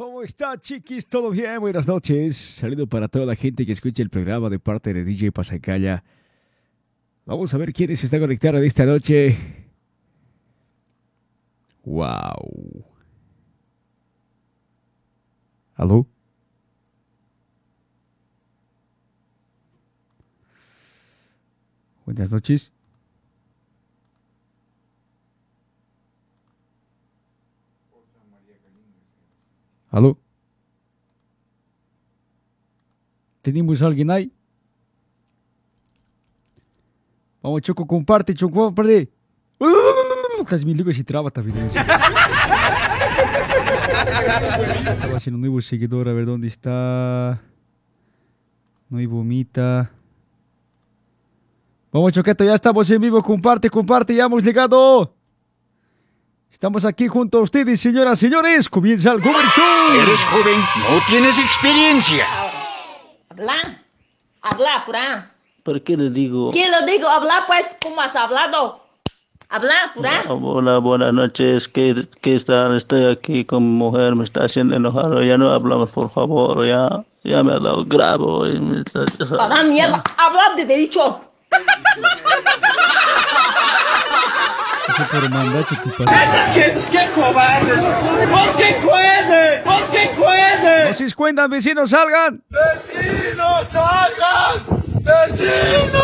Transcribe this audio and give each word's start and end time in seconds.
¿Cómo 0.00 0.22
está, 0.22 0.58
chiquis? 0.58 1.06
¿Todo 1.06 1.28
bien? 1.28 1.60
Buenas 1.60 1.86
noches. 1.86 2.34
Saludo 2.34 2.86
para 2.86 3.06
toda 3.06 3.26
la 3.26 3.34
gente 3.34 3.66
que 3.66 3.72
escucha 3.72 4.02
el 4.02 4.08
programa 4.08 4.48
de 4.48 4.58
parte 4.58 4.94
de 4.94 5.04
DJ 5.04 5.30
Pasacaya. 5.30 6.02
Vamos 7.26 7.52
a 7.52 7.58
ver 7.58 7.74
quiénes 7.74 8.02
están 8.02 8.20
conectando 8.20 8.62
esta 8.62 8.86
noche. 8.86 9.36
Wow. 11.84 12.82
¿Aló? 15.74 16.06
Buenas 22.06 22.30
noches. 22.32 22.72
¿Aló? 29.90 30.16
¿Tenemos 33.42 33.82
alguien 33.82 34.10
ahí? 34.10 34.32
Vamos, 37.42 37.62
Choco, 37.62 37.86
comparte, 37.86 38.34
Choco, 38.34 38.66
comparte. 38.66 39.10
Estás 40.40 40.64
mi 40.64 40.74
língua 40.74 40.94
se 40.94 41.04
traba, 41.04 41.30
tá 41.30 41.40
vendo? 41.42 41.60
Estaba 44.90 45.16
haciendo 45.16 45.36
un 45.36 45.40
nuevo 45.40 45.60
seguidor, 45.60 46.08
a 46.08 46.12
ver 46.12 46.26
dónde 46.26 46.48
está. 46.48 47.42
No 48.88 48.98
hay 48.98 49.06
vomita. 49.06 49.90
Vamos, 51.92 52.12
Choqueto, 52.12 52.44
ya 52.44 52.54
estamos 52.54 52.88
en 52.90 53.00
vivo. 53.00 53.22
Comparte, 53.22 53.68
comparte, 53.68 54.14
ya 54.14 54.24
hemos 54.24 54.42
llegado. 54.44 55.14
Estamos 56.52 56.84
aquí 56.84 57.08
junto 57.08 57.38
a 57.38 57.42
ustedes, 57.42 57.80
señoras 57.80 58.18
y 58.18 58.26
señores. 58.26 58.68
Comienza 58.68 59.12
el 59.12 59.22
Cover 59.22 59.44
Show. 59.56 60.00
Eres 60.02 60.24
joven, 60.24 60.58
no 60.58 61.00
tienes 61.08 61.38
experiencia. 61.38 62.26
Habla, 63.30 63.56
habla, 64.42 64.82
pura. 64.84 65.32
¿Por 65.62 65.82
qué 65.82 65.96
le 65.96 66.10
digo? 66.10 66.50
¿Quién 66.52 66.70
lo 66.70 66.82
digo? 66.84 67.08
Habla, 67.08 67.44
pues, 67.46 67.64
¿cómo 67.82 68.00
has 68.02 68.14
hablado? 68.14 68.84
Habla, 69.48 69.92
pura. 69.94 70.22
Hola, 70.28 70.78
buenas 70.78 71.12
noches. 71.12 71.66
¿Qué, 71.68 72.06
qué 72.20 72.38
tal? 72.40 72.76
Estoy 72.76 73.04
aquí 73.06 73.44
con 73.44 73.62
mi 73.64 73.76
mujer, 73.78 74.14
me 74.14 74.24
está 74.24 74.44
haciendo 74.44 74.76
enojar. 74.76 75.22
Ya 75.24 75.38
no 75.38 75.50
hablamos, 75.50 75.90
por 75.90 76.10
favor. 76.10 76.66
Ya, 76.66 77.02
ya 77.24 77.42
me 77.42 77.52
ha 77.52 77.58
dado 77.58 77.84
grabo. 77.86 78.46
Y 78.46 78.60
me 78.60 78.80
está- 78.80 79.04
Para 79.36 79.62
mierda, 79.62 80.02
habla 80.18 80.52
de 80.56 80.66
dicho. 80.66 81.20
Por 85.08 85.22
¿qué 85.96 86.04
pasa? 86.04 86.54
¡Qué 86.90 87.10
cobardes! 87.14 87.82
¡Oh, 87.82 88.56
qué 88.56 88.78
puede! 88.82 89.62
¡Oh, 89.64 89.80
qué 89.90 90.10
puede! 90.16 90.88
No 90.88 90.94
se 90.94 91.04
escuendan, 91.04 91.50
vecinos, 91.50 91.90
salgan. 91.90 92.42
¡Vecinos, 92.50 93.66
salgan! 93.70 94.62
¡Vecinos! 95.00 96.00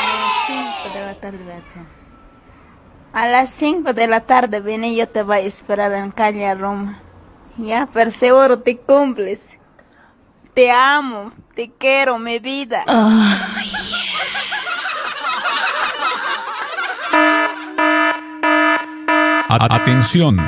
A 0.00 0.06
las 0.20 0.34
5 0.46 0.94
de 0.94 1.00
la 1.06 1.14
tarde 1.14 1.42
a. 3.14 3.22
A 3.22 3.28
las 3.28 3.50
5 3.50 3.92
de 3.92 4.06
la 4.06 4.20
tarde 4.20 4.60
viene 4.60 4.88
y 4.90 4.96
yo 4.96 5.08
te 5.08 5.22
voy 5.22 5.36
a 5.36 5.40
esperar 5.40 5.92
en 5.92 6.10
calle 6.10 6.54
Roma. 6.54 6.98
Ya, 7.56 7.88
pero 7.92 8.10
seguro 8.10 8.58
te 8.58 8.76
cumples. 8.76 9.58
Te 10.54 10.70
amo, 10.70 11.32
te 11.54 11.70
quiero, 11.78 12.18
mi 12.18 12.38
vida. 12.38 12.84
A- 19.48 19.74
Atención, 19.76 20.38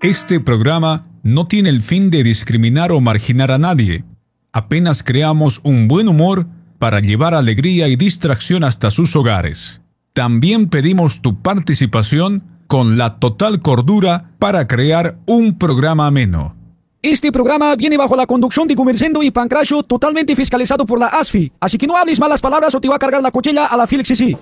este 0.00 0.40
programa 0.40 1.06
no 1.22 1.46
tiene 1.46 1.68
el 1.68 1.82
fin 1.82 2.10
de 2.10 2.22
discriminar 2.22 2.92
o 2.92 3.00
marginar 3.00 3.50
a 3.50 3.58
nadie. 3.58 4.04
Apenas 4.52 5.02
creamos 5.02 5.60
un 5.62 5.88
buen 5.88 6.08
humor 6.08 6.46
para 6.78 7.00
llevar 7.00 7.34
alegría 7.34 7.88
y 7.88 7.96
distracción 7.96 8.64
hasta 8.64 8.90
sus 8.90 9.14
hogares. 9.16 9.80
También 10.14 10.68
pedimos 10.68 11.22
tu 11.22 11.40
participación 11.40 12.42
con 12.66 12.98
la 12.98 13.18
total 13.18 13.62
cordura 13.62 14.32
para 14.38 14.68
crear 14.68 15.16
un 15.26 15.56
programa 15.56 16.06
ameno. 16.06 16.54
Este 17.00 17.32
programa 17.32 17.74
viene 17.76 17.96
bajo 17.96 18.14
la 18.14 18.26
conducción 18.26 18.68
de 18.68 18.74
Gumercendo 18.74 19.22
y 19.22 19.30
Pancracio 19.30 19.82
totalmente 19.82 20.36
fiscalizado 20.36 20.84
por 20.84 21.00
la 21.00 21.06
ASFI. 21.06 21.50
Así 21.58 21.78
que 21.78 21.86
no 21.86 21.96
hables 21.96 22.20
malas 22.20 22.42
palabras 22.42 22.74
o 22.74 22.80
te 22.80 22.88
va 22.88 22.96
a 22.96 22.98
cargar 22.98 23.22
la 23.22 23.30
cuchilla 23.30 23.66
a 23.66 23.76
la 23.76 23.86
Felix 23.86 24.08
sí. 24.08 24.36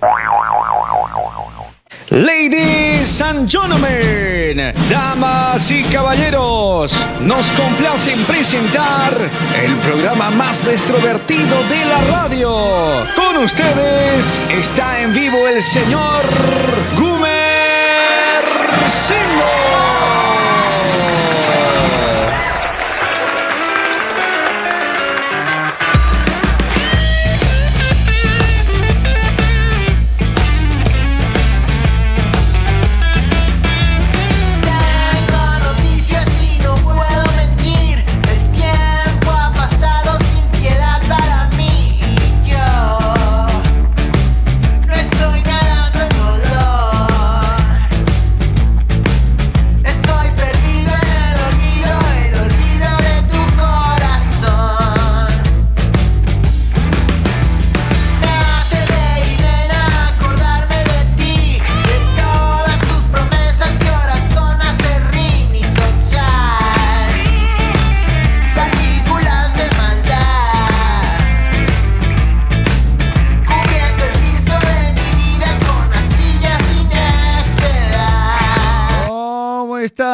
Ladies 2.09 3.21
and 3.21 3.47
gentlemen, 3.49 4.73
damas 4.89 5.71
y 5.71 5.83
caballeros, 5.83 6.93
nos 7.21 7.49
complace 7.51 8.11
en 8.11 8.19
presentar 8.23 9.13
el 9.63 9.75
programa 9.77 10.29
más 10.31 10.67
extrovertido 10.67 11.63
de 11.69 11.85
la 11.85 12.19
radio. 12.19 13.05
Con 13.15 13.37
ustedes 13.37 14.45
está 14.49 15.01
en 15.01 15.13
vivo 15.13 15.47
el 15.47 15.61
señor 15.61 16.21
Gumer 16.97 17.30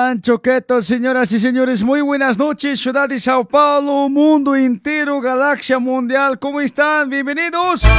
están, 0.07 0.85
señoras 0.85 1.33
y 1.33 1.39
señores? 1.39 1.83
Muy 1.83 1.99
buenas 1.99 2.37
noches, 2.37 2.79
ciudad 2.79 3.09
de 3.09 3.19
Sao 3.19 3.43
Paulo, 3.45 4.07
mundo 4.07 4.55
entero, 4.55 5.19
galaxia 5.19 5.79
mundial. 5.79 6.39
¿Cómo 6.39 6.61
están? 6.61 7.09
Bienvenidos. 7.09 7.81
Ya 7.81 7.89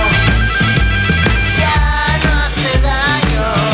no 2.25 2.31
hace 2.45 2.81
daño 2.81 3.69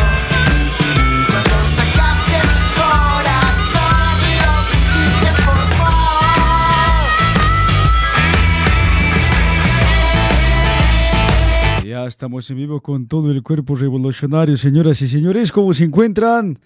Ya 11.86 12.06
estamos 12.06 12.50
en 12.50 12.56
vivo 12.56 12.80
con 12.80 13.06
todo 13.06 13.30
el 13.30 13.44
cuerpo 13.44 13.76
revolucionario, 13.76 14.56
señoras 14.56 15.00
y 15.02 15.06
señores. 15.06 15.52
¿Cómo 15.52 15.72
se 15.72 15.84
encuentran? 15.84 16.58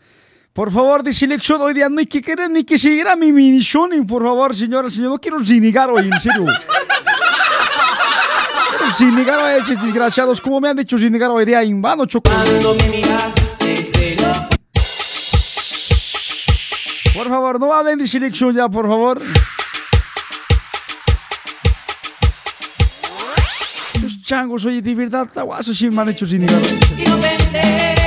Por 0.59 0.73
favor, 0.73 1.05
de 1.05 1.13
selección 1.13 1.61
hoy 1.61 1.73
día 1.73 1.89
no 1.89 2.01
hay 2.01 2.07
que 2.07 2.21
querer 2.21 2.51
ni 2.51 2.65
que 2.65 2.77
seguir 2.77 3.07
a 3.07 3.15
mi 3.15 3.31
mini 3.31 3.61
Shonen, 3.61 4.05
por 4.05 4.25
favor, 4.25 4.57
señoras 4.57 4.91
y 4.91 4.97
señores. 4.97 5.13
No 5.13 5.21
quiero 5.21 5.39
renegar 5.39 5.89
hoy, 5.89 6.11
en 6.13 6.21
serio. 6.21 6.47
Quiero 8.99 9.41
a 9.45 9.57
esos 9.57 9.81
desgraciados, 9.81 10.41
como 10.41 10.61
me 10.61 10.69
han 10.69 10.81
hecho 10.81 10.97
renegar 10.97 11.31
hoy 11.31 11.45
día 11.45 11.63
en 11.63 11.81
vano, 11.81 12.07
choco. 12.07 12.29
Por 17.15 17.29
favor, 17.29 17.61
no 17.61 17.73
hablen 17.73 17.99
de 18.01 18.09
selección 18.09 18.53
ya, 18.53 18.69
por 18.69 18.89
favor. 18.89 19.23
Los 24.03 24.23
changos, 24.23 24.65
oye, 24.65 24.83
de 24.83 24.95
verdad, 24.97 25.29
taguazo, 25.33 25.73
sí 25.73 25.89
me 25.89 26.03
han 26.03 26.09
hecho 26.09 26.27
renegar 26.27 26.61
hoy. 26.61 27.98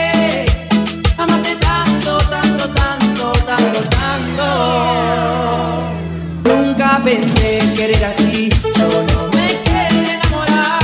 Nunca 6.44 7.02
pensé 7.04 7.60
querer 7.76 8.04
así. 8.06 8.50
Yo 8.78 8.88
no 8.88 9.30
me 9.34 9.62
enamorar. 10.14 10.80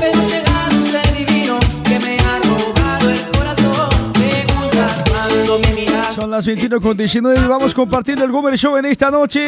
Pero 0.00 0.20
ser 0.90 1.16
divino 1.16 1.58
que 1.84 1.98
me 1.98 2.16
ha 2.18 2.38
robado 2.40 3.10
el 3.10 3.20
corazón. 3.32 3.88
Me 4.18 4.44
gusta 4.54 5.04
cuando 5.10 5.58
me. 5.58 5.72
Son 6.14 6.30
las 6.30 6.46
21 6.46 6.80
con 6.80 6.96
19 6.96 7.40
y 7.40 7.48
vamos 7.48 7.74
compartiendo 7.74 8.24
el 8.24 8.32
Gomer 8.32 8.56
Show 8.58 8.76
en 8.76 8.86
esta 8.86 9.10
noche. 9.10 9.46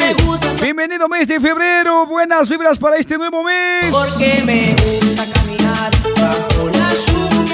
Bienvenido 0.61 1.07
mes 1.07 1.27
de 1.27 1.39
febrero. 1.39 2.05
Buenas 2.05 2.49
vibras 2.49 2.77
para 2.77 2.97
este 2.97 3.17
nuevo 3.17 3.43
mes. 3.43 3.85
Porque 3.91 4.41
me 4.45 4.75
gusta 4.75 5.25
caminar 5.31 5.91
bajo 6.19 6.69
la 6.69 6.93
lluvia. 6.93 7.44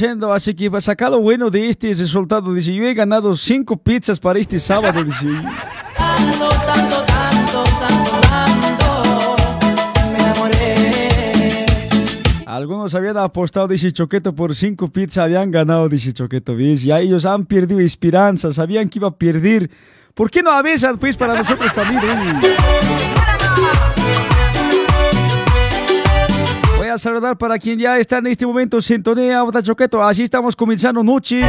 Comerciando, 0.00 0.32
así 0.32 0.54
que 0.54 0.70
sacado 0.80 1.20
bueno 1.20 1.50
de 1.50 1.68
este 1.68 1.92
resultado. 1.92 2.54
Dice, 2.54 2.72
yo 2.72 2.84
he 2.84 2.94
ganado 2.94 3.36
cinco 3.36 3.76
pizzas 3.76 4.18
para 4.18 4.38
este 4.38 4.58
sábado. 4.58 5.04
Dice, 5.04 5.26
Tanto, 5.94 6.48
tanto, 6.48 7.04
tanto, 7.04 7.64
tanto, 8.30 9.36
Me 10.10 10.18
enamoré 10.18 11.66
algunos 12.46 12.94
habían 12.94 13.18
apostado, 13.18 13.68
dice 13.68 13.92
Choqueto, 13.92 14.34
por 14.34 14.54
cinco 14.54 14.88
pizzas, 14.88 15.18
habían 15.24 15.50
ganado, 15.50 15.86
dice 15.90 16.14
Choqueto. 16.14 16.56
¿ves? 16.56 16.82
Ya 16.82 16.98
ellos 17.00 17.26
han 17.26 17.44
perdido 17.44 17.78
esperanza, 17.80 18.54
sabían 18.54 18.88
que 18.88 19.00
iba 19.00 19.08
a 19.08 19.14
perder. 19.14 19.70
¿Por 20.14 20.30
qué 20.30 20.42
no 20.42 20.50
avisan, 20.50 20.96
pues, 20.96 21.14
para 21.14 21.34
nosotros 21.34 21.74
también? 21.74 22.02
eh? 22.02 23.19
A 26.90 26.98
saludar 26.98 27.38
para 27.38 27.58
quien 27.58 27.78
ya 27.78 27.98
está 27.98 28.18
en 28.18 28.26
este 28.26 28.46
momento 28.46 28.80
sintonía, 28.80 29.42
Bota 29.42 29.62
Choqueto. 29.62 30.02
Así 30.02 30.24
estamos 30.24 30.56
comenzando 30.56 31.02
noche. 31.02 31.42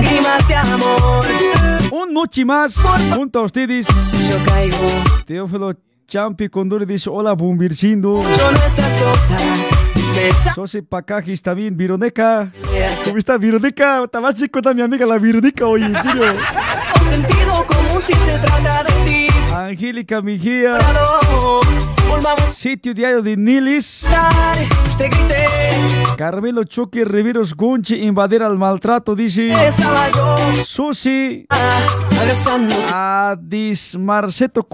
Un 1.91 2.13
noche 2.13 2.45
más 2.45 2.75
junto 3.15 3.39
a 3.39 3.43
ustedes. 3.43 3.87
Yo 3.87 4.43
caigo 4.45 4.77
Teófilo 5.25 5.73
Champi 6.07 6.49
Condori 6.49 6.85
dice, 6.85 7.09
hola, 7.09 7.33
Bumbircindo. 7.33 8.21
Son 8.21 8.53
nuestras 8.53 9.01
cosas 9.01 9.71
Mis 9.95 10.09
mensajes 10.09 10.53
José 10.53 10.83
Pacajis 10.83 11.41
también, 11.41 11.75
Vironeca. 11.75 12.51
¿Cómo 13.05 13.17
está 13.17 13.37
Vironeca? 13.37 14.03
Está 14.03 14.21
más 14.21 14.35
chico 14.35 14.59
mi 14.75 14.81
amiga 14.81 15.05
la 15.05 15.17
Vironeca, 15.17 15.65
oye, 15.65 15.85
en 15.85 15.95
serio. 15.95 16.23
Sentido 17.61 17.65
común 17.67 18.01
si 18.01 18.13
se 18.13 18.37
trata 18.39 18.83
de 18.83 18.93
ti 19.05 19.27
Angélica 19.53 20.21
Mejía. 20.21 20.77
Sitio 22.53 22.93
diario 22.93 23.21
de 23.21 23.35
Nilis. 23.37 24.05
Te 24.97 25.07
grité 25.07 25.45
Carmelo 26.17 26.63
Choque 26.63 27.05
Riveros 27.05 27.55
Gonche 27.55 27.97
invadir 27.97 28.43
al 28.43 28.57
maltrato, 28.57 29.15
dice. 29.15 29.53
Susi. 30.65 31.45
ah, 32.93 33.31
Adis 33.31 33.97
Marceto. 33.97 34.67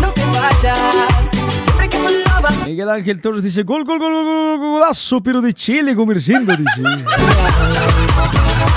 No 0.00 0.08
te 0.10 0.24
vayas 0.26 1.32
estabas 2.06 2.66
Miguel 2.66 2.88
Ángel 2.88 3.20
Torres 3.20 3.42
dice 3.42 3.62
gol, 3.62 3.84
gol, 3.84 3.98
gol, 3.98 4.12
gol, 4.12 4.24
gol, 4.24 4.58
gol, 4.58 4.70
golazo, 4.72 5.22
pero 5.22 5.40
de 5.40 5.52
Chile 5.52 5.94
comerciando, 5.94 6.54
dice. 6.56 6.82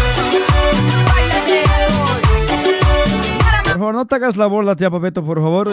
favor, 3.90 3.96
no 3.96 4.06
te 4.06 4.16
hagas 4.16 4.38
la 4.38 4.48
bola, 4.48 4.76
tía 4.76 4.90
Papeto, 4.90 5.24
por 5.24 5.42
favor. 5.42 5.72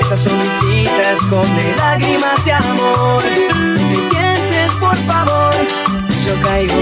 Esa 0.00 0.16
sonrisita 0.16 1.12
esconde 1.12 1.74
lágrimas 1.76 2.44
de 2.44 2.52
amor 2.52 3.22
No 3.78 4.08
pienses 4.08 4.72
por 4.80 4.96
favor 4.96 5.54
Yo 6.26 6.42
caigo 6.42 6.74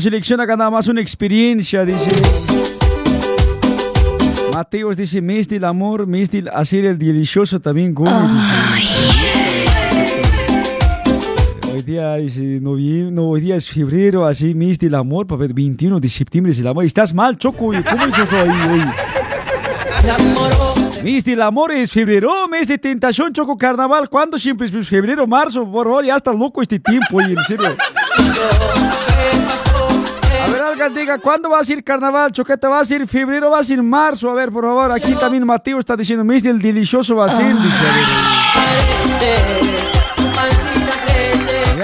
selección 0.00 0.40
acá 0.40 0.56
nada 0.56 0.70
más 0.70 0.86
una 0.88 1.00
experiencia, 1.00 1.84
dice. 1.84 2.10
Mateos 4.52 4.96
dice, 4.96 5.20
mes 5.20 5.48
del 5.48 5.64
amor, 5.64 6.06
mes 6.06 6.30
del 6.30 6.48
hacer 6.48 6.84
el 6.84 6.98
delicioso 6.98 7.60
también, 7.60 7.94
dice. 7.94 8.93
Hoy 11.74 11.82
día 11.82 12.14
dice, 12.16 12.60
novie- 12.60 13.10
no, 13.10 13.28
hoy 13.30 13.40
día 13.40 13.56
es 13.56 13.68
febrero, 13.68 14.24
así, 14.26 14.54
mes 14.54 14.78
del 14.78 14.94
amor, 14.94 15.26
papá, 15.26 15.44
21 15.52 15.98
de 15.98 16.08
septiembre 16.08 16.52
es 16.52 16.58
el 16.60 16.66
amor. 16.68 16.84
Estás 16.84 17.12
mal, 17.12 17.36
Choco, 17.36 17.58
¿cómo 17.58 17.72
es 17.74 17.82
eso 18.18 18.36
ahí, 18.36 18.50
oye? 18.70 18.86
Mes 21.02 21.24
del 21.24 21.42
amor 21.42 21.72
es 21.72 21.90
febrero, 21.90 22.46
mes 22.48 22.68
de 22.68 22.78
tentación, 22.78 23.32
Choco, 23.32 23.58
carnaval. 23.58 24.08
¿Cuándo 24.08 24.38
siempre 24.38 24.66
es 24.68 24.88
febrero, 24.88 25.26
marzo? 25.26 25.64
Por 25.70 25.86
favor, 25.86 26.04
ya 26.04 26.16
está 26.16 26.32
loco 26.32 26.62
este 26.62 26.78
tiempo, 26.78 27.16
oye, 27.16 27.32
en 27.32 27.42
serio. 27.42 27.76
A 30.46 30.50
ver, 30.52 30.62
alguien 30.62 30.94
diga, 30.94 31.18
¿cuándo 31.18 31.50
va 31.50 31.58
a 31.60 31.64
ser 31.64 31.82
carnaval? 31.82 32.30
Choqueta, 32.30 32.68
¿va 32.68 32.80
a 32.80 32.84
ser 32.84 33.06
febrero? 33.08 33.50
¿Va 33.50 33.58
a 33.58 33.64
ser 33.64 33.82
marzo? 33.82 34.30
A 34.30 34.34
ver, 34.34 34.52
por 34.52 34.64
favor, 34.64 34.92
aquí 34.92 35.12
también 35.14 35.44
Mateo 35.44 35.78
está 35.80 35.96
diciendo, 35.96 36.24
mes 36.24 36.42
del 36.42 36.60
delicioso 36.62 37.16
va 37.16 37.24
a 37.26 37.28
ser. 37.30 37.56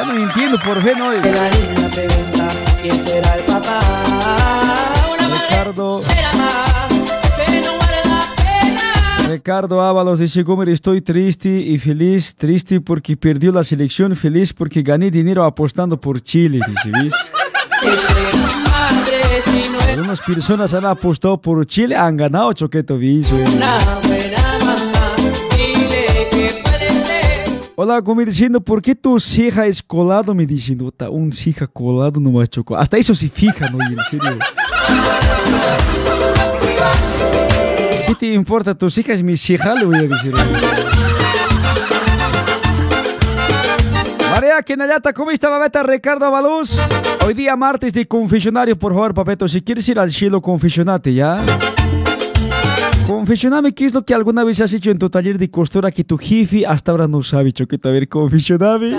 Dice, 0.05 0.07
a 0.07 0.07
ver. 0.07 0.07
Ya 0.07 0.13
no 0.13 0.23
entiendo, 0.23 0.59
por 0.59 0.83
fe 0.83 0.95
no. 0.97 1.11
Pregunta 1.11 2.51
Ricardo, 5.49 6.03
Ricardo 9.29 9.81
Ábalos 9.81 10.19
dice, 10.19 10.43
Gomer, 10.43 10.69
estoy 10.69 11.01
triste 11.01 11.49
y 11.49 11.79
feliz. 11.79 12.35
Triste 12.35 12.81
porque 12.81 13.17
perdió 13.17 13.53
la 13.53 13.65
selección, 13.65 14.17
feliz 14.17 14.53
porque 14.53 14.83
gané 14.83 15.11
dinero 15.11 15.45
apostando 15.45 16.01
por 16.01 16.21
Chile, 16.21 16.61
Algunas 19.89 20.21
personas 20.21 20.75
han 20.75 20.87
apostado 20.87 21.41
por 21.41 21.65
Chile, 21.67 21.97
han 21.97 22.17
ganado, 22.17 22.53
Choqueto, 22.53 22.99
güey. 22.99 23.23
Hola, 27.77 28.03
como 28.03 28.21
diciendo, 28.23 28.61
¿por 28.61 28.83
qué 28.83 28.95
tu 28.95 29.19
ceja 29.19 29.67
es 29.67 29.83
colado? 29.83 30.35
Me 30.35 30.45
diciendo, 30.45 30.87
"Ota, 30.87 31.09
un 31.09 31.33
ceja 31.33 31.67
colado 31.67 32.21
nomás 32.21 32.51
choco. 32.51 32.77
Hasta 32.77 32.99
eso 32.99 33.15
se 33.15 33.29
fija, 33.29 33.71
¿no? 33.71 33.79
Y 33.89 33.93
en 33.95 33.99
serio. 34.11 34.39
¿Qué 38.07 38.15
te 38.17 38.35
importa? 38.35 38.75
Tus 38.75 38.95
cejas, 38.95 39.23
mi 39.23 39.37
ceja, 39.37 39.75
le 39.77 39.85
voy 39.85 39.97
a 39.97 40.03
decir. 40.03 40.35
María 44.31 44.63
Kenayata, 44.63 45.13
¿cómo 45.13 45.31
está, 45.31 45.49
babeta? 45.49 45.83
Ricardo 45.83 46.27
Avaluz. 46.27 46.77
Hoy 47.27 47.35
día 47.35 47.57
martes 47.57 47.93
de 47.95 48.07
confesionario, 48.07 48.79
por 48.79 48.93
favor, 48.93 49.15
papeto. 49.15 49.49
Si 49.49 49.63
quieres 49.63 49.89
ir 49.89 49.99
al 49.99 50.11
cielo, 50.11 50.43
confesionate, 50.43 51.15
¿ya? 51.15 51.41
Confesioname 53.11 53.75
qué 53.75 53.87
es 53.87 53.93
lo 53.93 54.05
que 54.05 54.15
alguna 54.15 54.45
vez 54.45 54.61
has 54.61 54.73
hecho 54.73 54.89
en 54.93 54.97
tu 54.97 55.11
taller 55.11 55.37
de 55.37 55.51
costura 55.51 55.91
que 55.91 56.05
tu 56.05 56.17
jefe 56.17 56.65
hasta 56.65 56.93
ahora 56.93 57.09
no 57.09 57.25
sabe, 57.25 57.51
Choqueta. 57.51 57.89
A 57.89 57.93
ver, 57.93 58.09
confesioname. 58.09 58.99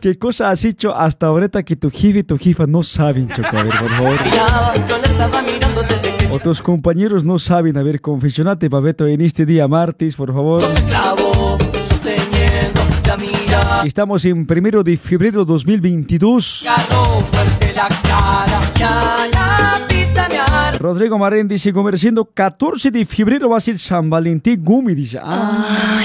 ¿Qué 0.00 0.18
cosa 0.18 0.50
has 0.50 0.64
hecho 0.64 0.92
hasta 0.92 1.26
ahorita 1.26 1.62
que 1.62 1.76
tu 1.76 1.92
jefe 1.92 2.18
y 2.18 2.22
tu 2.24 2.36
jefa 2.36 2.66
no 2.66 2.82
saben, 2.82 3.28
Choco? 3.28 3.56
A 3.56 3.62
ver, 3.62 3.72
por 3.72 3.88
favor. 3.88 4.18
O 6.32 6.40
tus 6.40 6.60
compañeros 6.60 7.24
no 7.24 7.38
saben. 7.38 7.76
A 7.76 7.84
ver, 7.84 8.00
confesionate, 8.00 8.68
Pabeto, 8.68 9.06
en 9.06 9.20
este 9.20 9.46
día 9.46 9.68
martes, 9.68 10.16
por 10.16 10.34
favor. 10.34 10.60
Estamos 13.84 14.24
en 14.24 14.44
primero 14.44 14.82
de 14.82 14.96
febrero 14.96 15.44
2022. 15.44 16.66
Rodrigo 20.78 21.18
Marén 21.18 21.48
dice, 21.48 21.72
comerciando 21.72 22.24
14 22.24 22.90
de 22.90 23.06
febrero 23.06 23.48
va 23.48 23.56
a 23.56 23.60
ser 23.60 23.78
San 23.78 24.10
Valentín 24.10 24.62
Gumi, 24.62 24.94
dice. 24.94 25.18
Ah, 25.22 26.02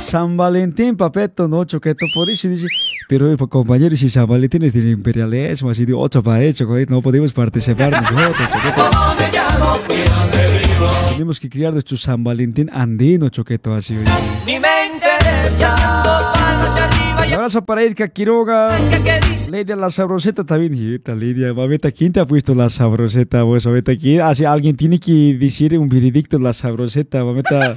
San 0.00 0.36
Valentín, 0.36 0.96
papeto, 0.96 1.48
no, 1.48 1.64
choqueto, 1.64 2.06
por 2.14 2.28
eso 2.28 2.48
dice. 2.48 2.66
Pero 3.08 3.32
eh, 3.32 3.36
compañeros, 3.36 3.98
si 3.98 4.10
San 4.10 4.26
Valentín 4.26 4.62
es 4.62 4.72
del 4.72 4.88
imperialismo, 4.90 5.70
así 5.70 5.84
de 5.84 5.94
ocho 5.94 6.22
para 6.22 6.42
hecho, 6.42 6.68
no 6.88 7.02
podemos 7.02 7.32
participar 7.32 7.90
nosotros. 8.02 8.48
Tenemos 11.10 11.40
que 11.40 11.48
criar 11.48 11.72
nuestro 11.72 11.96
San 11.96 12.22
Valentín 12.22 12.70
andino, 12.72 13.28
choqueto, 13.30 13.74
así. 13.74 13.94
Ni 14.46 14.58
me 14.58 14.86
interesa 14.94 16.32
Abrazo 17.34 17.64
para 17.64 17.82
Erika 17.82 18.06
Quiroga. 18.08 18.70
Lidia 19.50 19.74
la 19.74 19.90
sabroseta 19.90 20.44
también. 20.44 20.72
Hijita, 20.74 21.14
Lidia, 21.14 21.52
mamita, 21.52 21.90
¿quién 21.90 22.12
te 22.12 22.20
ha 22.20 22.26
puesto 22.26 22.54
la 22.54 22.68
sabroseta? 22.68 23.42
Vos, 23.42 23.66
mamita, 23.66 23.96
¿quién? 23.96 24.20
Así, 24.20 24.44
alguien 24.44 24.76
tiene 24.76 25.00
que 25.00 25.36
decir 25.38 25.76
un 25.76 25.88
veredicto 25.88 26.38
la 26.38 26.52
sabroseta, 26.52 27.24
mamita. 27.24 27.74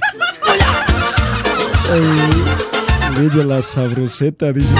Ay, 1.90 3.20
Lidia 3.20 3.44
la 3.44 3.60
sabroseta, 3.62 4.52
dice. 4.52 4.72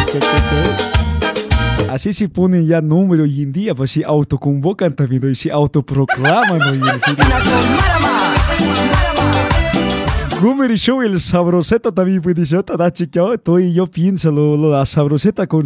Así 1.90 2.12
se 2.12 2.28
ponen 2.28 2.66
ya 2.66 2.80
número 2.80 3.24
hoy 3.24 3.42
en 3.42 3.52
día, 3.52 3.74
pues 3.74 3.90
se 3.90 4.04
autoconvocan 4.04 4.94
también 4.94 5.22
¿no? 5.22 5.28
y 5.28 5.34
se 5.34 5.50
autoproclaman 5.50 6.62
hoy 6.62 6.78
en 6.78 7.00
serio. 7.00 7.24
Gumer 10.40 10.76
Show, 10.78 11.02
el 11.02 11.20
sabroseta 11.20 11.90
también 11.90 12.22
pues 12.22 12.36
dice, 12.36 12.56
otra 12.56 12.92
chica, 12.92 13.22
estoy 13.34 13.72
yo 13.74 13.88
pienso 13.88 14.30
lo, 14.30 14.56
lo 14.56 14.70
da 14.70 14.86
sabroseta 14.86 15.48
con 15.48 15.64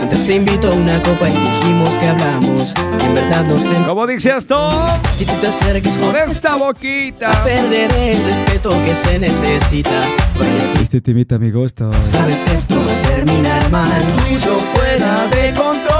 Mientras 0.00 0.26
te 0.26 0.34
invito 0.36 0.68
a 0.68 0.74
una 0.74 0.98
copa 0.98 1.28
y 1.28 1.32
dijimos 1.32 1.88
que 1.98 2.06
hablamos 2.08 2.74
En 3.00 3.14
verdad 3.14 3.46
nos 3.46 3.62
ten- 3.62 3.84
¿Cómo 3.84 4.06
dice 4.06 4.36
esto? 4.36 4.70
Si 5.16 5.24
tú 5.24 5.32
te 5.40 5.46
acerques 5.46 5.96
con 5.96 6.14
esta 6.16 6.56
boquita. 6.56 7.30
Perderé 7.44 8.12
el 8.12 8.24
respeto 8.24 8.70
que 8.84 8.94
se 8.94 9.18
necesita. 9.18 10.02
Este 10.82 11.00
temita 11.00 11.38
me 11.38 11.50
gusta. 11.50 11.90
sabes 11.94 12.42
que 12.42 12.54
esto 12.54 12.76
va 12.76 12.92
a 12.92 13.02
terminar 13.14 13.70
mal. 13.70 14.02
Tuyo 14.02 14.54
fuera 14.74 15.26
de 15.28 15.54
control 15.54 15.93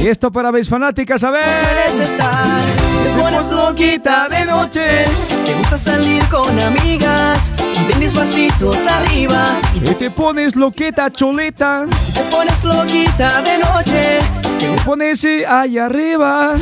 Y 0.00 0.08
esto 0.08 0.30
para 0.30 0.50
mis 0.50 0.66
fanáticas, 0.66 1.22
a 1.24 1.30
ver. 1.30 1.46
sueles 1.52 2.10
estar 2.10 2.60
Te 2.60 3.20
pones 3.20 3.50
loquita 3.50 4.28
de 4.30 4.46
noche 4.46 5.04
Te 5.44 5.54
gusta 5.54 5.76
salir 5.76 6.24
con 6.28 6.58
amigas 6.58 7.52
Ven 7.86 8.00
despacito 8.00 8.72
arriba 8.88 9.44
Y 9.74 9.80
te 9.80 10.10
pones 10.10 10.56
loqueta, 10.56 11.10
choleta. 11.10 11.84
Te 12.14 12.22
pones 12.34 12.64
loquita 12.64 13.42
de 13.42 13.58
noche 13.58 14.18
Te 14.58 14.68
pones 14.86 15.22
ahí 15.46 15.76
arriba. 15.76 16.52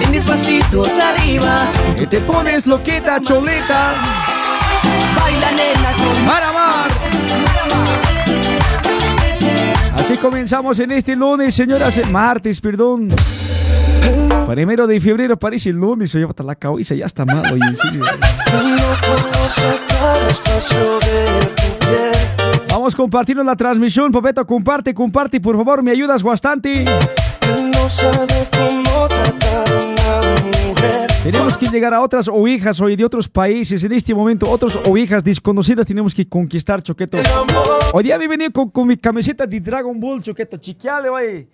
Ven 0.00 0.12
despacito 0.12 0.82
arriba 1.00 1.68
Y 1.96 2.06
te 2.06 2.18
pones 2.20 2.66
loqueta, 2.66 3.20
choleta. 3.20 3.94
Baila 5.14 5.50
nena 5.52 5.92
con 5.92 6.26
Maramar. 6.26 6.97
Así 10.10 10.16
comenzamos 10.22 10.78
en 10.78 10.90
este 10.92 11.14
lunes, 11.14 11.54
señoras, 11.54 12.00
martes, 12.10 12.62
perdón. 12.62 13.08
Primero 14.48 14.86
de 14.86 14.98
febrero 15.02 15.38
parece 15.38 15.68
el 15.68 15.76
lunes, 15.76 16.14
oye, 16.14 16.24
hasta 16.24 16.42
la 16.42 16.54
cabeza 16.54 16.94
ya 16.94 17.04
está 17.04 17.26
mal. 17.26 17.42
Vamos 22.70 22.96
compartiendo 22.96 23.44
la 23.44 23.54
transmisión, 23.54 24.10
Popeto, 24.10 24.46
comparte, 24.46 24.94
comparte, 24.94 25.42
por 25.42 25.58
favor, 25.58 25.82
me 25.82 25.90
ayudas 25.90 26.22
bastante. 26.22 26.86
Tenemos 31.22 31.58
que 31.58 31.66
llegar 31.66 31.92
a 31.92 32.00
otras 32.00 32.28
ovejas 32.28 32.80
hoy 32.80 32.96
de 32.96 33.04
otros 33.04 33.28
países. 33.28 33.82
En 33.84 33.92
este 33.92 34.14
momento, 34.14 34.48
otras 34.48 34.76
ovejas 34.86 35.22
desconocidas 35.22 35.84
tenemos 35.84 36.14
que 36.14 36.28
conquistar, 36.28 36.82
Choqueto. 36.82 37.18
Hoy 37.92 38.04
día 38.04 38.18
me 38.18 38.28
venía 38.28 38.50
con, 38.50 38.70
con 38.70 38.86
mi 38.86 38.96
camiseta 38.96 39.46
de 39.46 39.60
Dragon 39.60 39.98
Ball, 39.98 40.22
Choqueto. 40.22 40.56
Chiquiale, 40.56 41.08
oye. 41.08 41.48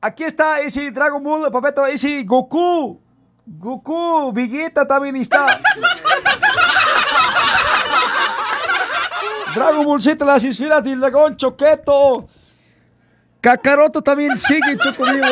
Aquí 0.00 0.24
está 0.24 0.60
ese 0.60 0.90
Dragon 0.90 1.22
Ball, 1.22 1.50
Papeto, 1.50 1.86
ese 1.86 2.22
Goku. 2.24 3.00
Goku, 3.46 4.32
Vegeta 4.32 4.86
también 4.86 5.16
está. 5.16 5.46
Dragon 9.54 9.84
Ball 9.84 10.02
Z, 10.02 10.24
las 10.24 10.44
esferas 10.44 10.84
del 10.84 11.00
dragón, 11.00 11.36
Choqueto. 11.36 12.28
Kakaroto 13.40 14.02
también 14.02 14.36
sigue, 14.36 14.76
Choco 14.76 15.04
mío, 15.04 15.22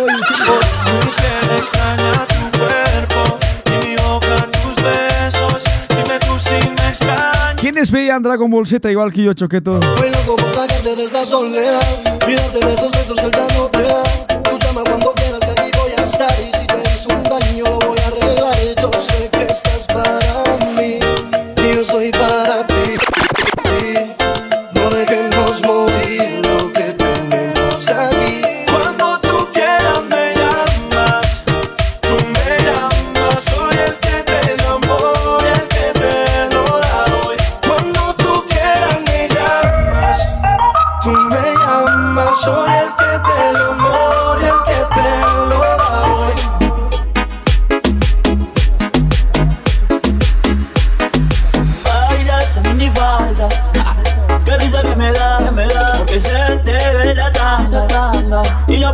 ¿Quiénes 7.64 7.90
veían 7.90 8.22
Dragon 8.22 8.50
Ball 8.50 8.66
Z 8.66 8.90
igual 8.90 9.10
que 9.10 9.22
yo, 9.22 9.32
Choqueto? 9.32 9.80
Estoy 9.80 10.10
loco 10.10 10.36
por 10.36 10.54
sacarte 10.54 10.96
de 10.96 11.04
esta 11.04 11.24
soledad. 11.24 11.80
Cuidarte 12.22 12.58
de 12.58 12.74
esos 12.74 12.92
besos 12.92 13.18
que 13.18 13.24
el 13.24 13.32
no 13.56 13.68
te 13.70 13.82
da. 13.84 14.02
Tú 14.42 14.58
llama 14.58 14.82
cuando 14.84 15.10
quieras 15.14 15.40
que 15.40 15.62
aquí 15.62 15.70
voy 15.78 15.92
a 15.96 16.02
estar. 16.02 16.34
Y 16.42 16.52
si 16.58 16.66
te 16.66 16.94
hizo 16.94 17.08
un 17.08 17.22
daño 17.22 17.64
lo 17.64 17.88
voy 17.88 17.98
a 18.00 18.06
arreglar. 18.08 18.54
Yo 18.82 18.90
sé 19.00 19.30
que 19.32 19.44
estás 19.44 19.86
para 19.86 20.23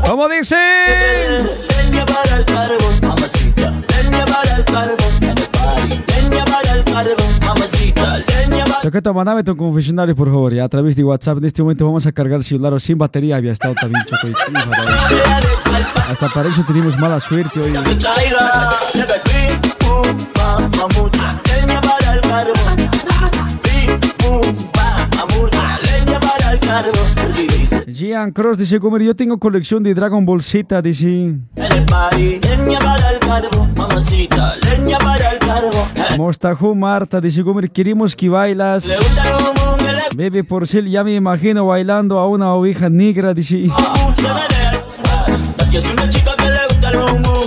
¿Cómo 0.06 0.28
dice? 0.28 0.54
Leña 0.56 2.04
para 2.06 2.36
el 2.36 2.44
carbón, 2.44 3.00
mamacita. 3.02 3.70
Leña 3.70 4.24
para 4.26 4.56
el 4.56 4.64
carbón, 4.64 4.98
en 5.22 5.28
el 5.30 5.48
party 5.48 6.00
Leña 6.14 6.44
para 6.44 6.72
el 6.72 6.84
carbón, 6.84 7.38
mamacita. 7.46 8.18
Leña 8.18 8.64
para 8.66 8.82
Choqueto, 8.82 9.14
mandame 9.14 9.42
tu 9.42 9.56
confesionario, 9.56 10.14
por 10.14 10.28
favor, 10.28 10.52
ya 10.52 10.64
a 10.64 10.68
través 10.68 10.94
de 10.96 11.04
WhatsApp. 11.04 11.38
En 11.38 11.44
este 11.46 11.62
momento 11.62 11.86
vamos 11.86 12.04
a 12.06 12.12
cargar 12.12 12.38
el 12.38 12.44
celular 12.44 12.78
sin 12.80 12.98
batería. 12.98 13.36
Había 13.36 13.52
estado 13.52 13.74
también, 13.80 14.04
y- 14.22 14.32
Hasta 16.10 16.28
para 16.28 16.48
eso 16.48 16.62
tenemos 16.66 16.98
mala 16.98 17.18
suerte 17.20 17.60
hoy. 17.60 17.72
Leña 17.72 17.82
para 21.80 22.10
el 26.52 26.60
carbón 26.60 27.79
Gian 28.00 28.32
Cross 28.32 28.56
dice, 28.56 28.78
Gomer, 28.78 29.02
yo 29.02 29.14
tengo 29.14 29.38
colección 29.38 29.82
de 29.82 29.92
Dragon 29.92 30.24
Ball 30.24 30.42
Z, 30.42 30.80
dice. 30.80 31.06
En 31.06 31.44
el 31.56 31.84
party 31.84 32.40
Leña 32.40 32.78
para 32.78 33.12
el 33.12 33.18
carbón, 33.18 33.74
mamacita 33.76 34.54
Leña 34.64 34.96
para 34.96 35.32
el 35.32 35.38
carbón 35.38 35.86
Mostajo 36.16 36.74
Marta 36.74 37.20
dice, 37.20 37.42
Gomer, 37.42 37.70
queremos 37.70 38.16
que 38.16 38.30
bailas. 38.30 38.84
Bebe 40.16 40.44
Porcel, 40.44 40.88
ya 40.88 41.04
me 41.04 41.14
imagino 41.14 41.66
bailando 41.66 42.18
a 42.18 42.26
una 42.26 42.54
oveja 42.54 42.88
negra, 42.88 43.34
dice. 43.34 43.68
Aquí 45.58 45.76
es 45.76 45.86
una 45.86 46.08
chica 46.08 46.34
que 46.38 46.50
le 46.50 46.66
gusta 46.68 46.90
el 46.90 46.96
boom 46.96 47.39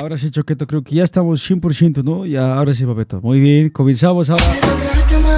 Ahora 0.00 0.16
sí, 0.16 0.30
Choqueto, 0.30 0.66
creo 0.66 0.82
que 0.82 0.94
ya 0.94 1.04
estamos 1.04 1.50
100%, 1.50 2.02
¿no? 2.02 2.24
Ya, 2.24 2.54
ahora 2.54 2.72
sí, 2.72 2.86
Papeto. 2.86 3.20
Muy 3.20 3.40
bien, 3.40 3.68
comenzamos 3.68 4.30
ahora. 4.30 4.44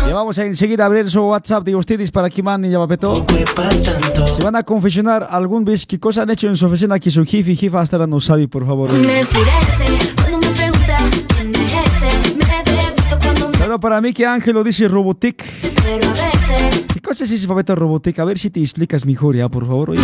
Ya 0.07 0.15
vamos 0.15 0.39
a 0.39 0.45
enseguida 0.45 0.85
a 0.85 0.87
abrir 0.87 1.11
su 1.11 1.21
WhatsApp 1.23 1.65
de 1.65 1.75
ustedes 1.75 2.13
para 2.13 2.31
que 2.31 2.41
manden 2.41 2.71
ya, 2.71 2.79
Papeto. 2.79 3.27
Se 4.27 4.45
van 4.45 4.55
a 4.55 4.63
confesionar 4.63 5.27
algún 5.29 5.65
vez 5.65 5.85
qué 5.85 5.99
cosa 5.99 6.23
han 6.23 6.31
hecho 6.31 6.47
en 6.47 6.57
su 6.57 6.67
oficina 6.67 7.01
que 7.01 7.11
su 7.11 7.25
jefe 7.25 7.51
y 7.51 7.57
jefa 7.57 7.81
hasta 7.81 7.97
ahora 7.97 8.07
no 8.07 8.21
sabe, 8.21 8.47
por 8.47 8.65
favor. 8.65 8.93
Me 8.93 9.21
enfurece 9.21 10.16
Bueno, 13.77 13.81
para 13.81 14.01
mí 14.01 14.15
que 14.15 14.25
Ángel 14.25 14.55
lo 14.55 14.65
dice 14.65 14.89
Robotic. 14.89 15.45
pero 15.85 16.09
a 16.09 16.13
veces. 16.13 16.87
¿Qué 16.95 16.99
cosa 16.99 17.25
es 17.25 17.31
ese 17.31 17.47
Papeto 17.47 17.75
Robotic? 17.75 18.19
A 18.19 18.25
ver 18.25 18.39
si 18.39 18.49
te 18.49 18.59
explicas 18.59 19.05
mejor 19.05 19.37
ya, 19.37 19.51
por 19.51 19.67
favor. 19.67 19.91
oye. 19.91 20.01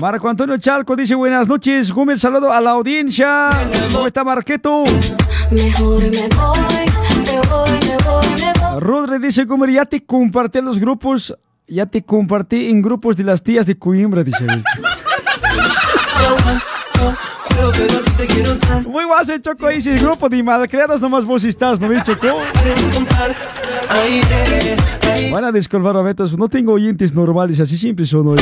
Marco 0.00 0.28
Antonio 0.28 0.56
Chalco 0.58 0.94
dice 0.94 1.16
buenas 1.16 1.48
noches. 1.48 1.90
Gómez, 1.90 2.20
saludo 2.20 2.52
a 2.52 2.60
la 2.60 2.70
audiencia. 2.70 3.50
¿Cómo 3.92 4.06
está 4.06 4.22
Marqueto? 4.22 4.84
Mejor 5.50 6.02
me 6.02 6.28
voy, 6.36 6.60
me 7.26 7.40
voy, 7.48 7.74
me 7.80 7.96
voy, 8.06 8.26
me 8.38 8.52
voy. 8.60 8.78
Rodri 8.80 9.18
dice, 9.18 9.46
Gómez, 9.46 9.74
ya 9.74 9.84
te 9.84 10.04
compartí 10.04 10.58
en 10.58 10.66
los 10.66 10.78
grupos. 10.78 11.36
Ya 11.66 11.86
te 11.86 12.04
compartí 12.04 12.70
en 12.70 12.82
grupos 12.82 13.16
de 13.16 13.24
las 13.24 13.42
tías 13.42 13.66
de 13.66 13.76
Coimbra, 13.76 14.22
dice. 14.22 14.46
él. 17.58 18.86
Muy 18.86 19.04
guay, 19.04 19.40
Choco, 19.40 19.68
dice, 19.68 19.94
grupo 19.96 20.28
de 20.28 20.42
malcriadas 20.42 21.00
nomás 21.00 21.24
vos 21.24 21.44
estás, 21.44 21.80
¿no 21.80 21.88
ves, 21.88 22.02
Choco? 22.04 22.38
Van 25.32 25.44
a 25.44 25.52
disculpar 25.52 25.96
a 25.96 26.02
Betos, 26.02 26.36
no 26.36 26.48
tengo 26.48 26.72
oyentes 26.72 27.12
normales, 27.12 27.60
así 27.60 27.76
siempre 27.76 28.06
son 28.06 28.28
hoy. 28.28 28.38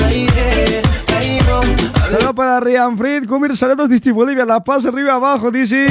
Saludos 2.11 2.35
para 2.35 2.61
Rian 2.61 2.97
Fred, 2.99 3.25
Gómez, 3.27 3.59
saludos 3.59 3.89
desde 3.89 4.13
Bolivia, 4.13 4.45
La 4.45 4.63
Paz, 4.63 4.85
arriba 4.87 5.15
abajo, 5.15 5.51
dice. 5.51 5.87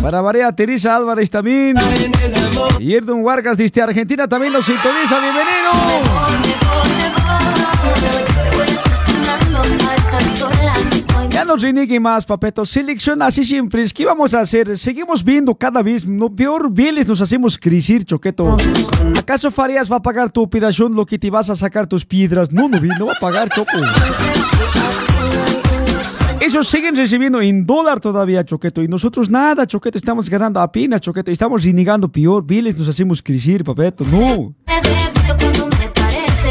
Para 0.00 0.22
María 0.22 0.52
Teresa 0.52 0.96
Álvarez 0.96 1.30
también. 1.30 1.76
Y 2.78 2.94
Erdon 2.94 3.24
Vargas 3.24 3.56
desde 3.56 3.80
Argentina 3.82 4.28
también 4.28 4.52
nos 4.52 4.66
sintoniza, 4.66 5.18
bienvenido. 5.20 6.23
Ya 11.44 11.48
no 11.48 11.56
reniegue 11.56 12.00
más, 12.00 12.24
papeto. 12.24 12.64
Selección 12.64 13.20
así 13.20 13.44
siempre. 13.44 13.82
es. 13.82 13.92
¿Qué 13.92 14.06
vamos 14.06 14.32
a 14.32 14.40
hacer? 14.40 14.78
Seguimos 14.78 15.22
viendo 15.22 15.54
cada 15.54 15.82
vez. 15.82 16.06
No, 16.06 16.34
peor, 16.34 16.72
Vélez 16.72 17.06
nos 17.06 17.20
hacemos 17.20 17.58
crecer, 17.58 18.02
choqueto. 18.06 18.56
¿Acaso 19.18 19.50
Farías 19.50 19.92
va 19.92 19.96
a 19.96 20.02
pagar 20.02 20.32
tu 20.32 20.40
operación 20.40 20.94
lo 20.94 21.04
que 21.04 21.18
te 21.18 21.28
vas 21.28 21.50
a 21.50 21.56
sacar 21.56 21.86
tus 21.86 22.06
piedras? 22.06 22.50
No, 22.50 22.66
no, 22.66 22.80
no 22.80 23.06
va 23.06 23.12
a 23.12 23.20
pagar, 23.20 23.50
choco. 23.50 23.72
Ellos 26.40 26.66
siguen 26.66 26.96
recibiendo 26.96 27.42
en 27.42 27.66
dólar 27.66 28.00
todavía, 28.00 28.42
Choqueto. 28.42 28.82
Y 28.82 28.88
nosotros 28.88 29.28
nada, 29.28 29.66
Choqueto. 29.66 29.98
Estamos 29.98 30.30
ganando 30.30 30.60
apenas, 30.60 31.02
Choqueto. 31.02 31.30
Estamos 31.30 31.62
renegando 31.62 32.10
peor. 32.10 32.42
Vélez 32.46 32.78
nos 32.78 32.88
hacemos 32.88 33.22
crecer, 33.22 33.64
papeto. 33.64 34.02
No. 34.10 34.54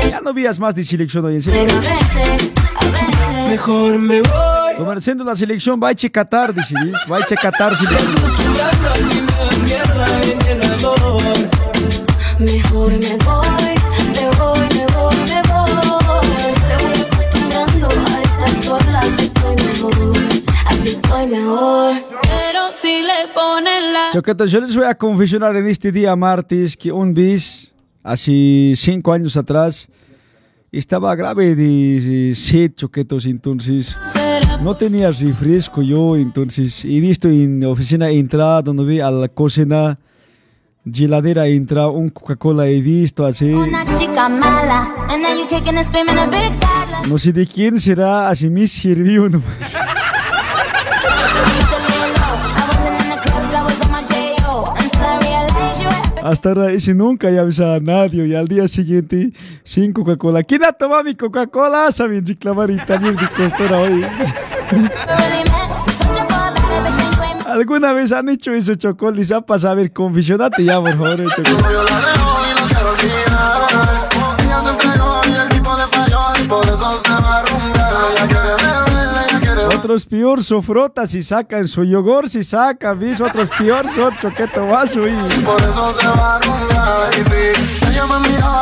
Ya 0.08 0.22
no 0.22 0.36
vías 0.36 0.60
más 0.60 0.76
de 0.76 0.84
selección 0.84 1.26
hoy, 1.26 1.36
en 1.36 1.42
serio. 1.42 1.62
Pero 1.66 1.74
a 1.74 1.80
veces, 1.80 2.54
a 2.76 2.86
veces. 2.86 3.50
Mejor 3.50 3.98
me 3.98 4.22
voy. 4.22 4.53
Comerciando 4.78 5.24
la 5.24 5.36
selección, 5.36 5.80
va 5.82 5.90
a 5.90 5.96
Qatar, 5.96 6.54
dice. 6.54 6.76
Va 7.12 7.18
a 7.18 7.26
Qatar, 7.26 7.76
selección. 7.78 8.14
Mejor 12.40 12.92
me 12.92 13.18
voy, 13.24 13.76
me 14.14 14.26
voy, 14.38 14.60
me 14.76 14.86
voy, 14.94 15.16
me 15.30 15.42
voy. 15.48 15.74
Te 16.68 16.76
voy 16.84 16.94
acostumbrando 17.02 17.88
a 17.88 18.22
estar 18.22 18.54
sola, 18.64 19.00
así 19.00 19.26
estoy 19.26 19.56
mejor, 19.56 20.18
así 20.66 20.90
estoy 20.90 21.28
mejor. 21.28 21.96
Pero 22.10 22.62
si 22.74 23.02
le 23.04 23.28
ponen 23.34 23.94
la 23.94 24.10
Choqueto, 24.12 24.46
yo 24.46 24.60
les 24.60 24.76
voy 24.76 24.86
a 24.86 24.96
confesionar 24.96 25.56
en 25.56 25.68
este 25.68 25.92
día 25.92 26.16
martes 26.16 26.76
que 26.76 26.92
un 26.92 27.14
bis, 27.14 27.72
hace 28.02 28.74
cinco 28.76 29.14
años 29.14 29.38
atrás, 29.38 29.88
estaba 30.72 31.16
grave 31.16 31.56
de 31.56 32.34
sed, 32.36 32.74
Choquetos, 32.76 33.28
entonces 33.28 33.96
no 34.62 34.76
tenía 34.76 35.12
refresco 35.12 35.82
yo, 35.82 36.16
entonces 36.16 36.86
he 36.86 37.00
visto 37.00 37.28
en 37.28 37.64
oficina 37.66 38.10
entrar 38.10 38.64
donde 38.64 38.86
vi 38.86 39.00
a 39.00 39.12
la 39.12 39.28
cocina, 39.28 40.00
geladera 40.86 41.48
entra 41.48 41.88
un 41.88 42.10
Coca-Cola 42.10 42.68
he 42.68 42.82
visto 42.82 43.26
así, 43.26 43.54
una 43.54 43.86
chica 43.98 44.30
mala, 44.30 44.94
and 45.10 45.22
now 45.22 45.34
you 45.34 45.48
kicking 45.48 45.78
and 45.78 45.88
screaming 45.88 46.18
a 46.18 46.26
big 46.26 46.60
toddler. 46.60 47.10
no 47.10 47.18
sé 47.18 47.32
de 47.32 47.46
quién 47.46 47.80
será, 47.80 48.30
así 48.30 48.50
me 48.50 48.68
sirvió 48.68 49.30
nomás. 49.30 49.46
Hasta 56.24 56.50
ahora 56.50 56.72
ese 56.72 56.94
nunca 56.94 57.30
ya 57.30 57.42
avisaba 57.42 57.76
a 57.76 57.80
nadie 57.82 58.26
y 58.26 58.34
al 58.34 58.48
día 58.48 58.66
siguiente 58.70 59.34
sin 59.66 59.92
Coca-Cola. 59.92 60.44
¿Quién 60.44 60.64
ha 60.64 60.72
tomado 60.72 61.04
mi 61.04 61.16
Coca-Cola? 61.16 61.92
Saben 61.92 62.26
reclamar 62.26 62.72
y 62.72 62.78
también 62.78 63.18
de 63.18 63.28
costura 63.28 63.80
¿Alguna 67.46 67.92
vez 67.92 68.14
han 68.14 68.30
hecho 68.30 68.54
eso, 68.54 68.74
Chocó? 68.76 69.12
Les 69.12 69.34
ha 69.34 69.42
pasado. 69.42 69.74
A 69.74 69.76
ver, 69.76 69.92
ya, 70.64 70.80
por 70.80 70.92
favor. 70.92 71.20
eh, 71.20 71.28
Otros 79.84 80.06
peor 80.06 80.42
sofrotas 80.42 81.10
si 81.10 81.22
sacan 81.22 81.68
su 81.68 81.84
yogur, 81.84 82.30
si 82.30 82.42
sacan, 82.42 82.98
¿vis? 82.98 83.20
Otros 83.20 83.50
peor 83.50 83.86
son 83.90 84.16
choqueto 84.18 84.66
vaso 84.66 85.06
y... 85.06 85.12
Por 85.44 85.62
eso 85.62 85.88
se 85.88 86.08
va 86.08 86.40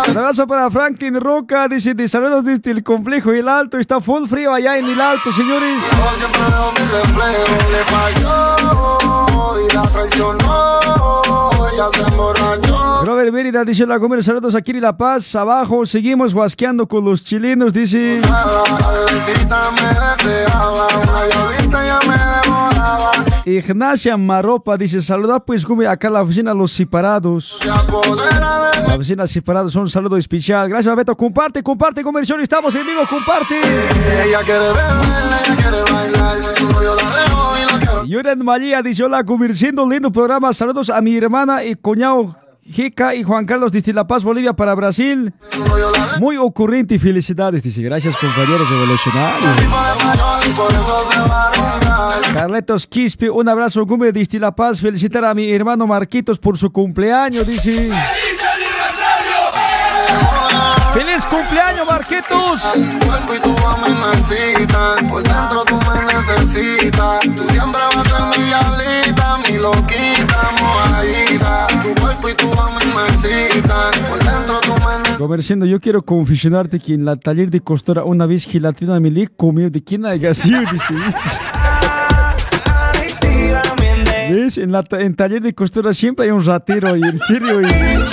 Un 0.08 0.18
abrazo 0.18 0.48
para 0.48 0.72
Franklin 0.72 1.22
Roca, 1.22 1.68
dice, 1.68 1.94
de 1.94 2.08
saludos 2.08 2.44
desde 2.44 2.72
el 2.72 2.84
complejo 2.84 3.36
y 3.36 3.38
el 3.38 3.50
alto, 3.50 3.78
está 3.78 4.02
full 4.02 4.28
frío 4.28 4.52
allá 4.52 4.80
en 4.80 4.90
el 4.90 5.00
alto, 5.00 5.32
señores. 5.32 5.84
Yo 5.92 6.18
siempre 6.18 6.42
veo 6.42 6.72
mi 6.72 6.92
reflejo, 6.92 7.70
le 7.70 7.84
falló 7.86 9.01
y 9.60 9.74
la 9.74 9.82
traicionó. 9.84 11.50
Ella 11.74 11.90
se 11.94 12.02
emborrachó. 12.02 13.06
Robert 13.06 13.32
Mérida 13.32 13.64
dice, 13.64 13.86
la 13.86 14.00
comer 14.00 14.24
saludos 14.24 14.56
aquí 14.56 14.72
en 14.72 14.82
La 14.82 14.96
Paz, 14.96 15.36
abajo, 15.36 15.86
seguimos 15.86 16.34
guasqueando 16.34 16.88
con 16.88 17.04
los 17.06 17.24
chilenos, 17.24 17.74
dice... 17.74 18.20
La 18.22 18.92
bebecita 18.92 19.72
me 19.72 19.88
deseaba, 19.88 20.88
una 20.88 21.24
diablita 21.26 21.86
ya 21.86 22.00
me 22.08 22.18
devoraba. 22.18 23.12
Ignacia 23.46 24.18
Maropa 24.18 24.78
dice, 24.78 25.02
saluda 25.02 25.40
pues 25.40 25.66
Gumi, 25.66 25.86
acá 25.86 26.08
en 26.08 26.14
la 26.14 26.22
oficina 26.22 26.54
Los 26.54 26.72
Separados. 26.74 27.58
De 27.62 27.68
La 27.68 28.96
oficina 28.96 29.26
Separados, 29.26 29.76
un 29.76 29.90
saludo 29.90 30.18
especial. 30.18 30.70
Gracias, 30.70 30.96
Beto. 30.96 31.16
Comparte, 31.18 31.64
comparte, 31.64 32.04
conversión. 32.04 32.40
Estamos 32.42 32.76
en 32.76 32.86
vivo, 32.86 33.02
comparte. 33.10 33.60
Ella 33.60 34.40
quiere 34.44 34.60
beber, 34.60 34.84
ella 35.46 35.56
quiere 35.56 35.92
bailar. 35.92 36.38
Solo 36.58 36.84
yo 36.84 36.96
la 36.96 37.16
dejo 37.16 37.54
y 37.58 37.62
no 37.62 37.68
quiero. 37.68 37.71
Yuren 38.06 38.44
María 38.44 38.82
dice, 38.82 39.04
hola, 39.04 39.24
convirtiendo 39.24 39.88
lindo 39.88 40.12
programa. 40.12 40.54
Saludos 40.54 40.90
a 40.90 41.02
mi 41.02 41.16
hermana 41.16 41.64
y 41.64 41.76
cuñado 41.76 42.36
Jica 42.64 43.16
y 43.16 43.24
Juan 43.24 43.46
Carlos 43.46 43.72
desde 43.72 43.94
La 43.94 44.08
Paz, 44.08 44.24
Bolivia, 44.24 44.54
para 44.54 44.74
Brasil. 44.76 45.34
Muy 46.20 46.38
ocurrente 46.38 46.96
y 46.96 47.00
felicidades, 47.00 47.64
dice. 47.64 47.82
Gracias, 47.82 48.16
compañeros 48.18 48.70
revolucionarios. 48.70 49.52
Carletos 52.34 52.88
Quispe, 52.88 53.30
un 53.30 53.50
abrazo, 53.50 53.86
Gumi, 53.86 54.12
desde 54.12 54.40
La 54.40 54.56
Paz. 54.56 54.80
Felicitar 54.82 55.26
a 55.26 55.34
mi 55.34 55.52
hermano 55.52 55.88
Marquitos 55.88 56.40
por 56.40 56.58
su 56.58 56.72
cumpleaños, 56.72 57.46
dice. 57.48 57.72
¡Feliz 57.72 58.42
cumpleaños, 61.30 61.88
Marquitos! 61.88 62.62
cuerpo 63.06 63.34
y 63.36 63.40
tú 63.40 63.56
a 63.68 63.78
mí 63.78 63.94
me 63.94 64.18
excitas. 64.18 65.02
Por 65.10 65.24
dentro 65.24 65.64
tú 65.66 65.76
me 65.76 66.14
necesitas. 66.14 67.20
Tú 67.22 67.48
siempre 67.50 67.82
vas 67.96 68.14
a 68.14 68.32
ser 68.32 68.40
mi 68.40 68.46
diablita, 68.46 69.38
mi 69.50 69.58
loquita, 69.58 70.52
mojadita. 70.60 71.68
Tu 71.84 72.02
cuerpo 72.02 72.30
y 72.30 72.34
tú 72.36 72.52
a 72.60 72.70
mí 72.80 72.86
me 72.94 73.08
excitas. 73.08 73.98
Por 74.10 74.20
dentro 74.24 74.60
tú 74.62 74.74
me 74.74 74.98
necesitas. 74.98 75.18
Comerciando, 75.18 75.66
yo 75.66 75.80
quiero 75.80 76.02
confesionarte 76.04 76.80
que 76.80 76.94
en 76.94 77.06
la 77.06 77.16
taller 77.16 77.50
de 77.50 77.62
costura 77.62 78.04
una 78.04 78.26
vez 78.26 78.46
gelatina 78.46 79.00
me 79.00 79.12
le 79.12 79.28
comió 79.28 79.70
de 79.70 79.84
quién 79.84 80.06
haya 80.06 80.34
sido, 80.34 80.60
dice. 80.72 80.94
¿Ves? 84.30 84.58
En, 84.58 84.72
la, 84.72 84.84
en 84.92 85.16
taller 85.16 85.42
de 85.42 85.54
costura 85.54 85.94
siempre 85.94 86.26
hay 86.26 86.32
un 86.32 86.44
ratero 86.46 86.96
y 86.96 87.02
en 87.04 87.18
serio. 87.18 87.62
y- 87.62 88.11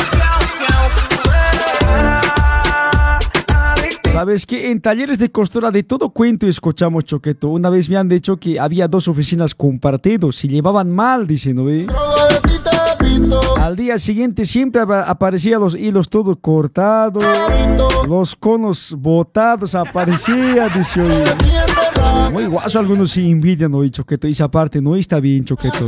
¿Sabes 4.19 4.47
qué? 4.47 4.73
En 4.73 4.81
talleres 4.81 5.21
de 5.21 5.31
costura 5.31 5.71
de 5.71 5.85
todo 5.85 6.11
cuento 6.11 6.49
escuchamos, 6.49 7.05
Choqueto. 7.05 7.51
Una 7.51 7.71
vez 7.71 7.89
me 7.89 7.97
han 7.97 8.09
dicho 8.09 8.37
que 8.37 8.59
había 8.59 8.89
dos 8.89 9.07
oficinas 9.07 9.55
compartidas 9.55 10.45
y 10.45 10.49
llevaban 10.49 10.91
mal, 10.91 11.25
dice, 11.29 11.55
¿no 11.55 11.65
te 11.67 11.87
Al 13.61 13.77
día 13.77 13.97
siguiente 14.01 14.45
siempre 14.45 14.81
apa- 14.83 15.03
aparecían 15.03 15.61
los 15.61 15.77
hilos 15.77 16.11
todos 16.11 16.37
cortados, 16.41 17.23
los 18.09 18.35
conos 18.35 18.93
botados 18.99 19.77
aparecían, 19.77 20.69
dice. 20.77 21.01
Muy 22.33 22.47
guaso, 22.47 22.81
algunos 22.81 23.13
sí 23.13 23.31
envidian 23.31 23.73
hoy, 23.73 23.91
Choqueto, 23.91 24.27
y 24.27 24.33
esa 24.33 24.51
parte 24.51 24.83
no 24.83 24.97
está 24.97 25.21
bien, 25.21 25.45
Choqueto. 25.45 25.85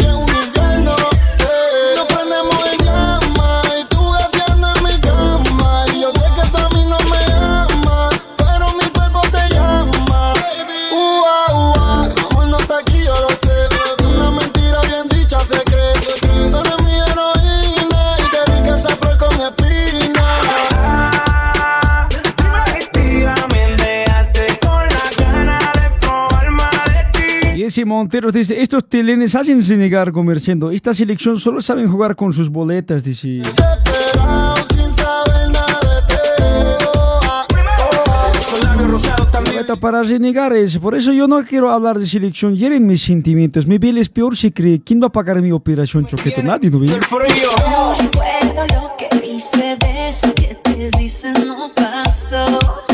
De 27.91 28.09
ti. 28.09 28.21
Y 28.21 28.21
ese 28.21 28.31
Montero 28.31 28.33
dice, 28.33 28.61
estos 28.63 28.89
telenes 28.89 29.35
hacen 29.35 29.61
negar 29.79 30.13
comerciando. 30.13 30.71
Esta 30.71 30.95
selección 30.95 31.39
solo 31.39 31.61
saben 31.61 31.89
jugar 31.89 32.17
con 32.17 32.33
sus 32.33 32.49
boletas, 32.49 33.03
dice. 33.03 33.43
Para 39.81 40.03
renegar 40.03 40.53
es, 40.53 40.79
por 40.79 40.95
eso 40.95 41.13
yo 41.13 41.27
no 41.27 41.43
quiero 41.45 41.71
hablar 41.71 41.99
de 41.99 42.07
selección, 42.07 42.55
hieren 42.55 42.87
mis 42.87 43.03
sentimientos. 43.03 43.67
Mi 43.67 43.79
piel 43.79 43.99
es 43.99 44.09
peor 44.09 44.37
si 44.37 44.51
cree, 44.51 44.81
¿quién 44.81 45.01
va 45.01 45.07
a 45.07 45.13
pagar 45.13 45.41
mi 45.41 45.53
operación, 45.53 46.07
Choqueto? 46.07 46.43
Nadie, 46.43 46.71
¿no 46.71 46.81
ve? 46.81 46.87
No 46.89 46.95
recuerdo 46.95 48.67
lo 48.67 48.93
que 48.99 49.27
hice 49.27 49.77
de 49.77 50.09
eso 50.11 50.35
que 50.35 50.55
te 50.63 50.91
pasó, 50.91 51.33
no 51.47 51.71
pasó. 51.75 52.90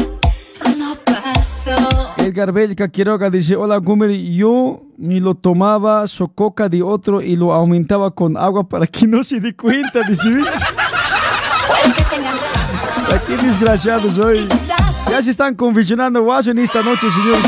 Edgar 2.26 2.50
Belka 2.50 2.88
Quiroga 2.88 3.30
dice, 3.30 3.54
hola 3.54 3.76
Gumer, 3.76 4.10
yo 4.10 4.82
me 4.98 5.20
lo 5.20 5.36
tomaba 5.36 6.08
sococa 6.08 6.68
de 6.68 6.82
otro 6.82 7.22
y 7.22 7.36
lo 7.36 7.52
aumentaba 7.52 8.10
con 8.10 8.36
agua 8.36 8.68
para 8.68 8.88
que 8.88 9.06
no 9.06 9.22
se 9.22 9.38
dé 9.38 9.54
cuenta, 9.54 10.00
dice. 10.08 10.30
¿ves? 10.30 10.48
¿A 13.14 13.22
qué 13.24 13.36
desgraciados 13.36 14.18
hoy? 14.18 14.48
Ya 15.08 15.22
se 15.22 15.30
están 15.30 15.54
confeccionando 15.54 16.20
guaso 16.24 16.50
en 16.50 16.58
esta 16.58 16.82
noche, 16.82 17.06
señores. 17.12 17.44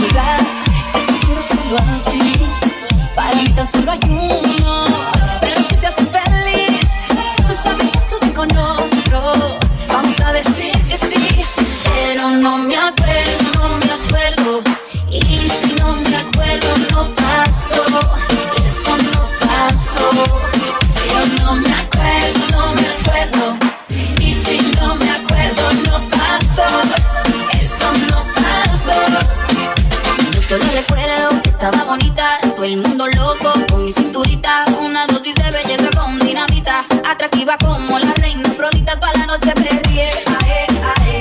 Todo 32.59 32.65
el 32.65 32.77
mundo 32.79 33.07
loco. 33.07 33.53
Con 33.71 33.85
mi 33.85 33.93
cinturita, 33.93 34.65
una 34.81 35.07
dosis 35.07 35.35
de 35.37 35.51
belleza 35.53 35.91
con 35.97 36.19
dinamita, 36.19 36.85
atractiva 37.09 37.57
como 37.59 37.99
la 38.01 38.13
reina 38.15 38.49
Afrodita, 38.49 38.99
toda 38.99 39.13
la 39.13 39.27
noche 39.27 39.53
perrié, 39.55 40.11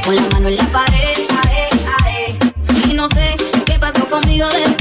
con 0.04 0.16
la 0.16 0.22
mano 0.34 0.48
en 0.50 0.56
la 0.56 0.66
pared, 0.66 1.18
ae, 1.46 1.70
ae, 2.04 2.40
y 2.90 2.94
no 2.94 3.08
sé 3.10 3.36
qué 3.66 3.78
pasó 3.78 4.10
conmigo 4.10 4.48
después, 4.50 4.77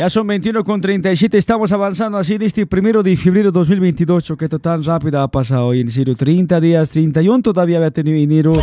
Ya 0.00 0.08
son 0.08 0.26
21 0.26 0.64
con 0.64 0.80
37, 0.80 1.36
estamos 1.36 1.70
avanzando 1.72 2.16
así 2.16 2.38
de 2.38 2.46
este 2.46 2.64
primero 2.64 3.02
de 3.02 3.14
febrero 3.18 3.52
2022, 3.52 4.24
Choqueto, 4.24 4.58
tan 4.58 4.82
rápido 4.82 5.20
ha 5.20 5.30
pasado 5.30 5.66
hoy, 5.66 5.82
en 5.82 5.90
serio, 5.90 6.16
30 6.16 6.58
días, 6.58 6.88
31 6.88 7.42
todavía 7.42 7.76
había 7.76 7.90
tenido 7.90 8.16
enero. 8.16 8.54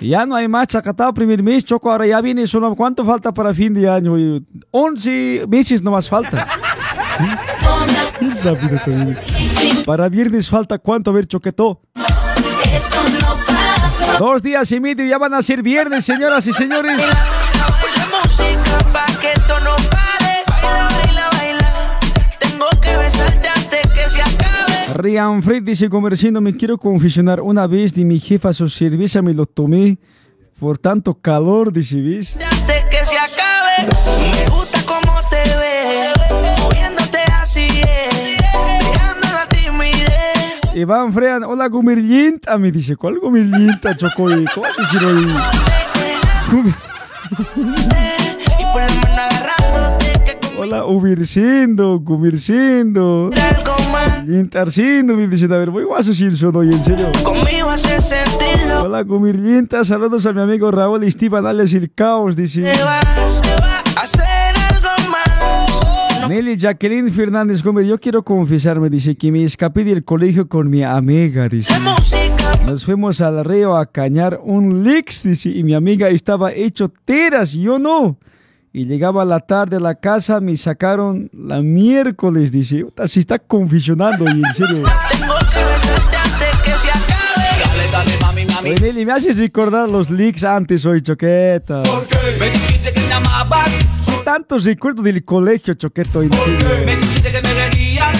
Ya 0.00 0.26
no 0.26 0.34
hay 0.34 0.48
más 0.48 0.66
chacatao 0.66 1.14
primer 1.14 1.40
mes, 1.40 1.64
Choco, 1.64 1.92
ahora 1.92 2.08
ya 2.08 2.20
viene 2.20 2.48
solo, 2.48 2.74
¿cuánto 2.74 3.04
falta 3.04 3.32
para 3.32 3.54
fin 3.54 3.74
de 3.74 3.88
año? 3.88 4.14
Oye, 4.14 4.42
11 4.72 5.44
meses 5.48 5.82
nomás 5.82 6.08
falta. 6.08 6.48
Rápido 8.42 8.80
también. 8.84 9.16
Para 9.86 10.08
viernes 10.08 10.48
falta 10.48 10.78
cuánto, 10.78 11.12
a 11.12 11.14
ver, 11.14 11.28
Choqueto. 11.28 11.80
Eso 12.74 13.04
no 13.20 13.36
pasó. 13.46 14.18
Dos 14.18 14.42
días 14.42 14.72
y 14.72 14.80
medio 14.80 15.06
ya 15.06 15.18
van 15.18 15.34
a 15.34 15.42
ser 15.42 15.62
viernes, 15.62 16.04
señoras 16.04 16.44
y 16.48 16.52
señores. 16.52 16.98
La 16.98 18.08
música 18.10 20.05
Rian 24.94 25.42
Fred 25.42 25.62
dice, 25.62 25.88
comerciando, 25.88 26.40
me 26.40 26.56
quiero 26.56 26.78
confesionar. 26.78 27.40
Una 27.40 27.66
vez 27.66 27.94
de 27.94 28.04
mi 28.04 28.18
jefa 28.18 28.52
su 28.52 28.68
cerveza 28.68 29.20
me 29.20 29.34
lo 29.34 29.46
tomé 29.46 29.98
por 30.58 30.78
tanto 30.78 31.14
calor, 31.14 31.72
dice. 31.72 31.96
Antes 31.96 32.84
que 32.84 33.04
se 33.04 33.18
acabe. 33.18 33.92
Me 34.20 34.50
gusta 34.50 34.78
cómo 34.86 35.20
te 35.28 35.36
ves. 35.36 36.14
Moviéndote 36.62 37.18
así 37.40 37.66
es. 37.66 38.38
Dejando 38.80 39.26
la 39.32 39.46
timidez. 39.48 40.74
Iván 40.74 41.12
Frean, 41.12 41.44
hola 41.44 41.68
Gumirlinta, 41.68 42.56
me 42.56 42.72
dice, 42.72 42.96
¿cuál 42.96 43.18
Gumirlinta, 43.18 43.96
Chocoy? 43.96 44.46
¿Cómo 44.54 44.66
te. 44.76 44.86
Que 50.24 50.38
Hola, 50.58 50.86
Ubircindo, 50.86 51.98
Gumircindo. 51.98 53.30
Lintarcindo, 54.26 55.14
me 55.14 55.28
dice, 55.28 55.44
a 55.44 55.56
ver, 55.56 55.70
voy 55.70 55.84
guaso 55.84 56.12
sin 56.12 56.34
hoy, 56.52 56.72
en 56.72 56.82
serio. 56.82 57.12
Conmigo 57.22 57.70
hace 57.70 58.00
sentirlo. 58.02 58.82
Hola, 58.82 59.02
Gumirlinta, 59.02 59.84
saludos 59.84 60.26
a 60.26 60.32
mi 60.32 60.40
amigo 60.40 60.68
Raúl 60.72 61.04
Esteban, 61.04 61.46
alias 61.46 61.72
El 61.74 61.92
Caos, 61.92 62.34
dice. 62.34 62.62
Se 62.74 62.82
va, 62.82 63.00
se 63.02 63.54
va 63.62 63.84
a 63.96 64.00
hacer 64.02 64.56
algo 64.72 65.10
más. 65.12 66.28
Nelly 66.28 66.56
Jacqueline 66.56 67.12
Fernández 67.12 67.62
Gómez, 67.62 67.86
yo 67.86 68.00
quiero 68.00 68.24
confesarme, 68.24 68.90
dice, 68.90 69.14
que 69.16 69.30
me 69.30 69.44
escapé 69.44 69.84
del 69.84 70.02
colegio 70.02 70.48
con 70.48 70.68
mi 70.70 70.82
amiga, 70.82 71.48
dice. 71.48 71.72
Nos 72.66 72.84
fuimos 72.84 73.20
al 73.20 73.44
río 73.44 73.76
a 73.76 73.86
cañar 73.86 74.40
un 74.42 74.82
lix, 74.82 75.22
dice, 75.22 75.50
y 75.50 75.62
mi 75.62 75.74
amiga 75.74 76.08
estaba 76.08 76.52
hecho 76.52 76.92
teras, 77.04 77.52
yo 77.52 77.78
no. 77.78 78.18
Y 78.76 78.84
llegaba 78.84 79.24
la 79.24 79.40
tarde 79.40 79.76
a 79.76 79.80
la 79.80 79.94
casa, 79.94 80.38
me 80.38 80.54
sacaron 80.58 81.30
la 81.32 81.62
miércoles, 81.62 82.52
dice. 82.52 82.84
Se 83.06 83.20
está 83.20 83.38
confesionando, 83.38 84.26
y 84.26 84.32
en 84.32 84.44
serio. 84.52 84.82
Tengo 85.10 85.34
que 85.50 85.64
besarte 85.64 86.16
antes 86.18 86.58
que 86.62 86.70
se 86.72 86.90
acabe. 86.90 87.46
Dale, 87.64 87.90
dale, 87.90 88.10
mami, 88.20 88.44
mami. 88.44 88.68
Oye, 88.68 88.80
Nelly, 88.82 89.06
me 89.06 89.12
haces 89.12 89.38
recordar 89.38 89.88
los 89.88 90.10
leaks 90.10 90.44
antes 90.44 90.84
hoy, 90.84 91.00
Choqueta. 91.00 91.84
Me 92.38 92.50
dijiste 92.50 92.92
que 92.92 93.00
me 93.00 93.14
amabas. 93.14 93.70
Tantos 94.26 94.66
recuerdos 94.66 95.06
del 95.06 95.24
colegio, 95.24 95.72
Choqueto, 95.72 96.20
en 96.20 96.30
serio. 96.30 96.68
Me 96.84 96.96
dijiste 96.96 97.32
que 97.32 97.40
me 97.40 97.54
querías. 97.54 98.18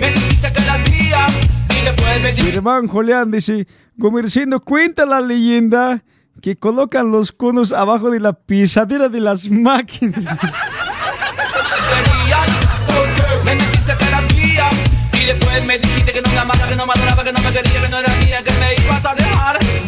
Me 0.00 0.12
dijiste 0.12 0.52
que 0.52 0.62
eras 0.62 0.78
mía. 0.92 1.26
Y 1.70 1.84
después 1.84 2.22
me 2.22 2.42
Mi 2.44 2.50
hermano 2.50 2.86
Julián 2.86 3.32
dice, 3.32 3.66
Comerciando 3.98 4.60
cuenta 4.60 5.04
la 5.04 5.20
leyenda 5.20 6.04
que 6.40 6.56
colocan 6.56 7.10
los 7.10 7.32
conos 7.32 7.72
abajo 7.72 8.10
de 8.10 8.20
la 8.20 8.32
pisadera 8.34 9.08
de 9.08 9.20
las 9.20 9.48
máquinas. 9.50 10.24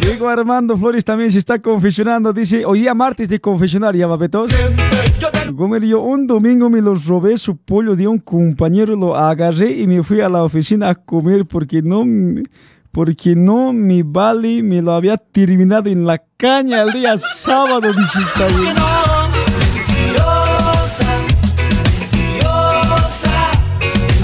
Diego 0.01 0.27
Armando 0.29 0.77
Flores 0.77 1.05
también 1.05 1.31
se 1.31 1.37
está 1.37 1.59
confesionando. 1.61 2.33
Dice, 2.33 2.65
hoy 2.65 2.81
día 2.81 2.93
martes 2.93 3.29
de 3.29 3.39
confesionar, 3.39 3.95
ya 3.95 4.07
babetos. 4.07 4.51
Gomer, 5.53 5.83
yo 5.83 6.01
un 6.01 6.27
domingo 6.27 6.69
me 6.69 6.81
los 6.81 7.05
robé 7.05 7.37
su 7.37 7.55
pollo 7.57 7.95
de 7.95 8.07
un 8.07 8.17
compañero, 8.19 8.95
lo 8.95 9.15
agarré 9.15 9.71
y 9.71 9.87
me 9.87 10.03
fui 10.03 10.19
a 10.21 10.29
la 10.29 10.43
oficina 10.43 10.89
a 10.89 10.95
comer 10.95 11.45
porque 11.45 11.81
no, 11.81 12.05
me- 12.05 12.43
porque 12.91 13.35
no 13.35 13.73
mi 13.73 14.01
vale 14.01 14.63
me 14.63 14.81
lo 14.81 14.91
había 14.93 15.17
terminado 15.17 15.89
en 15.89 16.05
la 16.05 16.21
caña 16.37 16.81
el 16.81 16.91
día 16.91 17.17
sábado. 17.17 17.91
Dice. 17.93 18.19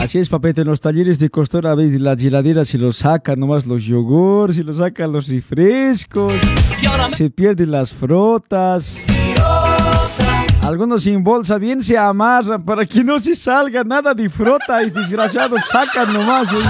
Así 0.05 0.19
es, 0.19 0.29
papete, 0.29 0.61
en 0.61 0.67
los 0.67 0.81
talleres 0.81 1.17
de 1.17 1.31
costura, 1.31 1.71
a 1.71 1.75
veces 1.75 1.99
las 1.99 2.21
heladeras 2.23 2.67
se 2.67 2.77
los 2.77 2.97
sacan 2.97 3.39
nomás 3.39 3.65
los 3.65 3.83
yogures, 3.83 4.55
se 4.55 4.63
los 4.63 4.77
sacan 4.77 5.11
los 5.11 5.27
refrescos, 5.27 6.31
se 7.15 7.31
pierden 7.31 7.71
las 7.71 7.91
frutas. 7.91 8.99
Algunos 10.61 11.03
sin 11.03 11.23
bolsa 11.23 11.57
bien 11.57 11.81
se 11.81 11.97
amarran 11.97 12.63
para 12.63 12.85
que 12.85 13.03
no 13.03 13.19
se 13.19 13.33
salga 13.33 13.83
nada 13.83 14.13
de 14.13 14.29
fruta 14.29 14.83
y 14.83 14.91
desgraciados 14.91 15.61
sacan 15.71 16.13
nomás. 16.13 16.51
oye. 16.53 16.69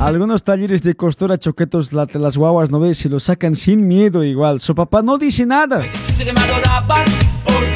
Algunos 0.00 0.42
talleres 0.42 0.82
de 0.82 0.94
costura 0.94 1.38
choquetos, 1.38 1.92
la- 1.92 2.06
las 2.14 2.36
guaguas, 2.36 2.70
¿no 2.70 2.78
ves? 2.80 2.98
Se 2.98 3.08
los 3.08 3.24
sacan 3.24 3.54
sin 3.54 3.86
miedo 3.88 4.22
igual. 4.22 4.60
Su 4.60 4.74
papá 4.74 5.02
no 5.02 5.16
dice 5.18 5.46
nada. 5.46 5.80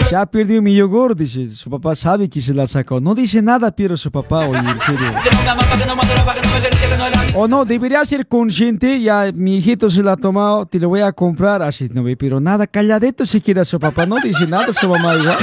Se 0.09 0.17
ha 0.17 0.27
perdido 0.27 0.61
mi 0.63 0.75
yogur, 0.75 1.15
dice. 1.15 1.51
Su 1.51 1.71
papá 1.71 1.95
sabe 1.95 2.29
que 2.29 2.41
se 2.41 2.53
la 2.55 2.67
sacó. 2.67 3.01
No 3.01 3.15
dice 3.15 3.41
nada, 3.41 3.71
pero 3.75 3.97
su 3.97 4.11
papá, 4.11 4.47
oye, 4.49 4.59
en 4.59 4.81
serio. 4.81 5.13
O 7.35 7.47
no, 7.49 7.65
debería 7.65 8.05
ser 8.05 8.27
consciente. 8.27 9.01
Ya 9.01 9.31
mi 9.35 9.57
hijito 9.59 9.91
se 9.91 10.03
la 10.03 10.13
ha 10.13 10.17
tomado, 10.17 10.67
te 10.67 10.79
lo 10.79 10.89
voy 10.89 11.01
a 11.01 11.13
comprar. 11.13 11.63
Así, 11.63 11.89
no 11.93 12.03
ve, 12.03 12.17
pero 12.17 12.41
nada, 12.41 12.67
calladito 12.67 13.25
se 13.27 13.41
queda 13.41 13.65
su 13.65 13.79
papá. 13.79 14.07
No 14.07 14.17
dice 14.23 14.47
nada 14.47 14.73
su 14.73 14.89
mamá 14.89 15.15
igual. 15.17 15.37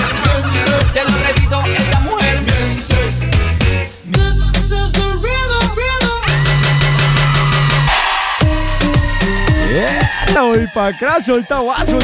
Yeah, 10.35 10.43
hoy 10.43 10.67
pa' 10.73 10.87
acá, 10.87 11.21
solta 11.21 11.59
guaso. 11.59 11.97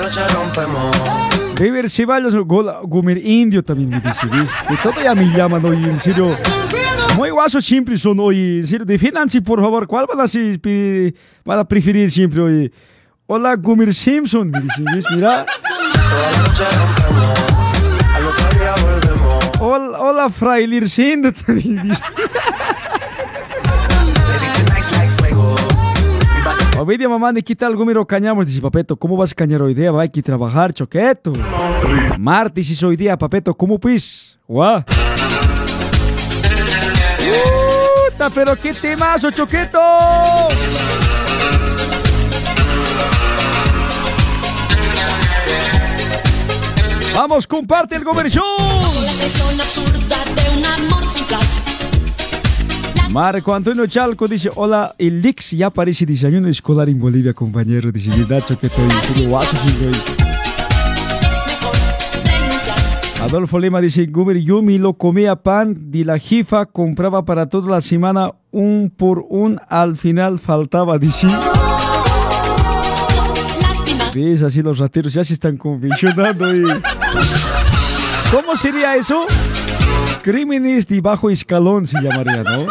Noche 0.00 0.26
rompemos. 0.34 0.96
Beber 1.58 1.90
Ceballos, 1.90 2.34
gol- 2.46 2.72
Indio 3.18 3.62
también 3.64 3.90
me 3.90 4.00
dice, 4.00 4.26
¿ves? 4.28 4.50
Todo 4.82 4.94
ya 5.02 5.14
me 5.14 5.24
llaman, 5.36 5.64
oye, 5.64 5.90
en 5.90 6.00
serio. 6.00 6.34
Muy 7.16 7.30
guaso 7.30 7.60
siempre 7.60 7.98
son, 7.98 8.20
oye, 8.20 8.60
en 8.60 8.66
serio. 8.66 8.86
Defínanse, 8.86 9.42
por 9.42 9.60
favor. 9.60 9.86
¿Cuál 9.86 10.06
van 10.06 10.20
a, 10.20 10.26
van 11.44 11.58
a 11.58 11.64
preferir 11.66 12.10
siempre, 12.10 12.40
oye? 12.40 12.72
Hola, 13.26 13.56
Gomer 13.56 13.92
Simpson, 13.92 14.48
me 14.50 14.60
dice, 14.60 14.82
¿ves? 14.94 15.04
Mira. 15.14 15.44
Hola, 19.60 19.98
hola 20.00 20.30
Frailir 20.30 20.88
Sindo 20.88 21.30
día 26.96 27.08
mamá 27.08 27.32
me 27.32 27.42
quita 27.42 27.66
algo, 27.66 27.84
miro 27.84 28.06
cañamos, 28.06 28.46
dice 28.46 28.60
Papeto, 28.60 28.96
¿cómo 28.96 29.16
vas 29.16 29.32
a 29.32 29.34
cañar 29.34 29.60
hoy 29.60 29.74
día? 29.74 29.90
Va 29.90 30.06
que 30.06 30.22
trabajar, 30.22 30.72
choqueto. 30.72 31.32
Martes 32.18 32.70
es 32.70 32.82
hoy 32.82 32.96
día, 32.96 33.18
Papeto, 33.18 33.54
¿cómo 33.54 33.78
pues? 33.78 34.38
Guau. 34.46 34.84
Pero 38.34 38.56
qué 38.56 38.72
temazo, 38.74 39.30
choqueto. 39.30 39.78
Vamos, 47.18 47.48
comparte 47.48 47.96
el 47.96 48.04
comercial. 48.04 48.44
Marco 53.10 53.52
Antonio 53.52 53.88
Chalco 53.88 54.28
dice, 54.28 54.50
hola, 54.54 54.94
el 54.98 55.20
Lix 55.20 55.50
ya 55.50 55.68
parece 55.70 56.06
desayuno 56.06 56.46
escolar 56.46 56.88
en 56.88 57.00
Bolivia, 57.00 57.32
compañero. 57.34 57.90
Dice, 57.90 58.10
¿verdad, 58.10 58.44
choqueto? 58.46 58.76
Y 58.84 59.12
tiene 59.14 59.28
guapo. 59.30 59.46
Adolfo 63.24 63.58
Lema 63.58 63.80
dice, 63.80 64.06
Guber, 64.06 64.36
yo 64.40 64.62
me 64.62 64.78
lo 64.78 64.94
comía 64.94 65.34
pan 65.34 65.90
de 65.90 66.04
la 66.04 66.20
jifa, 66.20 66.66
compraba 66.66 67.24
para 67.24 67.48
toda 67.48 67.68
la 67.68 67.80
semana 67.80 68.30
un 68.52 68.92
por 68.96 69.24
un, 69.28 69.60
al 69.68 69.96
final 69.96 70.38
faltaba, 70.38 70.98
dice. 70.98 71.26
¿Ves? 74.14 74.42
Así 74.42 74.62
los 74.62 74.78
rateros 74.78 75.12
ya 75.12 75.24
se 75.24 75.32
están 75.34 75.56
convencionando. 75.56 76.54
y- 76.54 76.62
¿Cómo 78.32 78.56
sería 78.56 78.96
eso? 78.96 79.26
Crímenes 80.22 80.86
de 80.86 81.00
bajo 81.00 81.30
escalón 81.30 81.86
se 81.86 82.00
llamaría, 82.00 82.42
¿no? 82.42 82.66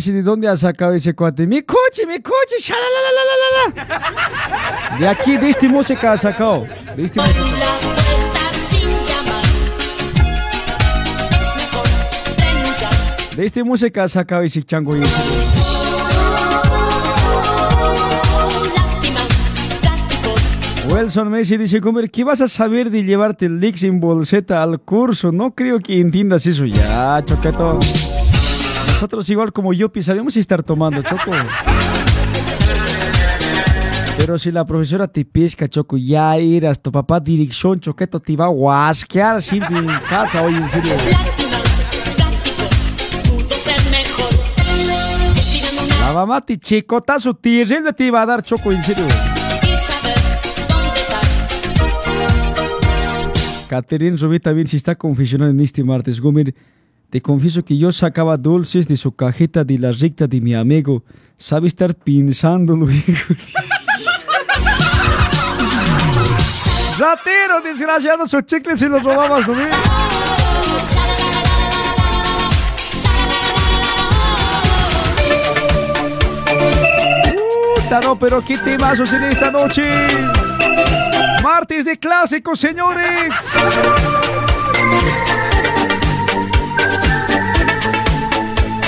Sé 0.00 0.12
de 0.12 0.22
dónde 0.22 0.46
ha 0.46 0.56
sacado 0.56 0.94
ese 0.94 1.12
cuate. 1.12 1.44
Mi 1.44 1.62
coche, 1.62 2.06
mi 2.06 2.20
coche. 2.20 2.56
De 5.00 5.08
aquí, 5.08 5.36
de 5.36 5.50
este 5.50 5.68
música 5.68 6.12
ha 6.12 6.16
sacado. 6.16 6.66
De 6.94 7.04
este 7.04 7.20
música. 7.20 7.40
Sin 8.68 8.88
llamar, 8.88 9.44
es 11.42 11.54
mejor 11.56 11.86
renunciar. 12.38 12.92
De 13.36 13.44
este 13.44 13.64
música 13.64 14.04
ha 14.04 14.08
sacado 14.08 14.42
ese 14.42 14.62
chango. 14.62 14.96
y 14.96 15.00
ese-. 15.00 15.58
Wilson 20.94 21.28
Messi 21.28 21.56
dice, 21.56 21.80
comer, 21.80 22.08
¿qué 22.08 22.22
vas 22.22 22.40
a 22.40 22.46
saber 22.46 22.90
de 22.90 23.02
llevarte 23.02 23.46
el 23.46 23.58
Lix 23.58 23.82
en 23.82 23.98
bolseta 23.98 24.62
al 24.62 24.78
curso? 24.78 25.32
No 25.32 25.56
creo 25.56 25.80
que 25.80 26.00
entiendas 26.00 26.46
eso 26.46 26.64
ya, 26.64 27.20
choqueto. 27.26 27.80
Nosotros 28.98 29.30
igual 29.30 29.52
como 29.52 29.72
yo 29.72 29.92
sabemos 30.02 30.36
estar 30.36 30.60
tomando, 30.60 31.00
Choco. 31.02 31.30
Pero 34.18 34.36
si 34.40 34.50
la 34.50 34.66
profesora 34.66 35.06
te 35.06 35.24
pesca, 35.24 35.68
Choco, 35.68 35.96
ya 35.96 36.36
eras 36.36 36.82
tu 36.82 36.90
papá 36.90 37.20
dirección, 37.20 37.78
Choqueto, 37.78 38.18
te 38.18 38.34
va 38.34 38.46
a 38.46 38.48
guasquear 38.48 39.40
en 39.78 39.86
casa, 40.10 40.42
oye, 40.42 40.56
en 40.56 40.68
serio. 40.68 40.92
La 46.00 46.12
mamá 46.12 46.40
te 46.40 46.58
chicotazo, 46.58 47.34
te 47.34 47.64
te 47.92 48.04
iba 48.04 48.20
a 48.20 48.26
dar, 48.26 48.42
Choco, 48.42 48.72
en 48.72 48.82
serio. 48.82 49.04
Catherine 53.68 54.16
Rubí 54.16 54.40
también 54.40 54.66
se 54.66 54.76
está 54.76 54.96
confesionando 54.96 55.52
en 55.52 55.60
este 55.60 55.84
martes. 55.84 56.20
Gómez, 56.20 56.52
te 57.10 57.22
confieso 57.22 57.64
que 57.64 57.78
yo 57.78 57.90
sacaba 57.90 58.36
dulces 58.36 58.86
de 58.86 58.96
su 58.98 59.12
cajeta 59.12 59.64
de 59.64 59.78
la 59.78 59.92
recta 59.92 60.26
de 60.26 60.42
mi 60.42 60.54
amigo. 60.54 61.04
Sabe 61.38 61.68
estar 61.68 61.94
pensándolo, 61.94 62.90
hijo. 62.90 63.06
Ratero, 66.98 67.60
desgraciado, 67.62 68.26
sus 68.26 68.44
chicles 68.44 68.80
se 68.80 68.88
los 68.88 69.02
robabas, 69.02 69.46
¿no? 69.46 69.54
Puta, 77.74 78.00
no, 78.00 78.18
pero 78.18 78.44
qué 78.44 78.58
temazos 78.58 79.12
en 79.12 79.24
esta 79.24 79.50
noche. 79.50 80.08
Martes 81.42 81.84
de 81.84 81.96
clásicos, 81.96 82.58
señores. 82.58 83.32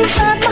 inside 0.00 0.49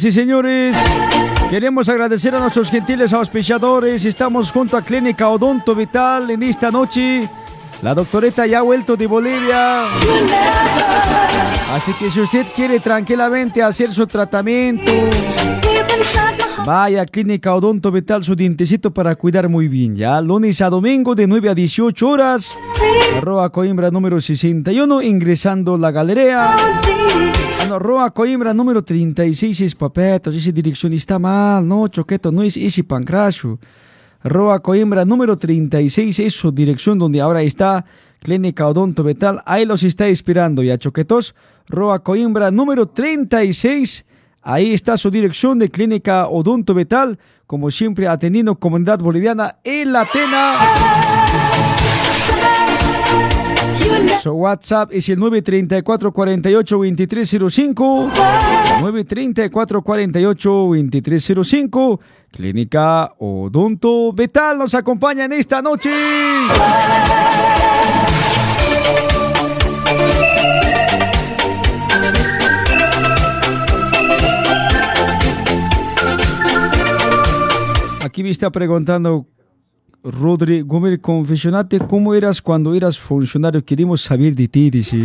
Señoras 0.00 0.04
y 0.04 0.12
señores, 0.12 0.76
queremos 1.50 1.88
agradecer 1.90 2.34
a 2.34 2.40
nuestros 2.40 2.70
gentiles 2.70 3.12
auspiciadores. 3.12 4.02
Estamos 4.06 4.50
junto 4.50 4.78
a 4.78 4.82
Clínica 4.82 5.28
Odonto 5.28 5.74
Vital 5.74 6.30
en 6.30 6.42
esta 6.42 6.70
noche. 6.70 7.28
La 7.82 7.94
doctoreta 7.94 8.46
ya 8.46 8.60
ha 8.60 8.62
vuelto 8.62 8.96
de 8.96 9.06
Bolivia. 9.06 9.84
Así 11.74 11.92
que 11.98 12.10
si 12.10 12.20
usted 12.20 12.46
quiere 12.56 12.80
tranquilamente 12.80 13.62
hacer 13.62 13.92
su 13.92 14.06
tratamiento, 14.06 14.90
vaya 16.64 17.02
a 17.02 17.06
Clínica 17.06 17.54
Odonto 17.54 17.92
Vital 17.92 18.24
su 18.24 18.34
dientecito 18.34 18.92
para 18.92 19.16
cuidar 19.16 19.50
muy 19.50 19.68
bien. 19.68 19.96
Ya 19.96 20.18
lunes 20.22 20.62
a 20.62 20.70
domingo 20.70 21.14
de 21.14 21.26
9 21.26 21.50
a 21.50 21.54
18 21.54 22.08
horas. 22.08 22.56
Arroba 23.18 23.50
Coimbra 23.50 23.90
número 23.90 24.18
61, 24.18 25.02
ingresando 25.02 25.76
la 25.76 25.90
galería. 25.90 26.56
Ah, 27.60 27.66
no, 27.68 27.78
Roa 27.78 28.10
Coimbra 28.10 28.54
número 28.54 28.82
36 28.82 29.60
es 29.60 29.74
papetos, 29.74 30.34
esa 30.34 30.50
dirección 30.50 30.94
está 30.94 31.18
mal, 31.18 31.66
no, 31.68 31.88
Choqueto, 31.88 32.32
no 32.32 32.42
es 32.42 32.56
ese 32.56 32.82
pancracio. 32.82 33.58
Roa 34.24 34.60
Coimbra 34.60 35.04
número 35.04 35.36
36 35.36 36.20
es 36.20 36.32
su 36.32 36.52
dirección 36.52 36.98
donde 36.98 37.20
ahora 37.20 37.42
está 37.42 37.84
Clínica 38.18 38.66
Odonto 38.66 39.04
Betal, 39.04 39.42
ahí 39.44 39.66
los 39.66 39.82
está 39.82 40.08
esperando 40.08 40.62
ya, 40.62 40.78
Choquetos. 40.78 41.34
Roa 41.68 41.98
Coimbra 41.98 42.50
número 42.50 42.86
36, 42.86 44.06
ahí 44.40 44.72
está 44.72 44.96
su 44.96 45.10
dirección 45.10 45.58
de 45.58 45.70
Clínica 45.70 46.28
Odonto 46.28 46.72
Betal, 46.72 47.18
como 47.46 47.70
siempre 47.70 48.08
atendiendo 48.08 48.54
comunidad 48.54 49.00
boliviana 49.00 49.56
en 49.64 49.92
la 49.92 50.00
Atena. 50.00 51.49
Su 54.22 54.32
WhatsApp 54.32 54.92
es 54.92 55.08
el 55.08 55.18
934 55.18 56.12
48 56.12 56.76
2305. 56.76 58.10
934 58.82 59.82
48 59.82 60.50
2305. 60.50 62.00
Clínica 62.30 63.14
Odonto 63.18 64.12
Betal 64.12 64.58
nos 64.58 64.74
acompaña 64.74 65.24
en 65.24 65.32
esta 65.32 65.62
noche. 65.62 65.90
Aquí 78.02 78.22
me 78.22 78.28
está 78.28 78.50
preguntando 78.50 79.26
Rodri 80.02 80.62
Gómez, 80.62 80.98
confesionate 81.00 81.78
cómo 81.78 82.14
eras 82.14 82.40
cuando 82.40 82.74
eras 82.74 82.98
funcionario. 82.98 83.62
Queremos 83.64 84.00
saber 84.00 84.34
de 84.34 84.48
ti, 84.48 84.70
dice. 84.70 85.02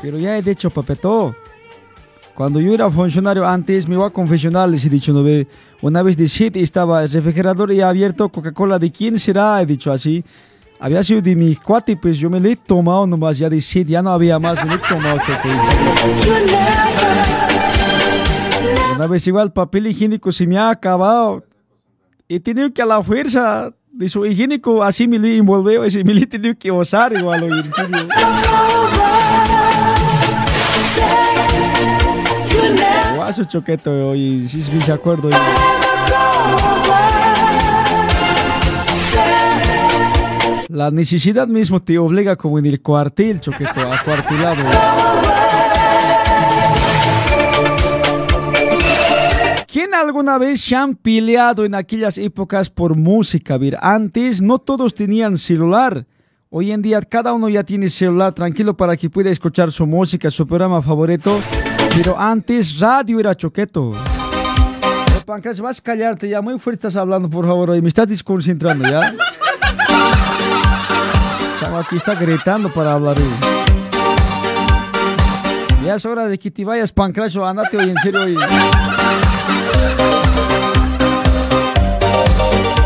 Pero 0.00 0.18
ya 0.18 0.38
he 0.38 0.42
dicho, 0.42 0.70
papeto. 0.70 1.34
Cuando 2.34 2.60
yo 2.60 2.72
era 2.72 2.90
funcionario 2.90 3.46
antes, 3.46 3.86
me 3.86 3.94
iba 3.94 4.06
a 4.06 4.10
confesionar, 4.10 4.68
les 4.68 4.84
he 4.86 4.88
dicho, 4.88 5.12
no 5.12 5.22
ve. 5.22 5.46
Una 5.82 6.02
vez 6.02 6.16
de 6.16 6.28
siete 6.28 6.62
estaba 6.62 7.04
el 7.04 7.10
refrigerador 7.10 7.70
ya 7.72 7.90
abierto, 7.90 8.30
Coca-Cola, 8.30 8.78
¿de 8.78 8.90
quién 8.90 9.18
será? 9.18 9.60
He 9.60 9.66
dicho 9.66 9.92
así. 9.92 10.24
Había 10.80 11.04
sido 11.04 11.20
de 11.20 11.36
mi 11.36 11.54
cuate, 11.54 11.96
pues 11.96 12.18
yo 12.18 12.30
me 12.30 12.40
le 12.40 12.52
he 12.52 12.56
tomado 12.56 13.06
nomás, 13.06 13.36
ya 13.36 13.50
de 13.50 13.60
siete, 13.60 13.92
ya 13.92 14.02
no 14.02 14.10
había 14.10 14.38
más, 14.38 14.64
me 14.64 14.74
he 14.74 14.78
tomado. 14.78 15.18
Una 18.96 19.06
vez 19.06 19.26
igual 19.26 19.48
el 19.48 19.52
papel 19.52 19.88
higiénico 19.88 20.32
se 20.32 20.46
me 20.46 20.56
ha 20.56 20.70
acabado. 20.70 21.44
He 22.28 22.40
tenido 22.40 22.72
que 22.72 22.82
a 22.82 22.86
la 22.86 23.02
fuerza 23.02 23.72
de 23.90 24.08
su 24.08 24.24
higiénico 24.24 24.82
así 24.82 25.06
me 25.06 25.18
le 25.18 25.36
envolveo, 25.36 25.82
así 25.82 26.02
me 26.02 26.26
que 26.56 26.70
usar 26.70 27.12
igual, 27.12 27.42
oye, 27.42 27.60
en 27.60 27.72
serio. 27.72 28.08
Guaso 33.16 33.44
choqueto, 33.44 34.10
oye, 34.10 34.48
sí, 34.48 34.62
sí, 34.62 34.80
se 34.80 34.92
acuerdo. 34.92 35.28
La 40.68 40.90
necesidad 40.90 41.46
mismo 41.48 41.80
te 41.80 41.98
obliga 41.98 42.36
como 42.36 42.58
en 42.58 42.66
el 42.66 42.80
cuartel, 42.80 43.40
choqueto, 43.40 43.92
acuartelado. 43.92 44.62
¿Quién 49.72 49.94
alguna 49.94 50.36
vez 50.36 50.60
se 50.60 50.76
han 50.76 50.94
peleado 50.96 51.64
en 51.64 51.74
aquellas 51.74 52.18
épocas 52.18 52.68
por 52.68 52.94
música? 52.94 53.56
Ver, 53.56 53.78
antes 53.80 54.42
no 54.42 54.58
todos 54.58 54.94
tenían 54.94 55.38
celular. 55.38 56.06
Hoy 56.50 56.72
en 56.72 56.82
día 56.82 57.00
cada 57.00 57.32
uno 57.32 57.48
ya 57.48 57.64
tiene 57.64 57.88
celular 57.88 58.34
tranquilo 58.34 58.76
para 58.76 58.98
que 58.98 59.08
pueda 59.08 59.30
escuchar 59.30 59.72
su 59.72 59.86
música, 59.86 60.30
su 60.30 60.46
programa 60.46 60.82
favorito. 60.82 61.40
Pero 61.96 62.18
antes 62.18 62.78
radio 62.80 63.18
era 63.18 63.34
choqueto. 63.34 63.92
Pancras, 65.24 65.58
vas 65.58 65.78
a 65.78 65.82
callarte 65.82 66.28
ya. 66.28 66.42
Muy 66.42 66.58
fuerte 66.58 66.86
estás 66.88 67.00
hablando, 67.00 67.30
por 67.30 67.46
favor. 67.46 67.70
Hoy 67.70 67.80
me 67.80 67.88
estás 67.88 68.08
desconcentrando 68.08 68.86
ya. 68.86 69.16
Chamo 71.60 71.78
aquí 71.78 71.96
está 71.96 72.14
gritando 72.14 72.70
para 72.70 72.92
hablar. 72.92 73.16
Ya 75.82 75.94
es 75.94 76.04
hora 76.04 76.26
de 76.26 76.38
que 76.38 76.50
te 76.50 76.62
vayas, 76.62 76.92
Pancracio. 76.92 77.46
Andate 77.46 77.78
hoy, 77.78 77.88
en 77.88 77.96
serio. 77.96 78.20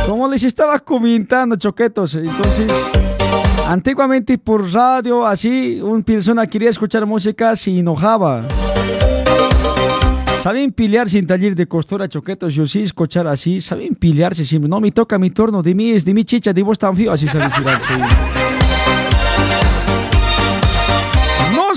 Como 0.06 0.28
les 0.28 0.44
estaba 0.44 0.78
comentando, 0.78 1.56
choquetos, 1.56 2.14
entonces, 2.14 2.72
antiguamente 3.66 4.38
por 4.38 4.72
radio, 4.72 5.26
así, 5.26 5.80
una 5.82 6.02
persona 6.02 6.46
quería 6.46 6.70
escuchar 6.70 7.04
música, 7.06 7.54
se 7.56 7.78
enojaba. 7.78 8.44
Saben 10.42 10.70
pelearse 10.70 11.18
en 11.18 11.26
taller 11.26 11.56
de 11.56 11.66
costura, 11.66 12.08
choquetos, 12.08 12.54
yo 12.54 12.66
sí 12.66 12.82
escuchar 12.84 13.26
así, 13.26 13.60
saben 13.60 13.96
pelearse 13.96 14.44
siempre. 14.44 14.68
No, 14.68 14.80
me 14.80 14.92
toca 14.92 15.18
mi 15.18 15.30
turno, 15.30 15.60
de 15.60 15.74
mí 15.74 15.90
es 15.90 16.04
de 16.04 16.14
mi 16.14 16.24
chicha, 16.24 16.52
de 16.52 16.62
vos 16.62 16.78
tan 16.78 16.96
fío, 16.96 17.10
así 17.10 17.26
saben 17.26 17.50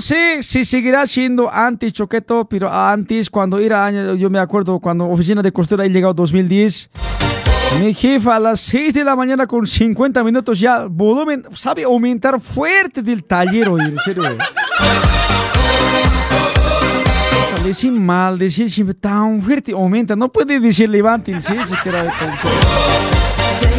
sé 0.00 0.42
si 0.42 0.64
seguirá 0.64 1.06
siendo 1.06 1.52
antes 1.52 1.92
Choqueto, 1.92 2.48
pero 2.48 2.72
antes, 2.72 3.30
cuando 3.30 3.58
era 3.58 3.84
año, 3.84 4.14
yo 4.14 4.30
me 4.30 4.38
acuerdo, 4.38 4.78
cuando 4.80 5.06
oficina 5.08 5.42
de 5.42 5.52
costura 5.52 5.84
he 5.84 5.88
llegado 5.88 6.14
2010. 6.14 6.90
Mi 7.78 7.94
jefa 7.94 8.36
a 8.36 8.40
las 8.40 8.60
6 8.60 8.94
de 8.94 9.04
la 9.04 9.14
mañana 9.14 9.46
con 9.46 9.66
50 9.66 10.24
minutos 10.24 10.58
ya 10.58 10.86
volumen 10.86 11.44
sabe 11.54 11.84
aumentar 11.84 12.40
fuerte 12.40 13.00
del 13.02 13.22
taller 13.24 13.68
hoy, 13.68 13.82
en 13.82 13.98
serio. 13.98 14.24
Decir 17.64 17.92
mal, 17.92 18.38
decir 18.38 18.70
siempre 18.70 18.94
tan 18.94 19.40
fuerte 19.42 19.72
aumenta, 19.72 20.16
no 20.16 20.30
puede 20.32 20.58
decir 20.58 20.88
levántense 20.90 21.54
siquiera. 21.66 22.02
Day 22.02 22.10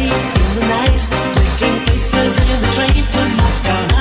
in 0.04 0.10
the 0.58 0.66
night, 0.68 1.04
taking 1.58 1.82
in 1.82 2.60
the 2.62 2.70
train 2.72 3.04
to 3.10 3.20
Moscow. 3.36 3.91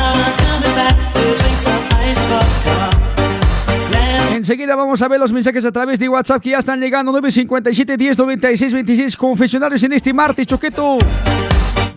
Enseguida 4.36 4.76
vamos 4.76 5.02
a 5.02 5.08
ver 5.08 5.20
los 5.20 5.32
mensajes 5.32 5.66
a 5.66 5.72
través 5.72 6.00
de 6.00 6.08
WhatsApp 6.08 6.42
que 6.42 6.52
ya 6.52 6.60
están 6.60 6.80
llegando. 6.80 7.12
957 7.12 7.98
10 7.98 8.18
96 8.18 8.74
26 8.74 9.18
confesionarios 9.18 9.84
en 9.84 9.94
este 9.94 10.14
martes, 10.14 10.48
Choqueto. 10.48 10.98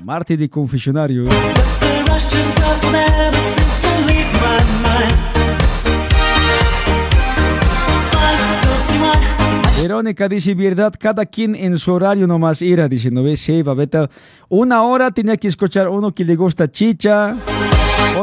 Martes 0.04 0.38
de 0.38 0.50
confesionario. 0.50 1.24
Verónica 9.80 10.28
dice, 10.28 10.54
verdad, 10.54 10.94
cada 10.98 11.26
quien 11.26 11.54
en 11.54 11.78
su 11.78 11.92
horario 11.92 12.26
nomás 12.26 12.62
irá, 12.62 12.88
dice, 12.88 13.10
no 13.10 13.22
ves, 13.22 13.40
sí, 13.40 13.62
babeta. 13.62 14.08
Una 14.48 14.82
hora 14.82 15.10
tenía 15.10 15.36
que 15.36 15.48
escuchar 15.48 15.88
uno 15.88 16.14
que 16.14 16.24
le 16.24 16.36
gusta 16.36 16.70
chicha, 16.70 17.36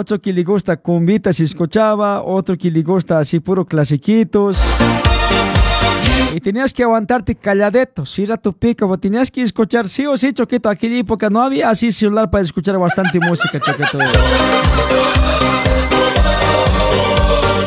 otro 0.02 0.20
que 0.20 0.34
le 0.34 0.44
gusta 0.44 0.78
cumbita 0.78 1.32
si 1.32 1.44
escuchaba, 1.44 2.24
otro 2.24 2.58
que 2.58 2.72
le 2.72 2.82
gusta 2.82 3.20
así 3.20 3.40
puro 3.40 3.66
clasiquitos. 3.66 4.60
Y 6.34 6.40
tenías 6.40 6.74
que 6.74 6.84
aguantarte 6.84 7.36
calladito, 7.36 8.06
si 8.06 8.24
era 8.24 8.38
tu 8.38 8.54
pico, 8.54 8.88
pero 8.88 8.98
tenías 8.98 9.30
que 9.30 9.42
escuchar 9.44 9.88
sí 9.88 10.06
o 10.08 10.18
sí, 10.18 10.34
Choqueto. 10.34 10.70
Aquella 10.70 10.98
época 10.98 11.30
no 11.30 11.42
había 11.42 11.70
así 11.70 11.92
celular 11.92 12.30
para 12.32 12.44
escuchar 12.44 12.78
bastante 12.80 13.20
música, 13.30 13.60
Choqueto. 13.60 14.00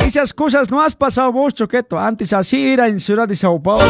Esas 0.05 0.35
cosas 0.35 0.71
no 0.71 0.83
has 0.83 0.95
pasado 0.97 1.31
vos, 1.33 1.55
Choqueto. 1.55 1.99
Antes 1.99 2.33
así 2.33 2.73
era 2.73 2.89
en 2.89 2.99
Ciudad 2.99 3.29
de 3.29 3.37
Sao 3.37 3.63
Paulo. 3.63 3.85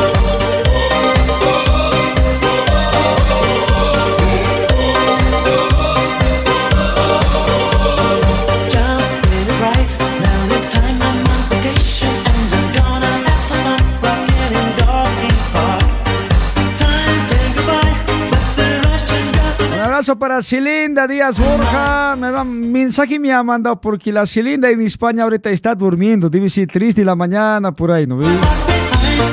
Abrazo 20.05 20.19
para 20.19 20.43
Cilinda 20.43 21.07
Díaz 21.07 21.39
Borja. 21.39 22.15
Me 22.17 22.31
va, 22.31 22.45
mensaje 22.45 23.19
me 23.19 23.33
ha 23.33 23.43
mandado 23.43 23.81
porque 23.81 24.13
la 24.13 24.27
Cilinda 24.27 24.69
en 24.69 24.83
España 24.83 25.25
ahorita 25.25 25.49
está 25.51 25.75
durmiendo. 25.75 26.29
Debe 26.29 26.51
ser 26.51 26.69
triste 26.69 27.03
la 27.05 27.15
mañana 27.17 27.73
por 27.73 27.91
ahí, 27.91 28.07
¿no 28.07 28.19
ves? 28.19 28.29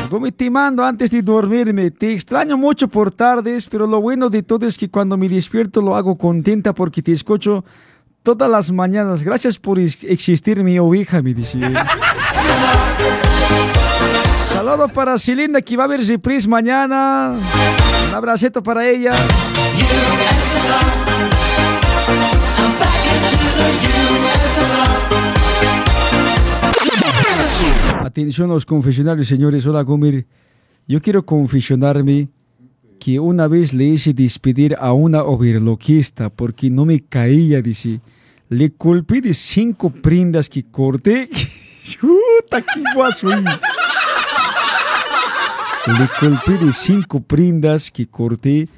Voy 0.09 0.32
te 0.32 0.49
mando 0.49 0.84
antes 0.84 1.11
de 1.11 1.22
dormirme. 1.22 1.91
Te 1.91 2.13
extraño 2.13 2.55
mucho 2.57 2.88
por 2.88 3.11
tardes, 3.11 3.67
pero 3.67 3.86
lo 3.86 3.99
bueno 3.99 4.30
de 4.30 4.43
todo 4.43 4.65
es 4.65 4.78
que 4.78 4.89
cuando 4.89 5.17
me 5.17 5.28
despierto 5.28 5.82
lo 5.82 5.93
hago 5.95 6.17
contenta 6.17 6.74
porque 6.74 7.01
te 7.01 7.11
escucho 7.11 7.65
todas 8.24 8.49
las 8.49 8.72
mañanas. 8.72 9.24
Gracias 9.24 9.57
por 9.57 9.78
ex- 9.78 10.03
existir, 10.05 10.63
mi 10.63 10.80
oveja, 10.80 11.22
me 11.22 11.34
dice. 11.34 11.59
Saludo 14.53 14.88
para 14.88 15.17
Cilinda 15.17 15.61
que 15.61 15.76
va 15.76 15.84
a 15.84 15.88
ver 15.88 16.05
reprise 16.05 16.47
mañana. 16.47 17.36
Un 18.12 18.18
abracito 18.18 18.62
para 18.62 18.89
ella. 18.89 19.14
Atención 28.01 28.49
a 28.51 28.53
los 28.53 28.66
confesionarios, 28.66 29.30
señores. 29.30 29.66
Hola, 29.66 29.84
Gomer. 29.84 30.28
Yo 30.89 31.01
quiero 31.01 31.26
confesionarme 31.26 32.28
que 32.99 33.18
una 33.18 33.47
vez 33.47 33.72
le 33.72 33.86
hice 33.86 34.14
despedir 34.14 34.76
a 34.78 34.91
una 34.91 35.24
overloquista 35.24 36.30
porque 36.30 36.70
no 36.70 36.84
me 36.84 36.99
caía, 36.99 37.62
dice. 37.62 38.01
Le 38.49 38.72
culpé 38.72 39.22
de 39.22 39.34
cinco 39.34 39.89
prendas 39.89 40.49
que 40.49 40.66
corté. 40.66 41.30
Chuta, 41.86 42.62
qué 42.62 42.84
guaso. 42.93 43.30
Le 45.88 46.08
culpé 46.20 46.64
de 46.64 46.72
cinco 46.74 47.22
prendas 47.22 47.90
que 47.90 48.06
corté. 48.06 48.70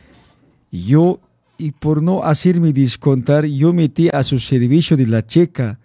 Yo, 0.72 1.20
y 1.58 1.72
por 1.72 2.02
no 2.02 2.24
hacerme 2.24 2.72
descontar, 2.72 3.46
yo 3.46 3.74
metí 3.74 4.10
a 4.12 4.24
su 4.24 4.40
servicio 4.40 4.96
de 4.96 5.08
la 5.08 5.26
checa, 5.26 5.80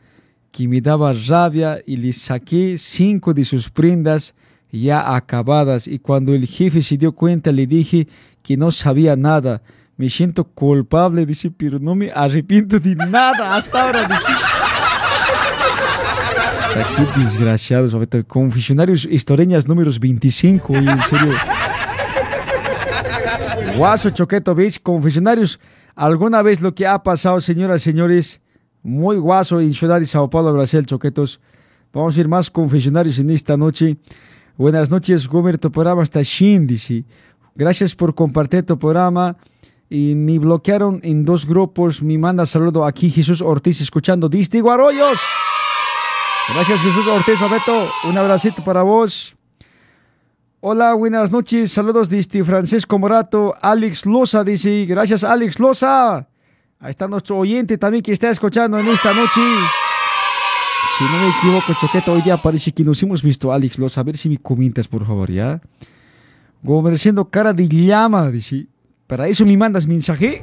que 0.52 0.68
me 0.68 0.80
daba 0.80 1.12
rabia, 1.12 1.80
y 1.84 1.96
le 1.96 2.12
saqué 2.12 2.78
cinco 2.78 3.34
de 3.34 3.44
sus 3.44 3.68
prendas 3.68 4.34
ya 4.70 5.14
acabadas. 5.16 5.88
Y 5.88 5.98
cuando 5.98 6.34
el 6.34 6.46
jefe 6.46 6.82
se 6.82 6.96
dio 6.96 7.12
cuenta, 7.12 7.50
le 7.50 7.66
dije 7.66 8.06
que 8.42 8.56
no 8.56 8.70
sabía 8.70 9.16
nada. 9.16 9.60
Me 9.96 10.08
siento 10.08 10.44
culpable, 10.44 11.26
dice, 11.26 11.50
pero 11.50 11.80
no 11.80 11.96
me 11.96 12.12
arrepiento 12.12 12.78
de 12.78 12.94
nada 12.94 13.56
hasta 13.56 13.82
ahora. 13.82 14.06
dice. 14.06 14.47
Puta, 16.78 17.12
Qué 17.14 17.20
desgraciados, 17.20 17.92
ahorita. 17.94 18.22
Confesionarios 18.22 19.04
Historieñas 19.04 19.66
números 19.66 19.98
25, 19.98 20.72
oye, 20.72 20.90
en 20.90 21.00
serio. 21.00 21.34
Guaso. 23.76 24.10
Confesionarios, 24.82 25.58
alguna 25.96 26.42
vez 26.42 26.60
lo 26.60 26.74
que 26.74 26.86
ha 26.86 27.02
pasado, 27.02 27.40
señoras 27.40 27.82
y 27.82 27.84
señores, 27.84 28.40
muy 28.82 29.16
guaso 29.16 29.60
en 29.60 29.74
Ciudad 29.74 29.98
de 29.98 30.06
Sao 30.06 30.30
Paulo, 30.30 30.52
Brasil, 30.52 30.86
Choquetos. 30.86 31.40
Vamos 31.92 32.16
a 32.16 32.20
ir 32.20 32.28
más 32.28 32.50
confesionarios 32.50 33.18
en 33.18 33.30
esta 33.30 33.56
noche. 33.56 33.96
Buenas 34.56 34.90
noches, 34.90 35.26
Gomer, 35.26 35.58
tu 35.58 35.72
programa 35.72 36.02
está 36.02 36.22
shin, 36.22 36.66
dice. 36.66 37.04
Gracias 37.54 37.94
por 37.94 38.14
compartir 38.14 38.62
tu 38.62 38.78
programa. 38.78 39.36
Y 39.90 40.14
me 40.14 40.38
bloquearon 40.38 41.00
en 41.02 41.24
dos 41.24 41.46
grupos. 41.46 42.02
Me 42.02 42.18
manda 42.18 42.44
saludo 42.46 42.84
aquí 42.84 43.10
Jesús 43.10 43.40
Ortiz, 43.40 43.80
escuchando 43.80 44.28
Disti 44.28 44.60
Guarollos. 44.60 45.18
Gracias, 46.54 46.80
Jesús 46.80 47.06
Ortiz, 47.06 47.40
Abeto. 47.42 47.88
Un 48.04 48.16
abracito 48.16 48.64
para 48.64 48.82
vos. 48.82 49.36
Hola, 50.60 50.94
buenas 50.94 51.30
noches. 51.30 51.70
Saludos 51.70 52.08
desde 52.08 52.42
Francisco 52.42 52.98
Morato. 52.98 53.54
Alex 53.60 54.06
Loza 54.06 54.42
dice, 54.42 54.86
gracias 54.86 55.22
Alex 55.24 55.60
Loza. 55.60 56.26
Ahí 56.80 56.90
está 56.90 57.06
nuestro 57.06 57.36
oyente 57.36 57.76
también 57.76 58.02
que 58.02 58.12
está 58.12 58.30
escuchando 58.30 58.78
en 58.78 58.88
esta 58.88 59.12
noche. 59.12 59.40
Si 60.96 61.04
no 61.04 61.10
me 61.10 61.28
equivoco, 61.28 61.74
Choqueta, 61.80 62.12
hoy 62.12 62.22
día 62.22 62.36
parece 62.38 62.72
que 62.72 62.82
nos 62.82 63.00
hemos 63.02 63.22
visto, 63.22 63.52
Alex 63.52 63.78
Loza. 63.78 64.00
A 64.00 64.04
ver 64.04 64.16
si 64.16 64.28
me 64.28 64.38
comentas, 64.38 64.88
por 64.88 65.06
favor, 65.06 65.30
¿ya? 65.30 65.60
Gomerciendo 66.62 67.28
cara 67.28 67.52
de 67.52 67.68
llama, 67.68 68.30
dice. 68.30 68.66
¿Para 69.06 69.28
eso 69.28 69.44
me 69.44 69.56
mandas 69.56 69.86
mensaje? 69.86 70.42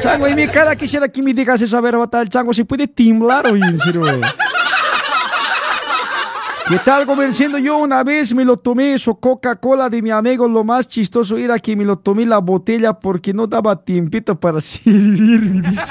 Chango, 0.00 0.28
y 0.28 0.34
mi 0.34 0.46
cara 0.46 0.76
quisiera 0.76 1.08
que 1.08 1.22
me 1.22 1.34
digas 1.34 1.60
eso, 1.60 1.76
a 1.76 1.80
ver, 1.80 1.96
el 2.12 2.28
chango 2.28 2.54
se 2.54 2.64
puede 2.64 2.86
temblar 2.86 3.46
hoy, 3.46 3.60
en 3.62 3.78
serio. 3.80 4.02
¿Qué 6.68 6.78
tal, 6.80 7.06
Gomerciendo? 7.06 7.56
Yo 7.58 7.78
una 7.78 8.04
vez 8.04 8.34
me 8.34 8.44
lo 8.44 8.56
tomé, 8.56 8.92
eso 8.94 9.14
Coca-Cola 9.14 9.88
de 9.88 10.02
mi 10.02 10.10
amigo. 10.10 10.46
Lo 10.46 10.62
más 10.64 10.86
chistoso 10.86 11.36
era 11.38 11.58
que 11.58 11.74
me 11.74 11.84
lo 11.84 11.96
tomé 11.96 12.26
la 12.26 12.38
botella 12.38 12.92
porque 12.92 13.32
no 13.32 13.46
daba 13.46 13.74
tiempito 13.82 14.38
para 14.38 14.60
servirme. 14.60 15.66
dice. 15.70 15.82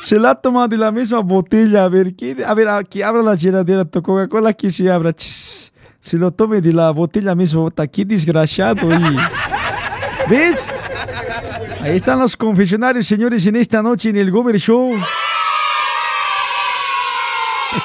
Se 0.00 0.18
la 0.18 0.34
toma 0.36 0.68
de 0.68 0.76
la 0.78 0.92
misma 0.92 1.20
botella. 1.20 1.84
A 1.84 1.88
ver, 1.88 2.14
que 2.14 3.02
abra 3.04 3.22
la 3.22 3.34
llenadera 3.34 3.84
tu 3.84 4.00
Coca-Cola 4.00 4.52
que 4.52 4.70
se 4.70 4.90
abra. 4.90 5.12
Chis. 5.12 5.72
Se 5.98 6.16
lo 6.16 6.30
tome 6.32 6.60
de 6.60 6.72
la 6.72 6.90
botella 6.92 7.34
misma. 7.34 7.68
Qué 7.90 8.04
desgraciado. 8.04 8.88
y- 8.92 9.16
¿Ves? 10.28 10.68
Ahí 11.82 11.96
están 11.96 12.18
los 12.20 12.36
confesionarios, 12.36 13.06
señores, 13.06 13.46
en 13.46 13.56
esta 13.56 13.82
noche 13.82 14.10
en 14.10 14.16
el 14.16 14.30
Gomer 14.30 14.58
Show. 14.58 14.94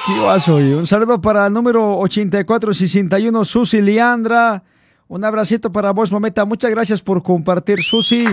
Qué 0.06 0.20
oye. 0.52 0.76
Un 0.76 0.86
saludo 0.88 1.20
para 1.22 1.48
el 1.48 1.54
número 1.54 1.98
8461, 2.00 3.46
Susi 3.46 3.82
Leandra. 3.82 4.64
Un 5.08 5.24
abracito 5.24 5.72
para 5.72 5.92
vos, 5.92 6.12
mameta. 6.12 6.44
Muchas 6.46 6.72
gracias 6.72 7.02
por 7.02 7.24
compartir, 7.24 7.82
Susi. 7.82 8.26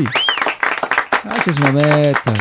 Gracias, 1.24 1.58
mameta. 1.60 2.32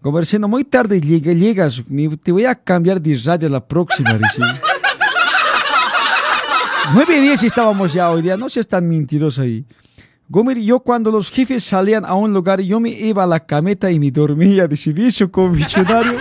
Comerciando, 0.00 0.48
muy 0.48 0.64
tarde 0.64 1.00
llega- 1.00 1.32
llegas. 1.32 1.82
Te 2.24 2.32
voy 2.32 2.44
a 2.44 2.54
cambiar 2.56 3.00
de 3.00 3.18
radio 3.24 3.48
la 3.48 3.64
próxima, 3.64 4.12
dice. 4.14 4.42
Nueve 6.94 7.20
días 7.20 7.42
estábamos 7.44 7.92
ya 7.92 8.10
hoy 8.10 8.22
día. 8.22 8.36
No 8.36 8.48
seas 8.48 8.66
tan 8.66 8.88
mentiroso 8.88 9.42
ahí. 9.42 9.64
Gomer, 10.32 10.58
yo 10.58 10.80
cuando 10.80 11.10
los 11.10 11.30
jefes 11.30 11.62
salían 11.62 12.06
a 12.06 12.14
un 12.14 12.32
lugar, 12.32 12.62
yo 12.62 12.80
me 12.80 12.88
iba 12.88 13.22
a 13.22 13.26
la 13.26 13.40
cameta 13.40 13.90
y 13.90 14.00
me 14.00 14.10
dormía. 14.10 14.66
Dice, 14.66 14.90
¿viste, 14.90 15.30
confesionario? 15.30 16.14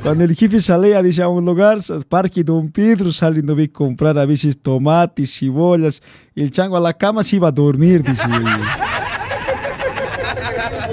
Cuando 0.00 0.22
el 0.22 0.36
jefe 0.36 0.60
salía, 0.60 1.02
dice, 1.02 1.22
a 1.22 1.28
un 1.28 1.44
lugar, 1.44 1.78
Parque 2.08 2.44
Don 2.44 2.70
Pedro, 2.70 3.10
saliendo 3.10 3.54
a 3.54 3.66
comprar 3.72 4.16
a 4.16 4.26
veces 4.26 4.62
tomates, 4.62 5.40
cebollas. 5.40 6.00
El 6.36 6.52
chango 6.52 6.76
a 6.76 6.80
la 6.80 6.96
cama 6.96 7.24
se 7.24 7.34
iba 7.34 7.48
a 7.48 7.52
dormir, 7.52 8.04
dice. 8.04 8.28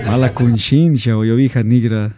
Mala 0.08 0.34
conciencia, 0.34 1.16
oye, 1.16 1.34
oveja 1.34 1.62
negra. 1.62 2.16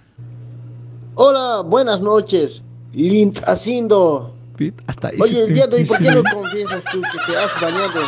Hola, 1.15 1.61
buenas 1.65 1.99
noches. 1.99 2.63
Lint 2.93 3.39
haciendo. 3.45 4.38
Hasta 4.87 5.11
Oye, 5.19 5.43
el 5.45 5.53
día 5.53 5.67
de 5.67 5.77
hoy, 5.77 5.85
¿por 5.85 5.97
qué 5.99 6.11
no 6.11 6.23
confiesas 6.23 6.83
tú 6.91 7.01
que 7.01 7.31
te 7.31 7.37
has 7.37 7.61
bañado? 7.61 8.01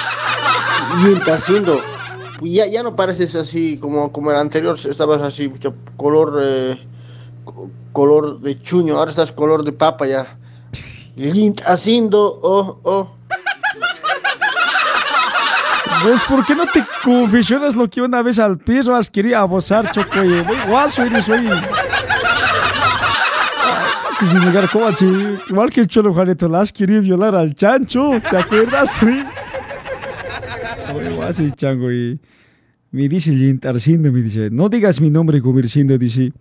Lint 1.04 1.28
haciendo. 1.30 1.82
ya, 2.41 2.66
ya 2.68 2.84
no 2.84 2.95
pareces 2.95 3.36
así 3.36 3.78
como, 3.78 4.12
como 4.12 4.32
el 4.32 4.38
anterior, 4.38 4.78
estabas 4.89 5.22
así, 5.22 5.47
pucha, 5.47 5.72
color, 5.97 6.39
eh, 6.43 6.80
co- 7.45 7.70
color 7.93 8.39
de 8.41 8.60
chuño, 8.62 8.97
ahora 8.97 9.12
estás 9.12 9.32
color 9.32 9.64
de 9.64 9.72
papa 9.72 10.08
ya. 10.08 10.36
Lint 11.16 11.62
haciendo, 11.66 12.39
oh, 12.41 12.80
oh. 12.84 13.12
¿Ves 16.06 16.22
por 16.28 16.43
qué 16.47 16.56
no 16.56 16.66
te 16.66 16.84
confesionas 17.04 17.76
lo 17.76 17.88
que 17.88 18.02
una 18.02 18.24
vez 18.24 18.39
al 18.39 18.58
perro 18.58 18.95
has 18.95 19.10
querido 19.10 19.38
abusar, 19.38 19.91
Choco? 19.91 20.20
Oye, 20.20 20.41
muy 20.43 20.58
guaso 20.68 21.04
eres, 21.04 21.30
oye. 21.30 21.49
Sí, 24.22 24.28
sin 24.28 24.39
negar, 24.39 24.69
¿cómo 24.69 24.86
así? 24.86 25.11
Igual 25.49 25.72
que 25.72 25.82
el 25.82 25.88
Cholo 25.88 26.13
Juanito, 26.13 26.47
la 26.47 26.61
has 26.61 26.72
querido 26.72 27.01
violar 27.01 27.34
al 27.34 27.55
chancho, 27.55 28.11
¿te 28.30 28.38
acuerdas? 28.38 28.99
guaso 31.15 31.41
el 31.41 31.55
chango, 31.55 31.91
y 31.91 32.19
me 32.91 33.09
dice 33.09 33.32
Arcindo, 33.63 34.11
me 34.11 34.22
dice, 34.22 34.51
no 34.51 34.69
digas 34.69 35.01
mi 35.01 35.09
nombre, 35.09 35.39
Gumercindo, 35.39 35.97
dice, 35.97 36.34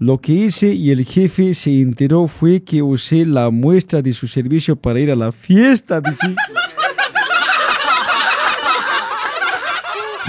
lo 0.00 0.20
que 0.20 0.32
hice 0.32 0.74
y 0.74 0.90
el 0.90 1.04
jefe 1.04 1.54
se 1.54 1.80
enteró 1.80 2.26
fue 2.26 2.64
que 2.64 2.82
usé 2.82 3.24
la 3.24 3.50
muestra 3.50 4.02
de 4.02 4.12
su 4.12 4.26
servicio 4.26 4.74
para 4.74 4.98
ir 4.98 5.12
a 5.12 5.14
la 5.14 5.30
fiesta, 5.30 6.00
dice. 6.00 6.34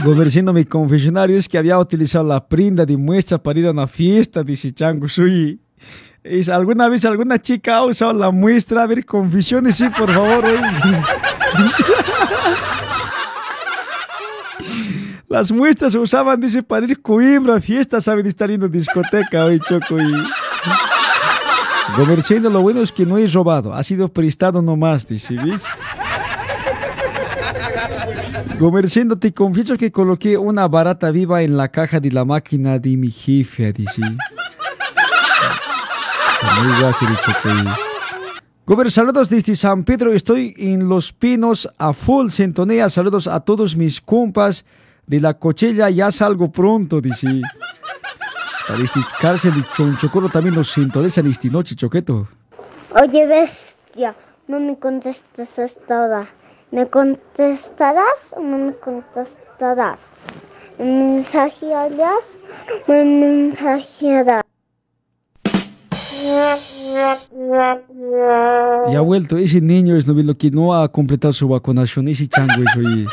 Goberciendo 0.06 0.54
mi 0.54 0.64
confesionario 0.64 1.38
es 1.38 1.50
que 1.50 1.58
había 1.58 1.80
utilizado 1.80 2.28
la 2.28 2.48
prenda 2.48 2.86
de 2.86 2.98
muestra 2.98 3.42
para 3.42 3.60
ir 3.60 3.66
a 3.66 3.72
una 3.72 3.88
fiesta, 3.88 4.44
dice 4.44 4.72
Chango 4.72 5.10
Sui. 5.10 5.60
Es, 6.24 6.50
¿Alguna 6.50 6.88
vez 6.90 7.06
alguna 7.06 7.40
chica 7.42 7.78
ha 7.78 7.86
usado 7.86 8.14
la 8.14 8.30
muestra? 8.32 8.84
A 8.84 8.88
ver, 8.88 9.06
confesiones, 9.06 9.78
sí, 9.78 9.88
por 9.90 10.12
favor. 10.12 10.44
oye. 10.46 10.60
Las 15.28 15.52
muestras 15.52 15.92
se 15.92 16.00
usaban, 16.00 16.40
dice, 16.42 16.64
para 16.64 16.86
ir 16.88 17.00
Coimbra 17.02 17.62
fiestas, 17.62 18.04
saben, 18.04 18.26
estar 18.26 18.50
yendo 18.50 18.66
a 18.66 18.70
discoteca 18.70 19.46
hoy, 19.46 19.60
Choco. 19.60 20.00
Y... 20.02 20.12
Goberciendo, 21.96 22.50
lo 22.50 22.62
bueno 22.64 22.82
es 22.82 22.92
que 22.92 23.06
no 23.06 23.18
he 23.18 23.28
robado, 23.28 23.74
ha 23.74 23.84
sido 23.84 24.12
prestado 24.12 24.62
nomás, 24.62 25.08
dice, 25.08 25.36
¿ves? 25.36 25.66
Gomerciendo, 28.60 29.18
te 29.20 29.32
confieso 29.34 29.78
que 29.78 29.92
coloqué 29.92 30.36
una 30.38 30.68
barata 30.68 31.12
viva 31.12 31.44
en 31.44 31.58
la 31.58 31.70
caja 31.70 32.00
de 32.00 32.12
la 32.12 32.26
máquina 32.26 32.80
de 32.80 32.98
mi 32.98 33.12
jefe, 33.12 33.72
dice. 33.72 34.02
Muy 34.02 34.10
guaso, 34.10 34.10
dicho 34.10 34.16
que- 34.16 34.40
Gober, 38.66 38.92
saludos 38.92 39.30
desde 39.30 39.56
San 39.56 39.84
Pedro, 39.84 40.14
estoy 40.14 40.54
en 40.58 40.88
Los 40.88 41.12
Pinos 41.12 41.68
a 41.78 41.94
full 41.94 42.30
sintonía, 42.30 42.90
saludos 42.90 43.28
a 43.28 43.40
todos 43.40 43.76
mis 43.76 44.00
compas 44.00 44.64
de 45.08 45.20
la 45.20 45.34
cochella, 45.34 45.90
ya 45.90 46.12
salgo 46.12 46.52
pronto, 46.52 47.02
dice. 47.02 47.42
Este 48.84 49.00
cárcel 49.20 49.56
de 49.56 49.64
Chonchocoro 49.74 50.30
también 50.30 50.54
nos 50.54 50.70
sintonizan 50.70 51.26
esta 51.26 51.48
noche, 51.48 51.76
Choqueto. 51.76 52.28
Oye, 52.92 53.26
bestia, 53.26 54.16
no 54.48 54.60
me 54.60 54.78
contestes 54.78 55.50
esta 55.58 56.02
hora. 56.02 56.30
¿Me 56.72 56.88
contestarás 56.88 58.20
o 58.32 58.42
no 58.42 58.58
me 58.60 58.76
contestarás? 58.76 60.00
¿Me 60.78 60.86
mensajearás 60.86 62.24
o 62.88 62.92
me 62.92 63.04
mensajearás? 63.04 64.44
Y 68.92 68.96
ha 68.96 69.02
vuelto, 69.02 69.38
ese 69.38 69.62
niño 69.62 69.96
es 69.96 70.08
novio 70.08 70.38
que 70.38 70.52
no 70.52 70.74
ha 70.74 70.92
completado 70.92 71.34
su 71.34 71.48
vacunación, 71.48 72.08
ese 72.08 72.28
chango 72.28 72.54
es. 72.64 72.76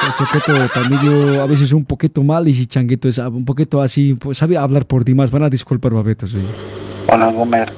El 0.00 0.14
Choqueto 0.16 0.68
también 0.72 1.02
yo 1.02 1.42
a 1.42 1.46
veces 1.46 1.72
un 1.72 1.84
poquito 1.84 2.22
mal 2.22 2.46
y 2.46 2.52
ese 2.52 2.66
changuito 2.66 3.08
es 3.08 3.18
un 3.18 3.44
poquito 3.44 3.82
así, 3.82 4.14
pues, 4.14 4.38
sabe 4.38 4.56
hablar 4.56 4.86
por 4.86 5.04
demás, 5.04 5.30
van 5.30 5.42
a 5.42 5.50
disculpar 5.50 5.92
babetos. 5.92 6.32
oye. 6.34 6.44
Hola, 7.12 7.26
Gumer. 7.32 7.72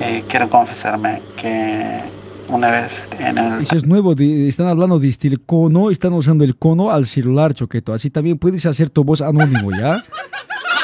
Eh, 0.00 0.22
quiero 0.28 0.48
confesarme 0.48 1.20
que 1.36 2.00
una 2.48 2.70
vez 2.70 3.08
en 3.18 3.36
el... 3.36 3.62
Eso 3.62 3.76
es 3.76 3.84
nuevo, 3.84 4.14
de- 4.14 4.48
están 4.48 4.68
hablando 4.68 4.98
de 5.00 5.14
el 5.22 5.40
cono, 5.40 5.90
están 5.90 6.12
usando 6.12 6.44
el 6.44 6.56
cono 6.56 6.90
al 6.90 7.04
celular, 7.06 7.52
Choqueto, 7.52 7.92
así 7.92 8.10
también 8.10 8.38
puedes 8.38 8.64
hacer 8.64 8.88
tu 8.88 9.02
voz 9.04 9.20
anónimo, 9.20 9.70
¿ya? 9.72 10.02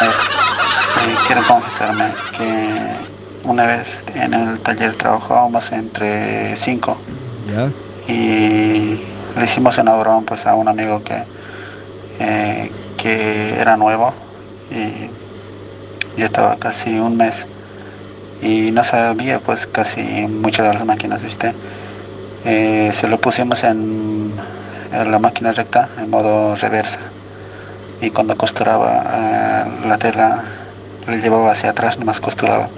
eh, 1.07 1.15
quiero 1.27 1.47
confesarme 1.47 2.13
que 2.37 2.79
una 3.45 3.67
vez 3.67 4.03
en 4.15 4.35
el 4.35 4.59
taller 4.61 4.97
trabajábamos 4.97 5.71
entre 5.73 6.57
cinco 6.57 6.97
¿Ya? 7.47 7.71
y 8.13 9.01
le 9.37 9.45
hicimos 9.45 9.79
una 9.79 9.95
broma 9.95 10.23
pues 10.27 10.47
a 10.47 10.55
un 10.55 10.69
amigo 10.69 11.03
que, 11.05 11.23
eh, 12.21 12.73
que 12.97 13.61
era 13.61 13.77
nuevo 13.77 14.13
y 14.71 15.09
yo 16.19 16.27
estaba 16.27 16.57
casi 16.57 16.99
un 16.99 17.17
mes 17.17 17.47
y 18.43 18.71
no 18.73 18.83
sabía 18.85 19.39
pues 19.39 19.67
casi 19.67 20.03
muchas 20.03 20.67
de 20.67 20.75
las 20.75 20.85
máquinas, 20.85 21.23
¿viste? 21.23 21.53
Eh, 22.45 22.91
se 22.93 23.09
lo 23.09 23.19
pusimos 23.19 23.65
en, 23.65 24.33
en 24.93 25.11
la 25.11 25.19
máquina 25.19 25.53
recta 25.53 25.89
en 25.99 26.11
modo 26.11 26.57
reversa 26.57 27.01
y 28.01 28.11
cuando 28.11 28.37
costuraba 28.37 29.05
eh, 29.07 29.89
la 29.89 29.99
tela 29.99 30.43
le 31.09 31.19
llevaba 31.21 31.53
hacia 31.53 31.71
atrás, 31.71 31.99
nomás 31.99 32.21
costuraba 32.21 32.69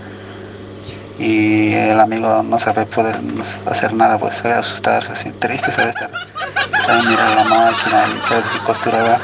y 1.19 1.73
el 1.73 1.99
amigo 1.99 2.43
no 2.43 2.59
sabe 2.59 2.87
poder 2.87 3.19
hacer 3.67 3.93
nada, 3.93 4.19
pues 4.19 4.37
sabe 4.37 4.55
asustarse, 4.55 5.13
así 5.13 5.31
triste, 5.31 5.71
sabe 5.73 5.91
estar, 5.91 6.11
sabe 6.87 7.09
mirar 7.09 7.35
la 7.35 7.45
máquina 7.45 8.05
y 8.07 8.29
que 8.29 8.65
costuraba, 8.65 9.19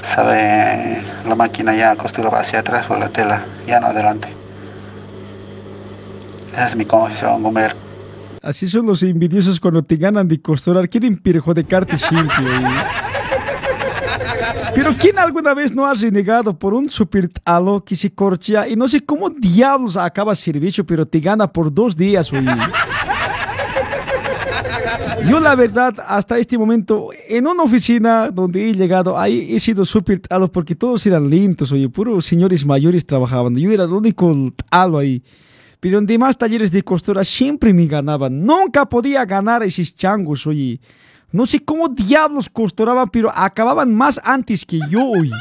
sabe 0.00 1.02
la 1.26 1.34
máquina 1.34 1.74
ya 1.74 1.94
costuraba 1.96 2.40
hacia 2.40 2.60
atrás 2.60 2.86
por 2.86 2.98
la 2.98 3.10
tela, 3.10 3.42
ya 3.66 3.80
no 3.80 3.88
adelante. 3.88 4.28
Esa 6.52 6.66
es 6.66 6.76
mi 6.76 6.86
confesión, 6.86 7.42
Gomer. 7.42 7.74
Así 8.42 8.66
son 8.66 8.86
los 8.86 9.02
envidiosos 9.02 9.58
cuando 9.60 9.82
te 9.82 9.96
ganan 9.96 10.28
de 10.28 10.40
costurar, 10.40 10.88
quieren 10.88 11.16
perjudicarte 11.18 11.98
siempre. 11.98 12.44
oye. 12.44 13.03
Pero 14.84 14.96
¿quién 15.00 15.18
alguna 15.18 15.54
vez 15.54 15.74
no 15.74 15.86
ha 15.86 15.94
renegado 15.94 16.58
por 16.58 16.74
un 16.74 16.90
super 16.90 17.30
talo 17.30 17.82
que 17.82 17.96
se 17.96 18.12
corchea 18.12 18.68
y 18.68 18.76
no 18.76 18.86
sé 18.86 19.00
cómo 19.00 19.30
diablos 19.30 19.96
acaba 19.96 20.34
servicio, 20.34 20.84
pero 20.84 21.06
te 21.06 21.20
gana 21.20 21.50
por 21.50 21.72
dos 21.72 21.96
días, 21.96 22.30
oye? 22.30 22.50
Yo 25.26 25.40
la 25.40 25.54
verdad, 25.54 25.94
hasta 26.06 26.38
este 26.38 26.58
momento, 26.58 27.08
en 27.30 27.46
una 27.46 27.62
oficina 27.62 28.30
donde 28.30 28.68
he 28.68 28.74
llegado, 28.74 29.18
ahí 29.18 29.56
he 29.56 29.58
sido 29.58 29.86
súper 29.86 30.20
talo 30.20 30.52
porque 30.52 30.74
todos 30.74 31.06
eran 31.06 31.30
lentos, 31.30 31.72
oye, 31.72 31.88
puros 31.88 32.26
señores 32.26 32.66
mayores 32.66 33.06
trabajaban. 33.06 33.56
Yo 33.56 33.70
era 33.70 33.84
el 33.84 33.92
único 33.92 34.36
talo 34.68 34.98
ahí. 34.98 35.22
Pero 35.80 35.98
en 35.98 36.04
demás 36.04 36.36
talleres 36.36 36.70
de 36.70 36.82
costura 36.82 37.24
siempre 37.24 37.72
me 37.72 37.86
ganaban. 37.86 38.44
Nunca 38.44 38.84
podía 38.84 39.24
ganar 39.24 39.62
esos 39.62 39.94
changos, 39.94 40.46
oye. 40.46 40.78
No 41.34 41.46
sé 41.46 41.58
cómo 41.64 41.88
diablos 41.88 42.48
costuraban, 42.48 43.08
pero 43.08 43.28
acababan 43.34 43.92
más 43.92 44.20
antes 44.22 44.64
que 44.64 44.78
yo, 44.88 45.04
oye. 45.04 45.32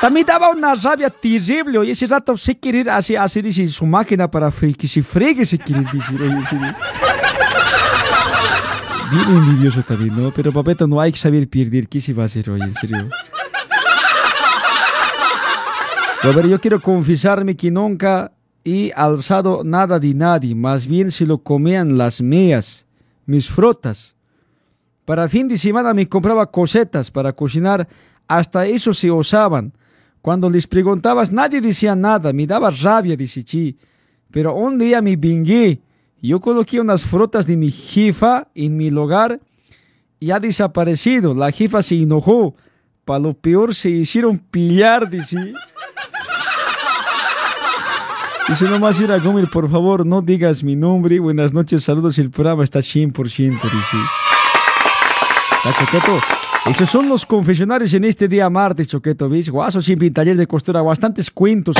También 0.00 0.24
daba 0.24 0.48
una 0.50 0.74
rabia 0.74 1.10
terrible, 1.10 1.76
oye. 1.76 1.92
Ese 1.92 2.06
rato 2.06 2.34
sé 2.38 2.56
querer 2.58 2.88
hacer, 2.88 3.18
hacer 3.18 3.46
ese- 3.46 3.66
su 3.68 3.84
máquina 3.84 4.30
para 4.30 4.50
que 4.50 4.88
se 4.88 5.02
fregue, 5.02 5.44
se 5.44 5.58
quiere 5.58 5.82
decir, 5.82 6.22
oye. 6.22 6.42
sí. 6.48 6.56
Bien 9.10 9.28
envidioso 9.28 9.82
también, 9.82 10.16
¿no? 10.22 10.32
Pero 10.32 10.50
papeto, 10.50 10.86
no 10.86 10.98
hay 10.98 11.12
que 11.12 11.18
saber 11.18 11.46
perder. 11.46 11.88
¿Qué 11.88 12.00
se 12.00 12.14
va 12.14 12.22
a 12.22 12.26
hacer, 12.26 12.48
oye? 12.48 12.64
En 12.64 12.74
serio. 12.74 13.08
A 16.22 16.28
ver, 16.28 16.48
yo 16.48 16.58
quiero 16.58 16.80
confesarme 16.80 17.54
que 17.54 17.70
nunca 17.70 18.32
he 18.64 18.92
alzado 18.96 19.62
nada 19.62 19.98
de 19.98 20.14
nadie, 20.14 20.54
más 20.54 20.86
bien 20.86 21.10
se 21.10 21.26
lo 21.26 21.38
comían 21.38 21.96
las 21.98 22.20
mías, 22.20 22.84
mis 23.28 23.48
frutas. 23.48 24.16
Para 25.04 25.28
fin 25.28 25.48
de 25.48 25.58
semana 25.58 25.92
me 25.92 26.08
compraba 26.08 26.50
cosetas 26.50 27.10
para 27.10 27.32
cocinar, 27.32 27.86
hasta 28.26 28.66
eso 28.66 28.94
se 28.94 29.10
usaban. 29.10 29.72
Cuando 30.22 30.50
les 30.50 30.66
preguntabas, 30.66 31.30
nadie 31.30 31.60
decía 31.60 31.94
nada, 31.94 32.32
me 32.32 32.46
daba 32.46 32.70
rabia, 32.70 33.16
dice 33.16 33.44
Chi. 33.44 33.76
Pero 34.30 34.54
un 34.54 34.78
día 34.78 35.02
me 35.02 35.16
vingué, 35.16 35.80
yo 36.20 36.40
coloqué 36.40 36.80
unas 36.80 37.04
frutas 37.04 37.46
de 37.46 37.56
mi 37.56 37.70
jefa 37.70 38.48
en 38.54 38.76
mi 38.76 38.90
lugar 38.90 39.40
y 40.18 40.30
ha 40.30 40.40
desaparecido. 40.40 41.34
La 41.34 41.52
jefa 41.52 41.82
se 41.82 42.02
enojó. 42.02 42.56
Para 43.04 43.20
lo 43.20 43.34
peor 43.34 43.74
se 43.74 43.90
hicieron 43.90 44.38
pillar, 44.38 45.08
dice. 45.08 45.36
Dice 48.48 48.64
nomás 48.64 48.98
ir 48.98 49.12
a 49.12 49.20
comer, 49.20 49.46
por 49.48 49.70
favor, 49.70 50.06
no 50.06 50.22
digas 50.22 50.64
mi 50.64 50.74
nombre. 50.74 51.18
Buenas 51.18 51.52
noches, 51.52 51.84
saludos. 51.84 52.18
El 52.18 52.30
programa 52.30 52.64
está 52.64 52.78
100%, 52.78 53.12
dice. 53.22 53.96
Choqueto. 55.62 56.18
Esos 56.64 56.88
son 56.88 57.10
los 57.10 57.26
confesionarios 57.26 57.92
en 57.92 58.04
este 58.04 58.26
día 58.26 58.48
martes, 58.48 58.86
Choqueto. 58.88 59.28
¿Ves? 59.28 59.50
Guaso 59.50 59.82
siempre 59.82 60.06
en 60.08 60.14
taller 60.14 60.36
de 60.36 60.46
costura, 60.46 60.80
bastantes 60.80 61.30
cuentos. 61.30 61.76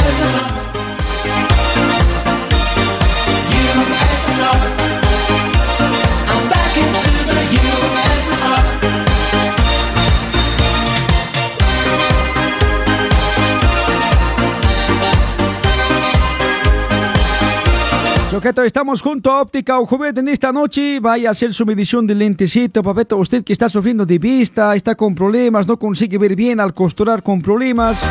Choqueto, 18.39 18.62
estamos 18.62 19.03
junto 19.03 19.32
a 19.32 19.41
Óptica 19.41 19.80
Ojo 19.80 19.99
Verde 19.99 20.20
en 20.20 20.28
esta 20.28 20.53
noche. 20.53 21.01
Vaya 21.01 21.28
a 21.28 21.32
hacer 21.32 21.53
su 21.53 21.66
medición 21.66 22.07
de 22.07 22.14
lentecito, 22.14 22.84
papeto. 22.84 23.16
Usted 23.16 23.43
que 23.43 23.53
está 23.53 23.68
sufriendo 23.68 24.07
de 24.07 24.20
vista, 24.20 24.76
está 24.76 24.95
con 24.95 25.16
problemas, 25.16 25.66
no 25.66 25.76
consigue 25.76 26.18
ver 26.18 26.36
bien 26.36 26.61
al 26.61 26.72
costurar 26.72 27.24
con 27.24 27.43
problemas. 27.43 28.09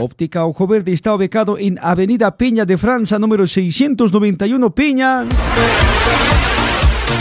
Óptica 0.00 0.46
Ojo 0.46 0.66
Verde 0.66 0.94
está 0.94 1.14
ubicado 1.14 1.58
en 1.58 1.78
Avenida 1.82 2.34
Peña 2.34 2.64
de 2.64 2.78
Francia, 2.78 3.18
número 3.18 3.46
691 3.46 4.70
Peña. 4.70 5.26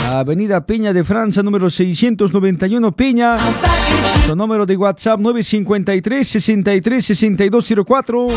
Avenida 0.09 0.65
Peña 0.65 0.93
de 0.93 1.03
Francia, 1.03 1.43
número 1.43 1.69
691 1.69 2.93
Peña. 2.93 3.37
Su 4.25 4.37
número 4.37 4.65
de 4.65 4.77
WhatsApp 4.77 5.19
953 5.19 6.25
63 6.25 7.05
6204. 7.05 8.27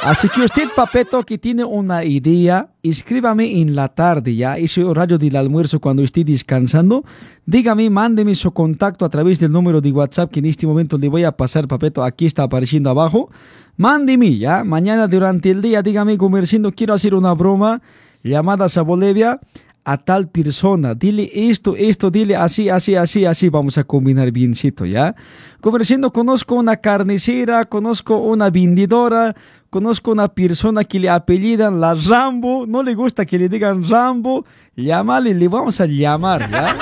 Así 0.02 0.28
que 0.28 0.42
usted, 0.42 0.68
Papeto, 0.76 1.22
que 1.22 1.38
tiene 1.38 1.64
una 1.64 2.04
idea, 2.04 2.68
escríbame 2.82 3.60
en 3.60 3.74
la 3.74 3.88
tarde, 3.88 4.34
ya, 4.34 4.58
ese 4.58 4.84
horario 4.84 5.16
del 5.16 5.34
almuerzo 5.36 5.80
cuando 5.80 6.02
esté 6.02 6.22
descansando. 6.24 7.04
Dígame, 7.46 7.88
mándeme 7.88 8.34
su 8.34 8.52
contacto 8.52 9.06
a 9.06 9.08
través 9.08 9.40
del 9.40 9.52
número 9.52 9.80
de 9.80 9.90
WhatsApp 9.90 10.30
que 10.30 10.40
en 10.40 10.46
este 10.46 10.66
momento 10.66 10.98
le 10.98 11.08
voy 11.08 11.24
a 11.24 11.32
pasar, 11.32 11.68
Papeto, 11.68 12.04
aquí 12.04 12.26
está 12.26 12.42
apareciendo 12.42 12.90
abajo. 12.90 13.30
Mándeme, 13.78 14.36
ya, 14.36 14.62
mañana 14.62 15.06
durante 15.06 15.50
el 15.50 15.62
día, 15.62 15.80
dígame, 15.80 16.18
comerciando, 16.18 16.72
quiero 16.72 16.92
hacer 16.92 17.14
una 17.14 17.32
broma, 17.32 17.80
llamadas 18.22 18.76
a 18.76 18.82
Bolivia 18.82 19.40
a 19.84 19.96
tal 19.96 20.28
persona, 20.28 20.94
dile 20.94 21.30
esto, 21.32 21.74
esto, 21.76 22.10
dile 22.10 22.36
así, 22.36 22.68
así, 22.68 22.94
así, 22.94 23.24
así, 23.24 23.48
vamos 23.48 23.78
a 23.78 23.84
combinar 23.84 24.30
biencito, 24.30 24.84
¿ya? 24.84 25.14
Conversando, 25.60 26.12
conozco 26.12 26.54
una 26.54 26.76
carnicera, 26.76 27.64
conozco 27.64 28.18
una 28.18 28.50
vendedora, 28.50 29.34
conozco 29.70 30.12
una 30.12 30.28
persona 30.28 30.84
que 30.84 31.00
le 31.00 31.08
apellidan 31.08 31.80
la 31.80 31.94
Rambo, 31.94 32.66
no 32.66 32.82
le 32.82 32.94
gusta 32.94 33.24
que 33.24 33.38
le 33.38 33.48
digan 33.48 33.82
Rambo, 33.88 34.44
llámale, 34.76 35.34
le 35.34 35.48
vamos 35.48 35.80
a 35.80 35.86
llamar, 35.86 36.50
¿ya? 36.50 36.76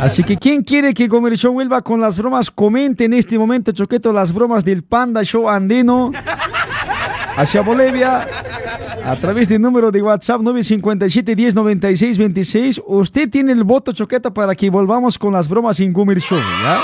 Así 0.00 0.22
que 0.22 0.36
quien 0.36 0.62
quiere 0.62 0.92
que 0.92 1.08
Show 1.08 1.52
vuelva 1.52 1.80
con 1.80 2.00
las 2.00 2.18
bromas, 2.18 2.50
comente 2.50 3.06
en 3.06 3.14
este 3.14 3.38
momento, 3.38 3.72
Choqueto, 3.72 4.12
las 4.12 4.32
bromas 4.32 4.64
del 4.64 4.82
Panda 4.82 5.22
Show 5.22 5.48
Andino. 5.48 6.12
Hacia 7.36 7.60
Bolivia 7.60 8.26
a 9.06 9.14
través 9.14 9.48
del 9.48 9.62
número 9.62 9.92
de 9.92 10.02
WhatsApp 10.02 10.40
957 10.40 11.36
10 11.36 11.54
96 11.54 12.18
26. 12.18 12.82
Usted 12.86 13.30
tiene 13.30 13.52
el 13.52 13.62
voto, 13.62 13.92
Choqueta, 13.92 14.34
para 14.34 14.54
que 14.56 14.68
volvamos 14.68 15.16
con 15.16 15.32
las 15.32 15.48
bromas 15.48 15.78
en 15.78 15.92
Comer 15.92 16.20
Show, 16.20 16.38
¿ya? 16.38 16.80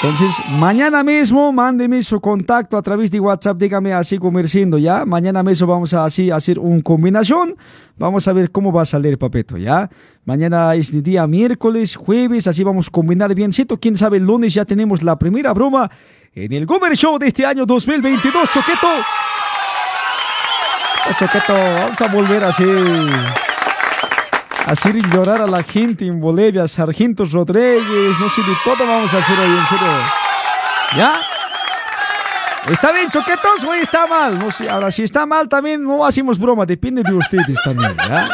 Entonces, 0.00 0.36
mañana 0.60 1.02
mismo, 1.02 1.50
mándeme 1.52 2.02
su 2.04 2.20
contacto 2.20 2.76
a 2.76 2.82
través 2.82 3.10
de 3.10 3.18
WhatsApp, 3.18 3.58
dígame 3.58 3.94
así 3.94 4.18
comerciando, 4.18 4.78
¿ya? 4.78 5.04
Mañana 5.04 5.42
mismo 5.42 5.66
vamos 5.66 5.92
a 5.92 6.04
así 6.04 6.30
hacer 6.30 6.60
una 6.60 6.82
combinación. 6.82 7.56
Vamos 7.96 8.28
a 8.28 8.32
ver 8.32 8.52
cómo 8.52 8.72
va 8.72 8.82
a 8.82 8.86
salir, 8.86 9.18
papeto, 9.18 9.56
¿ya? 9.56 9.90
Mañana 10.24 10.72
es 10.76 10.92
el 10.92 11.02
día 11.02 11.26
miércoles, 11.26 11.96
jueves, 11.96 12.46
así 12.46 12.62
vamos 12.62 12.88
a 12.88 12.90
combinar 12.90 13.34
biencito. 13.34 13.80
Quién 13.80 13.96
sabe, 13.96 14.18
el 14.18 14.24
lunes 14.24 14.54
ya 14.54 14.64
tenemos 14.64 15.02
la 15.02 15.18
primera 15.18 15.52
broma 15.52 15.90
en 16.32 16.52
el 16.52 16.66
Gomer 16.66 16.94
Show 16.94 17.18
de 17.18 17.26
este 17.26 17.44
año 17.44 17.66
2022, 17.66 18.50
Choqueto. 18.52 18.88
Choqueto, 21.18 21.54
vamos 21.54 22.00
a 22.00 22.08
volver 22.08 22.44
así. 22.44 22.64
Hacer 24.66 24.96
llorar 25.10 25.40
a 25.40 25.46
la 25.46 25.62
gente 25.62 26.04
en 26.06 26.20
Bolivia, 26.20 26.68
Sargentos 26.68 27.32
Rodríguez, 27.32 28.18
no 28.20 28.28
sé 28.28 28.42
de 28.42 28.56
todo 28.64 28.86
vamos 28.86 29.14
a 29.14 29.18
hacer 29.18 29.38
hoy, 29.38 29.46
en 29.46 29.66
serio. 29.66 29.86
¿Ya? 30.96 31.20
¿Está 32.70 32.92
bien, 32.92 33.08
Choquetos, 33.08 33.62
o 33.64 33.74
está 33.74 34.06
mal? 34.06 34.38
No 34.38 34.50
sé, 34.50 34.68
ahora 34.68 34.90
si 34.90 35.04
está 35.04 35.24
mal 35.24 35.48
también 35.48 35.82
no 35.82 36.04
hacemos 36.04 36.38
broma, 36.38 36.66
depende 36.66 37.02
de 37.02 37.14
ustedes 37.14 37.62
también, 37.62 37.96
¿ya? 37.96 38.28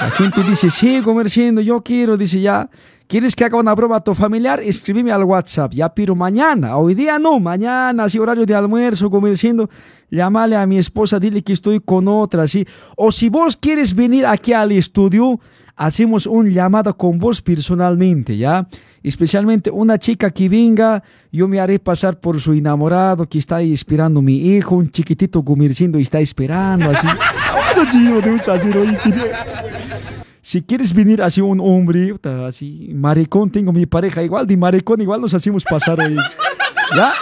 La 0.00 0.10
gente 0.12 0.42
dice, 0.44 0.70
sí, 0.70 1.00
comerciando, 1.02 1.60
yo 1.60 1.82
quiero, 1.82 2.16
dice 2.16 2.40
ya. 2.40 2.68
¿Quieres 3.06 3.36
que 3.36 3.44
haga 3.44 3.58
una 3.58 3.74
broma 3.74 3.96
a 3.96 4.00
tu 4.00 4.14
familiar? 4.14 4.60
Escríbeme 4.60 5.12
al 5.12 5.24
WhatsApp, 5.24 5.74
ya, 5.74 5.94
pero 5.94 6.14
mañana, 6.14 6.78
hoy 6.78 6.94
día 6.94 7.18
no, 7.18 7.38
mañana, 7.38 8.04
así 8.04 8.18
horario 8.18 8.46
de 8.46 8.54
almuerzo, 8.54 9.10
comerciando, 9.10 9.68
llámale 10.10 10.56
a 10.56 10.66
mi 10.66 10.78
esposa, 10.78 11.20
dile 11.20 11.42
que 11.42 11.52
estoy 11.52 11.80
con 11.80 12.08
otra, 12.08 12.48
¿sí? 12.48 12.66
O 12.96 13.12
si 13.12 13.28
vos 13.28 13.58
quieres 13.58 13.94
venir 13.94 14.24
aquí 14.24 14.54
al 14.54 14.72
estudio, 14.72 15.38
hacemos 15.76 16.26
un 16.26 16.48
llamado 16.48 16.96
con 16.96 17.18
vos 17.18 17.42
personalmente, 17.42 18.38
¿ya? 18.38 18.66
Especialmente 19.02 19.70
una 19.70 19.98
chica 19.98 20.30
que 20.30 20.48
venga, 20.48 21.02
yo 21.30 21.46
me 21.46 21.60
haré 21.60 21.78
pasar 21.78 22.18
por 22.18 22.40
su 22.40 22.54
enamorado 22.54 23.28
que 23.28 23.38
está 23.38 23.56
ahí 23.56 23.74
esperando 23.74 24.22
mi 24.22 24.38
hijo, 24.38 24.76
un 24.76 24.90
chiquitito 24.90 25.44
comerciando 25.44 25.98
y 25.98 26.02
está 26.02 26.20
esperando, 26.20 26.90
así. 26.90 27.06
Si 30.44 30.60
quieres 30.60 30.92
venir 30.92 31.22
así 31.22 31.40
un 31.40 31.58
hombre, 31.58 32.14
así, 32.46 32.90
maricón, 32.92 33.48
tengo 33.48 33.72
mi 33.72 33.86
pareja, 33.86 34.22
igual 34.22 34.46
de 34.46 34.58
maricón, 34.58 35.00
igual 35.00 35.22
nos 35.22 35.32
hacemos 35.32 35.64
pasar 35.64 35.98
hoy. 35.98 36.16
¿Ya? 36.96 37.14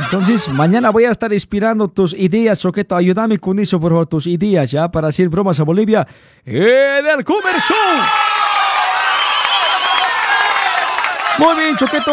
Entonces, 0.00 0.48
mañana 0.48 0.90
voy 0.90 1.06
a 1.06 1.10
estar 1.10 1.32
inspirando 1.32 1.88
tus 1.88 2.14
ideas, 2.14 2.60
Choqueto. 2.60 2.94
Ayúdame 2.94 3.38
con 3.38 3.58
eso, 3.58 3.80
por 3.80 3.90
favor, 3.90 4.06
tus 4.06 4.28
ideas, 4.28 4.70
¿ya? 4.70 4.88
Para 4.92 5.08
hacer 5.08 5.28
bromas 5.28 5.58
a 5.58 5.64
Bolivia 5.64 6.06
en 6.44 7.04
el 7.04 7.24
Comer 7.24 7.56
Show. 7.66 7.76
Muy 11.38 11.60
bien, 11.60 11.76
Choqueto. 11.76 12.12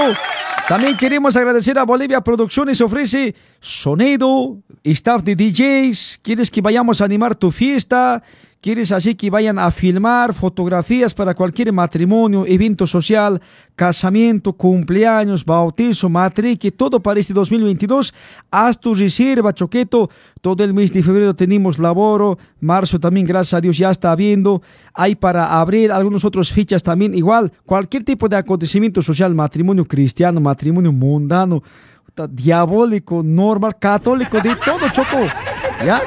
También 0.67 0.97
queremos 0.97 1.35
agradecer 1.35 1.77
a 1.77 1.83
Bolivia 1.83 2.21
Producciones. 2.21 2.81
Ofrece 2.81 3.35
sonido, 3.59 4.57
staff 4.83 5.21
de 5.21 5.35
DJs. 5.35 6.21
¿Quieres 6.23 6.49
que 6.49 6.59
vayamos 6.59 7.01
a 7.01 7.05
animar 7.05 7.35
tu 7.35 7.51
fiesta? 7.51 8.23
Quieres 8.65 8.91
así 8.91 9.13
que 9.13 9.29
vayan 9.29 9.59
a 9.59 9.69
filmar 9.69 10.33
fotografías 10.33 11.13
para 11.13 11.35
cualquier 11.35 11.71
matrimonio, 11.71 12.47
evento 12.47 12.87
social, 12.87 13.39
casamiento, 13.75 14.53
cumpleaños, 14.53 15.45
bautizo, 15.45 16.09
matrique, 16.09 16.71
todo 16.71 16.99
para 16.99 17.19
este 17.19 17.31
2022. 17.31 18.11
Haz 18.49 18.79
tu 18.79 18.95
reserva, 18.95 19.53
Choqueto. 19.53 20.09
Todo 20.41 20.63
el 20.63 20.73
mes 20.73 20.91
de 20.91 21.03
febrero 21.03 21.35
tenemos 21.35 21.77
laboro. 21.77 22.39
Marzo 22.59 22.99
también, 22.99 23.27
gracias 23.27 23.53
a 23.53 23.61
Dios, 23.61 23.77
ya 23.77 23.91
está 23.91 24.11
habiendo. 24.11 24.63
Hay 24.95 25.13
para 25.13 25.61
abrir 25.61 25.91
algunos 25.91 26.25
otros 26.25 26.51
fichas 26.51 26.81
también. 26.81 27.13
Igual, 27.13 27.51
cualquier 27.67 28.03
tipo 28.03 28.27
de 28.27 28.37
acontecimiento 28.37 29.03
social, 29.03 29.35
matrimonio 29.35 29.85
cristiano, 29.85 30.41
matrimonio 30.41 30.91
mundano, 30.91 31.61
diabólico, 32.31 33.21
normal, 33.23 33.77
católico, 33.77 34.41
de 34.41 34.55
todo, 34.55 34.89
Choco. 34.91 35.19
¿Ya? 35.85 36.01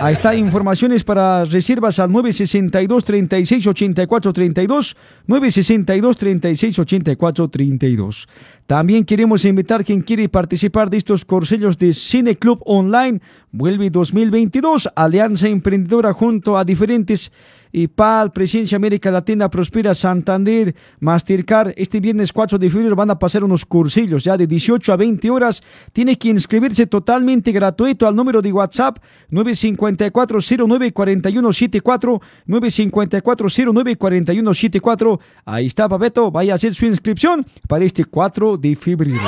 Ahí 0.00 0.14
está, 0.14 0.34
informaciones 0.34 1.04
para 1.04 1.44
reservas 1.44 1.98
al 1.98 2.10
962 2.10 3.04
36 3.04 3.66
84 3.66 4.32
32 4.32 4.96
962 5.26 6.16
36 6.16 6.78
84 6.78 7.48
32 7.48 8.28
También 8.66 9.04
queremos 9.04 9.44
invitar 9.44 9.84
quien 9.84 10.00
quiere 10.00 10.28
participar 10.28 10.90
de 10.90 10.96
estos 10.96 11.24
cursillos 11.24 11.78
de 11.78 11.92
Cine 11.92 12.36
Club 12.36 12.60
Online. 12.64 13.20
Vuelve 13.52 13.90
2022, 13.90 14.88
Alianza 14.96 15.48
Emprendedora 15.48 16.12
junto 16.12 16.56
a 16.56 16.64
diferentes 16.64 17.30
y 17.74 17.88
PAL, 17.88 18.30
Presencia 18.30 18.76
América 18.76 19.10
Latina, 19.10 19.50
Prospera, 19.50 19.96
Santander, 19.96 20.76
Mastercard. 21.00 21.72
Este 21.76 21.98
viernes 21.98 22.32
4 22.32 22.56
de 22.56 22.70
febrero 22.70 22.94
van 22.94 23.10
a 23.10 23.18
pasar 23.18 23.42
unos 23.42 23.66
cursillos 23.66 24.22
ya 24.22 24.36
de 24.36 24.46
18 24.46 24.92
a 24.92 24.96
20 24.96 25.28
horas. 25.28 25.60
Tiene 25.92 26.16
que 26.16 26.28
inscribirse 26.28 26.86
totalmente 26.86 27.50
gratuito 27.50 28.06
al 28.06 28.14
número 28.14 28.40
de 28.40 28.52
WhatsApp 28.52 28.98
954-094174, 29.32 32.20
954-094174. 32.46 35.20
Ahí 35.44 35.66
está, 35.66 35.88
Papeto. 35.88 36.30
Vaya 36.30 36.52
a 36.52 36.56
hacer 36.56 36.74
su 36.74 36.86
inscripción 36.86 37.44
para 37.66 37.84
este 37.84 38.04
4 38.04 38.56
de 38.56 38.76
febrero. 38.76 39.18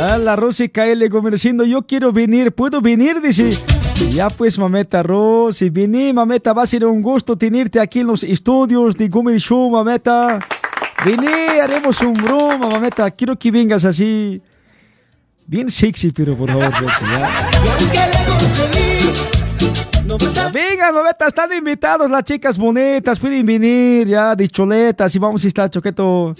Ah, 0.00 0.16
la 0.16 0.36
Rosy 0.36 0.68
KL 0.68 1.08
comerciando, 1.10 1.64
yo 1.64 1.82
quiero 1.82 2.12
venir, 2.12 2.52
¿puedo 2.52 2.80
venir? 2.80 3.20
Dice. 3.20 3.50
Ya 4.12 4.30
pues, 4.30 4.56
mameta 4.56 5.02
Rosy, 5.02 5.70
vení, 5.70 6.12
mameta, 6.12 6.52
va 6.52 6.62
a 6.62 6.66
ser 6.68 6.84
un 6.84 7.02
gusto 7.02 7.36
tenerte 7.36 7.80
aquí 7.80 7.98
en 7.98 8.06
los 8.06 8.22
estudios 8.22 8.94
de 8.94 9.08
Gummy 9.08 9.38
Show, 9.38 9.68
mameta. 9.70 10.38
Vení, 11.04 11.26
haremos 11.60 12.00
un 12.00 12.12
broma, 12.12 12.68
mameta. 12.68 13.10
Quiero 13.10 13.36
que 13.36 13.50
vengas 13.50 13.84
así. 13.84 14.40
Bien 15.48 15.68
sexy, 15.68 16.12
pero 16.12 16.36
por 16.36 16.48
favor, 16.48 16.70
Rosy, 16.80 17.04
ya. 17.10 18.28
Vengan, 20.08 20.94
mameta, 20.94 21.26
están 21.26 21.52
invitados 21.52 22.10
las 22.10 22.24
chicas 22.24 22.56
bonitas, 22.56 23.18
pueden 23.18 23.44
venir 23.44 24.08
ya 24.08 24.34
de 24.34 24.48
choletas 24.48 25.14
y 25.14 25.18
vamos 25.18 25.44
a 25.44 25.48
estar 25.48 25.68
choqueto 25.68 26.34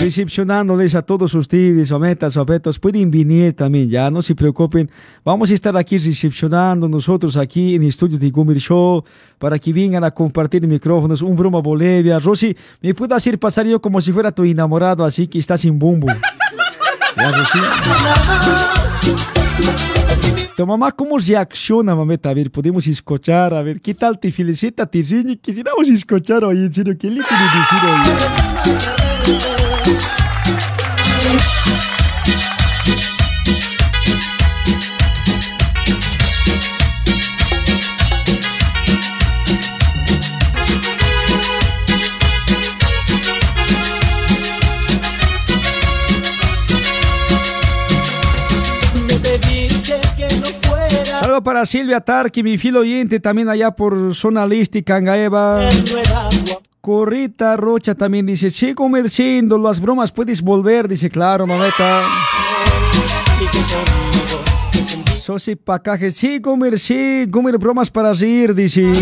recepcionándoles 0.00 0.94
a 0.94 1.02
todos 1.02 1.34
ustedes, 1.34 1.92
mametas, 1.92 2.34
mametas, 2.34 2.78
pueden 2.78 3.10
venir 3.10 3.54
también, 3.54 3.90
ya 3.90 4.10
no 4.10 4.22
se 4.22 4.34
preocupen, 4.34 4.90
vamos 5.22 5.50
a 5.50 5.54
estar 5.54 5.76
aquí 5.76 5.98
recepcionando 5.98 6.88
nosotros 6.88 7.36
aquí 7.36 7.74
en 7.74 7.82
el 7.82 7.90
estudio 7.90 8.18
de 8.18 8.30
Gumir 8.30 8.58
Show 8.58 9.04
para 9.38 9.58
que 9.58 9.70
vengan 9.70 10.02
a 10.02 10.10
compartir 10.10 10.66
micrófonos, 10.66 11.20
un 11.20 11.36
broma 11.36 11.60
Bolivia, 11.60 12.18
Rosy, 12.18 12.56
me 12.80 12.94
puedo 12.94 13.14
hacer 13.14 13.38
pasar 13.38 13.66
yo 13.66 13.82
como 13.82 14.00
si 14.00 14.12
fuera 14.12 14.32
tu 14.32 14.44
enamorado, 14.44 15.04
así 15.04 15.26
que 15.26 15.38
estás 15.38 15.62
en 15.66 15.78
bumbo. 15.78 16.06
Ya, 17.16 17.30
Rosy. 17.30 17.58
Tu 20.56 20.66
mamá, 20.66 20.92
¿cómo 20.92 21.18
reacciona, 21.18 21.94
mameta? 21.96 22.30
A 22.30 22.34
ver, 22.34 22.50
podemos 22.50 22.86
escuchar, 22.86 23.52
a 23.54 23.62
ver, 23.62 23.80
¿qué 23.80 23.92
tal 23.94 24.18
te 24.18 24.30
felicita, 24.30 24.86
te 24.86 25.02
riñe? 25.02 25.36
Quisiéramos 25.36 25.88
escuchar 25.88 26.44
hoy, 26.44 26.58
en 26.58 26.72
serio, 26.72 26.96
¿qué 26.98 27.10
le 27.10 27.22
quiere 27.22 27.44
decir 27.44 27.78
Me 31.88 31.93
Para 51.42 51.66
Silvia 51.66 52.00
Tarqui, 52.00 52.42
mi 52.42 52.58
fiel 52.58 52.76
oyente, 52.76 53.18
también 53.18 53.48
allá 53.48 53.70
por 53.72 54.14
Zona 54.14 54.46
Lista 54.46 54.78
y 54.78 54.82
Cangaeva. 54.82 55.68
Corrita 56.80 57.56
Rocha 57.56 57.94
también 57.94 58.26
dice, 58.26 58.50
sí, 58.50 58.74
comerciando, 58.74 59.58
las 59.58 59.80
bromas 59.80 60.12
puedes 60.12 60.42
volver, 60.42 60.86
dice, 60.86 61.10
claro, 61.10 61.46
mameta. 61.46 62.02
Sosi 65.16 65.56
Pacaje, 65.56 66.10
sí, 66.10 66.40
comer, 66.40 66.78
sí, 66.78 67.26
comer 67.30 67.58
bromas 67.58 67.90
para 67.90 68.12
reír, 68.12 68.54
dice. 68.54 68.92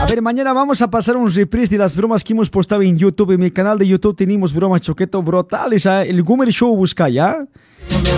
A 0.00 0.06
ver, 0.06 0.22
mañana 0.22 0.52
vamos 0.52 0.80
a 0.80 0.90
pasar 0.90 1.16
un 1.16 1.32
reprise 1.32 1.70
de 1.70 1.78
las 1.78 1.94
bromas 1.94 2.22
que 2.22 2.32
hemos 2.32 2.48
postado 2.48 2.82
en 2.82 2.96
YouTube. 2.96 3.32
En 3.32 3.40
mi 3.40 3.50
canal 3.50 3.78
de 3.78 3.86
YouTube 3.86 4.16
tenemos 4.16 4.52
bromas 4.52 4.80
choqueto 4.80 5.22
brutales. 5.22 5.86
El 5.86 6.22
Gumer 6.22 6.50
Show 6.50 6.74
busca, 6.76 7.08
¿ya? 7.08 7.46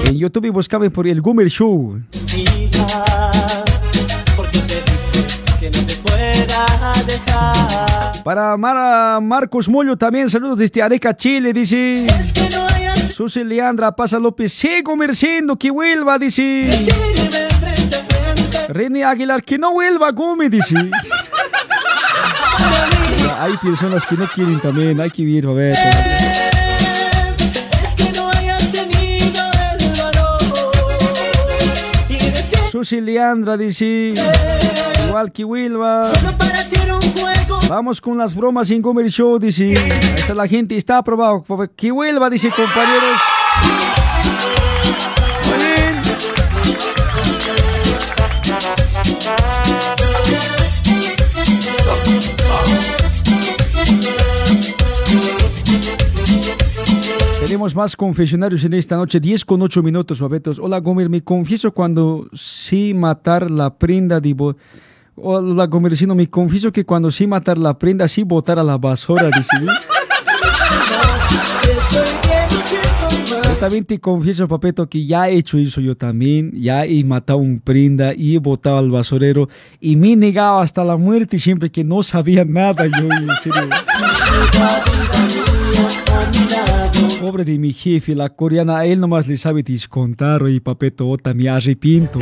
En 0.07 0.17
YouTube 0.17 0.51
buscaba 0.51 0.89
por 0.91 1.07
el 1.07 1.21
Gumer 1.21 1.49
Show. 1.49 2.01
que 5.59 5.71
no. 5.71 5.91
Para 8.25 8.57
Mara 8.57 9.19
Marcos 9.21 9.69
Mollo 9.69 9.97
también, 9.97 10.29
saludos 10.29 10.59
desde 10.59 10.83
Areca, 10.83 11.17
Chile, 11.17 11.53
dice. 11.53 12.07
Susi 13.15 13.45
Leandra 13.45 13.95
Pasa 13.97 14.19
López, 14.19 14.53
sí, 14.53 14.83
comerciando, 14.83 15.57
que 15.57 15.71
vuelva, 15.71 16.19
dice. 16.19 16.71
René 18.69 19.05
Aguilar, 19.05 19.43
que 19.43 19.59
no 19.59 19.73
vuelva, 19.73 20.15
come, 20.15 20.49
dice. 20.49 20.75
Hay 23.39 23.57
personas 23.57 24.05
que 24.05 24.17
no 24.17 24.27
quieren 24.27 24.61
también, 24.61 25.01
hay 25.01 25.11
que 25.11 25.23
ir 25.23 25.47
a 25.47 25.53
ver. 25.53 25.77
Susi 32.71 33.01
Leandra 33.01 33.57
dice. 33.57 34.15
Igual 35.07 35.33
que 35.33 35.45
Wilba. 35.45 36.11
Vamos 37.69 38.01
con 38.01 38.19
las 38.19 38.35
bromas 38.35 38.71
en 38.71 38.83
Comer 38.83 39.11
Show, 39.11 39.39
dice. 39.39 39.73
Está 39.73 40.35
la 40.35 40.49
gente, 40.49 40.77
está 40.77 40.99
aprobado. 40.99 41.45
Que 41.77 41.91
vuelva, 41.91 42.31
dice, 42.31 42.51
compañeros. 42.51 43.40
Tenemos 57.61 57.77
más 57.77 57.95
confesionarios 57.95 58.65
en 58.65 58.73
esta 58.73 58.97
noche, 58.97 59.21
10 59.21 59.45
con 59.45 59.61
8 59.61 59.83
minutos, 59.83 60.19
babetos. 60.19 60.59
Hola, 60.59 60.81
Gomer, 60.81 61.11
me 61.11 61.23
confieso 61.23 61.71
cuando 61.75 62.27
sí 62.33 62.95
matar 62.95 63.51
la 63.51 63.77
prenda 63.77 64.19
de... 64.19 64.33
bo- 64.33 64.57
Hola, 65.15 65.67
Gomercino, 65.67 66.15
me 66.15 66.27
confieso 66.31 66.73
que 66.73 66.87
cuando 66.87 67.11
sí 67.11 67.27
matar 67.27 67.59
la 67.59 67.79
prenda, 67.79 68.09
sí 68.09 68.23
botar 68.23 68.59
a 68.59 68.65
la 68.65 68.79
basura, 68.79 69.25
dice. 69.25 69.59
Yo 73.29 73.51
también 73.61 73.85
te 73.85 74.01
confieso, 74.01 74.49
papeto, 74.49 74.89
que 74.89 75.05
ya 75.05 75.29
he 75.29 75.35
hecho 75.35 75.59
eso 75.59 75.83
yo 75.83 75.95
también. 75.95 76.53
Ya 76.55 76.87
he 76.87 77.05
matado 77.05 77.41
un 77.41 77.61
prenda 77.61 78.15
y 78.17 78.37
he 78.37 78.39
botado 78.39 78.79
al 78.79 78.91
basurero. 78.91 79.51
Y 79.83 79.97
me 79.97 80.13
he 80.13 80.17
negado 80.17 80.61
hasta 80.61 80.83
la 80.83 80.97
muerte 80.97 81.39
siempre 81.39 81.71
que 81.71 81.85
no 81.85 82.03
sabía 82.03 82.47
nada 82.47 82.87
yo, 82.87 83.05
en 83.05 83.29
serio. 83.43 83.69
Pobre 87.21 87.45
de 87.45 87.59
mi 87.59 87.75
jefe, 87.75 88.15
la 88.15 88.31
coreana, 88.31 88.87
él 88.87 88.99
nomás 88.99 89.29
le 89.29 89.37
sabe 89.37 89.63
descontar, 89.63 90.41
y 90.49 90.59
papeto, 90.59 91.15
me 91.35 91.51
arrepiento. 91.51 92.19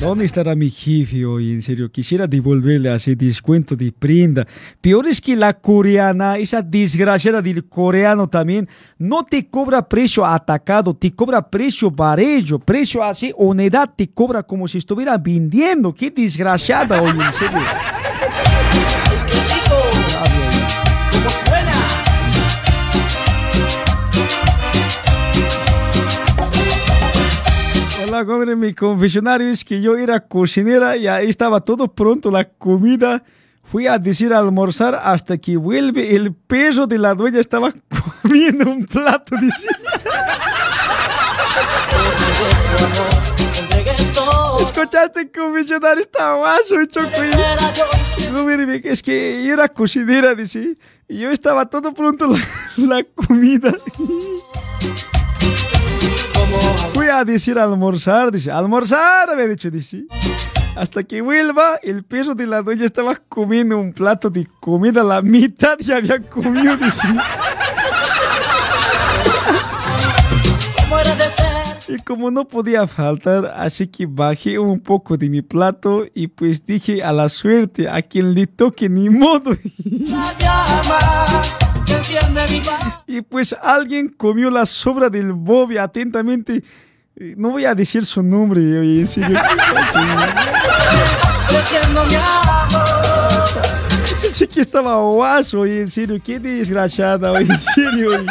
¿Dónde 0.00 0.24
estará 0.24 0.54
mi 0.54 0.70
jefe 0.70 1.26
hoy? 1.26 1.52
En 1.52 1.60
serio, 1.60 1.92
quisiera 1.92 2.26
devolverle 2.26 2.94
ese 2.94 3.14
descuento 3.14 3.76
de 3.76 3.92
prenda. 3.92 4.46
Peor 4.80 5.06
es 5.06 5.20
que 5.20 5.36
la 5.36 5.52
coreana, 5.52 6.38
esa 6.38 6.62
desgraciada 6.62 7.42
del 7.42 7.68
coreano 7.68 8.26
también, 8.26 8.66
no 8.96 9.24
te 9.24 9.46
cobra 9.48 9.86
precio 9.86 10.24
atacado, 10.24 10.94
te 10.94 11.12
cobra 11.12 11.42
precio 11.42 11.90
barello, 11.90 12.58
precio 12.58 13.04
así, 13.04 13.34
unidad 13.36 13.90
te 13.94 14.08
cobra 14.08 14.42
como 14.42 14.66
si 14.66 14.78
estuviera 14.78 15.18
vendiendo. 15.18 15.92
Qué 15.92 16.10
desgraciada 16.10 17.02
hoy, 17.02 17.10
en 17.10 17.32
serio. 17.34 19.01
Hola, 28.12 28.24
Gomer, 28.24 28.56
mi 28.56 28.74
confesionario 28.74 29.48
es 29.48 29.64
que 29.64 29.80
yo 29.80 29.96
era 29.96 30.20
cocinera 30.20 30.98
y 30.98 31.06
ahí 31.06 31.30
estaba 31.30 31.62
todo 31.62 31.94
pronto 31.94 32.30
la 32.30 32.44
comida. 32.44 33.24
Fui 33.64 33.86
a 33.86 33.98
decir 33.98 34.34
a 34.34 34.38
almorzar 34.38 34.94
hasta 35.02 35.38
que 35.38 35.56
vuelve 35.56 36.14
el 36.14 36.34
perro 36.34 36.86
de 36.86 36.98
la 36.98 37.14
dueña 37.14 37.40
estaba 37.40 37.72
comiendo 38.22 38.70
un 38.70 38.84
plato. 38.84 39.34
Dice. 39.40 39.66
¿Escuchaste 44.60 45.32
confesionario? 45.32 46.02
Está 46.02 46.34
guaso, 46.34 46.84
choco. 46.84 47.08
Gomer, 48.30 48.82
es 48.84 49.02
que 49.02 49.42
yo 49.42 49.54
era 49.54 49.70
cocinera, 49.70 50.34
dice. 50.34 50.74
Y 51.08 51.20
yo 51.20 51.30
estaba 51.30 51.64
todo 51.64 51.94
pronto 51.94 52.26
la, 52.26 52.38
la 52.76 53.04
comida. 53.04 53.72
Fui 56.94 57.08
a 57.08 57.24
decir 57.24 57.58
almorzar, 57.58 58.30
dice, 58.30 58.50
almorzar, 58.50 59.30
había 59.30 59.48
dicho, 59.48 59.70
dice. 59.70 60.04
Hasta 60.74 61.02
que 61.04 61.20
vuelva, 61.20 61.78
el 61.82 62.02
perro 62.02 62.34
de 62.34 62.46
la 62.46 62.62
dueña 62.62 62.84
estaba 62.84 63.16
comiendo 63.16 63.78
un 63.78 63.92
plato 63.92 64.30
de 64.30 64.46
comida, 64.60 65.04
la 65.04 65.20
mitad 65.20 65.76
ya 65.78 65.96
había 65.96 66.18
comido, 66.20 66.76
dice. 66.76 67.08
Y 71.88 71.98
como 71.98 72.30
no 72.30 72.48
podía 72.48 72.86
faltar, 72.86 73.52
así 73.54 73.86
que 73.86 74.06
bajé 74.06 74.58
un 74.58 74.80
poco 74.80 75.18
de 75.18 75.28
mi 75.28 75.42
plato 75.42 76.06
y 76.14 76.28
pues 76.28 76.64
dije 76.64 77.02
a 77.02 77.12
la 77.12 77.28
suerte, 77.28 77.88
a 77.88 78.00
quien 78.00 78.34
le 78.34 78.46
toque 78.46 78.88
ni 78.88 79.10
modo. 79.10 79.56
Y 83.06 83.20
pues 83.22 83.54
alguien 83.62 84.08
comió 84.08 84.50
la 84.50 84.66
sobra 84.66 85.08
del 85.10 85.32
Bobby 85.32 85.78
atentamente. 85.78 86.62
Eh, 87.16 87.34
No 87.36 87.50
voy 87.50 87.64
a 87.64 87.74
decir 87.74 88.04
su 88.04 88.22
nombre, 88.22 88.60
oye, 88.78 89.00
en 89.00 89.08
serio. 89.08 89.38
Ese 94.16 94.32
chiqui 94.32 94.60
estaba 94.60 94.94
guaso, 94.96 95.60
oye, 95.60 95.82
en 95.82 95.90
serio, 95.90 96.18
qué 96.24 96.38
desgraciada, 96.38 97.32
oye, 97.32 97.52
en 97.52 97.60
serio. 97.60 98.08
oye. 98.10 98.26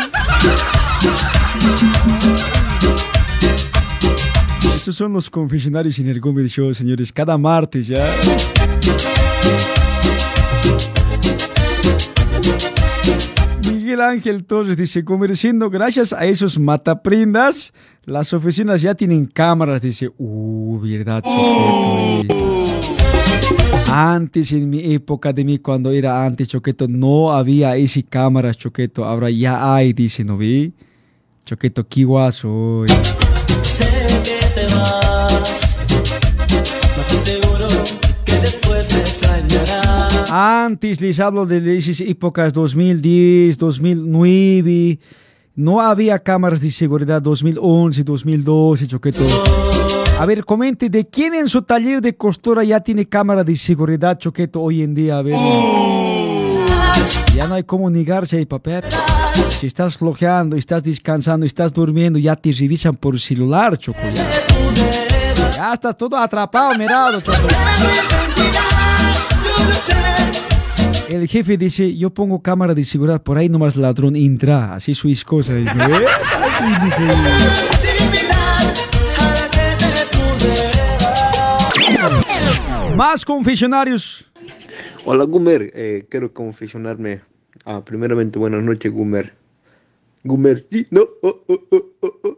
Estos 4.75 4.95
son 4.95 5.13
los 5.13 5.29
confesionarios 5.29 5.99
en 5.99 6.09
el 6.09 6.19
Gómez 6.19 6.51
Show, 6.51 6.73
señores, 6.73 7.11
cada 7.11 7.37
martes 7.37 7.87
ya. 7.87 8.03
Miguel 13.91 14.07
Ángel 14.07 14.45
Torres 14.45 14.77
dice, 14.77 15.03
comerciando, 15.03 15.69
gracias 15.69 16.13
a 16.13 16.23
esos 16.23 16.57
mataprendas, 16.57 17.73
las 18.05 18.31
oficinas 18.31 18.81
ya 18.81 18.95
tienen 18.95 19.25
cámaras. 19.25 19.81
Dice, 19.81 20.09
uh, 20.17 20.79
verdad. 20.79 21.21
Antes, 23.91 24.53
en 24.53 24.69
mi 24.69 24.93
época 24.93 25.33
de 25.33 25.43
mí, 25.43 25.57
cuando 25.57 25.91
era 25.91 26.25
antes, 26.25 26.47
Choqueto, 26.47 26.87
no 26.87 27.33
había 27.33 27.75
ese 27.75 28.03
cámaras, 28.03 28.57
Choqueto. 28.57 29.03
Ahora 29.03 29.29
ya 29.29 29.75
hay, 29.75 29.91
dice, 29.91 30.23
¿no 30.23 30.37
vi? 30.37 30.71
Choqueto, 31.45 31.85
qué 31.85 32.05
guaso. 32.05 32.85
Sé 33.61 33.83
que 34.23 34.39
te 34.55 34.73
vas, 34.73 35.85
seguro 37.25 37.67
que 38.23 38.39
después 38.39 38.93
me. 38.93 39.90
Antes 40.33 41.01
les 41.01 41.19
hablo 41.19 41.45
de 41.45 41.77
esas 41.77 41.99
épocas 41.99 42.53
2010, 42.53 43.57
2009. 43.57 44.97
No 45.55 45.81
había 45.81 46.17
cámaras 46.19 46.61
de 46.61 46.71
seguridad 46.71 47.21
2011, 47.21 48.01
2012, 48.05 48.87
Choqueto. 48.87 49.19
A 50.17 50.25
ver, 50.25 50.45
comente 50.45 50.89
de 50.89 51.05
quién 51.05 51.33
en 51.33 51.49
su 51.49 51.63
taller 51.63 51.99
de 52.01 52.15
costura 52.15 52.63
ya 52.63 52.79
tiene 52.79 53.05
cámara 53.05 53.43
de 53.43 53.57
seguridad, 53.57 54.17
Choqueto, 54.17 54.61
hoy 54.61 54.83
en 54.83 54.95
día. 54.95 55.17
A 55.17 55.21
ver. 55.21 55.35
Ya 57.35 57.47
no 57.47 57.55
hay 57.55 57.63
cómo 57.63 57.89
negarse 57.89 58.37
ahí, 58.37 58.45
papel. 58.45 58.85
Si 59.49 59.67
estás 59.67 59.97
flojeando, 59.97 60.55
estás 60.55 60.81
descansando, 60.81 61.45
estás 61.45 61.73
durmiendo, 61.73 62.17
ya 62.17 62.37
te 62.37 62.53
revisan 62.53 62.95
por 62.95 63.19
celular, 63.19 63.77
Choco. 63.77 63.99
Ya, 64.15 64.25
Ya 65.55 65.73
estás 65.73 65.97
todo 65.97 66.15
atrapado, 66.15 66.77
mirado, 66.77 67.19
Choco. 67.19 67.47
El 71.11 71.27
jefe 71.27 71.57
dice, 71.57 71.97
yo 71.97 72.09
pongo 72.13 72.41
cámara 72.41 72.73
de 72.73 72.85
seguridad, 72.85 73.21
por 73.21 73.37
ahí 73.37 73.49
nomás 73.49 73.75
ladrón 73.75 74.15
entra, 74.15 74.73
así 74.73 74.95
sus 74.95 75.25
cosas. 75.25 75.57
"Eh, 75.57 75.65
Más 82.95 83.25
confesionarios. 83.25 84.25
Hola 85.05 85.23
Gumer, 85.23 85.71
eh, 85.73 86.05
quiero 86.09 86.33
confesionarme. 86.33 87.21
Ah, 87.65 87.83
primeramente, 87.83 88.37
buenas 88.39 88.63
noches 88.63 88.91
Gumer. 88.91 89.33
Gumer, 90.23 90.63
sí, 90.69 90.85
no, 90.91 91.01
oh, 91.21 91.43
oh, 91.47 91.61
oh, 91.71 91.85
oh, 92.01 92.19
oh. 92.23 92.37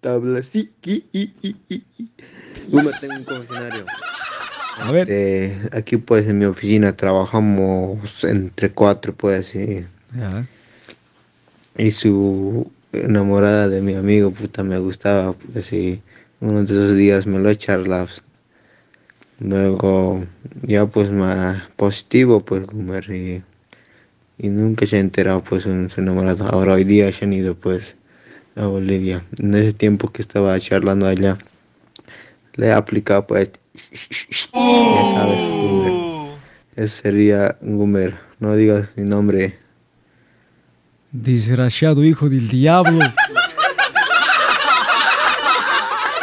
Tabla, 0.00 0.42
sí, 0.42 0.72
i, 0.84 1.04
i, 1.12 1.56
i. 1.68 1.82
Gumer, 2.68 2.94
tengo 3.00 3.14
un 3.16 3.24
confesionario. 3.24 3.86
A 4.80 4.92
ver. 4.92 5.10
Este, 5.10 5.76
aquí 5.76 5.96
pues 5.98 6.26
en 6.28 6.38
mi 6.38 6.44
oficina 6.46 6.96
trabajamos 6.96 8.24
entre 8.24 8.70
cuatro 8.70 9.14
pues 9.14 9.54
y, 9.54 9.84
Ya. 10.16 10.46
y 11.76 11.90
su 11.90 12.70
enamorada 12.92 13.68
de 13.68 13.80
mi 13.82 13.94
amigo 13.94 14.30
puta 14.30 14.64
me 14.64 14.78
gustaba 14.78 15.32
pues 15.34 15.72
y 15.72 16.02
uno 16.40 16.58
de 16.60 16.64
esos 16.64 16.96
días 16.96 17.26
me 17.26 17.38
lo 17.38 17.52
charlas. 17.54 18.22
Luego 19.38 20.24
ya 20.62 20.86
pues 20.86 21.10
más 21.10 21.62
positivo 21.76 22.40
pues 22.40 22.66
Gumer 22.66 23.10
y, 23.10 23.42
y 24.38 24.48
nunca 24.48 24.86
se 24.86 24.96
ha 24.96 25.00
enterado 25.00 25.42
pues 25.42 25.66
en 25.66 25.88
su 25.90 26.00
enamorado. 26.00 26.46
Ahora 26.48 26.74
hoy 26.74 26.84
día 26.84 27.12
se 27.12 27.24
han 27.24 27.32
ido 27.32 27.54
pues 27.54 27.96
a 28.56 28.66
Bolivia. 28.66 29.22
En 29.38 29.54
ese 29.54 29.72
tiempo 29.72 30.10
que 30.10 30.22
estaba 30.22 30.58
charlando 30.58 31.06
allá 31.06 31.38
le 32.56 32.66
he 32.68 32.72
aplicado 32.72 33.26
pues 33.26 33.52
ya 33.92 35.14
sabes. 35.14 35.38
Ese 36.76 37.02
sería 37.02 37.56
Gumer. 37.60 38.18
No 38.38 38.54
digas 38.54 38.90
mi 38.96 39.04
nombre. 39.04 39.58
Desgraciado 41.12 42.04
hijo 42.04 42.28
del 42.28 42.48
diablo. 42.48 43.00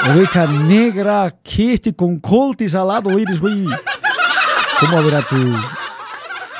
Oveja 0.10 0.48
negra, 0.48 1.36
que 1.44 1.74
este 1.74 1.94
con 1.94 2.20
coltes 2.20 2.74
al 2.74 2.88
lado 2.88 3.10
eres, 3.18 3.40
güey. 3.40 3.66
¿Cómo 4.80 5.04
ver 5.04 5.16
a 5.16 5.22
tu, 5.24 5.36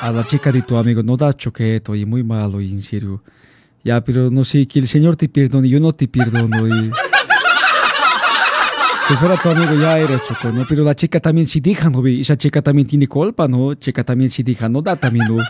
a 0.00 0.12
la 0.12 0.26
chica 0.26 0.52
de 0.52 0.60
tu 0.62 0.76
amigo? 0.76 1.02
No 1.02 1.16
da 1.16 1.34
choqueto, 1.34 1.94
y 1.94 2.04
muy 2.04 2.22
malo, 2.22 2.60
y 2.60 2.70
en 2.70 2.82
serio. 2.82 3.22
Ya, 3.82 4.02
pero 4.02 4.30
no 4.30 4.44
sé, 4.44 4.66
que 4.68 4.80
el 4.80 4.88
Señor 4.88 5.16
te 5.16 5.28
perdone, 5.28 5.68
yo 5.68 5.80
no 5.80 5.94
te 5.94 6.06
perdono. 6.08 6.68
Y... 6.68 6.90
Si 9.08 9.16
fuera 9.16 9.38
tu 9.38 9.48
amigo 9.48 9.72
ya 9.72 9.98
era 9.98 10.22
choco, 10.22 10.52
¿no? 10.52 10.66
Pero 10.68 10.84
la 10.84 10.94
chica 10.94 11.18
también 11.18 11.46
si 11.46 11.60
deja, 11.60 11.88
¿no? 11.88 12.06
Esa 12.06 12.36
chica 12.36 12.60
también 12.60 12.86
tiene 12.86 13.08
culpa, 13.08 13.48
¿no? 13.48 13.74
Chica 13.74 14.04
también 14.04 14.28
si 14.28 14.42
deja, 14.42 14.68
no 14.68 14.82
da 14.82 14.96
también, 14.96 15.26
¿no? 15.34 15.42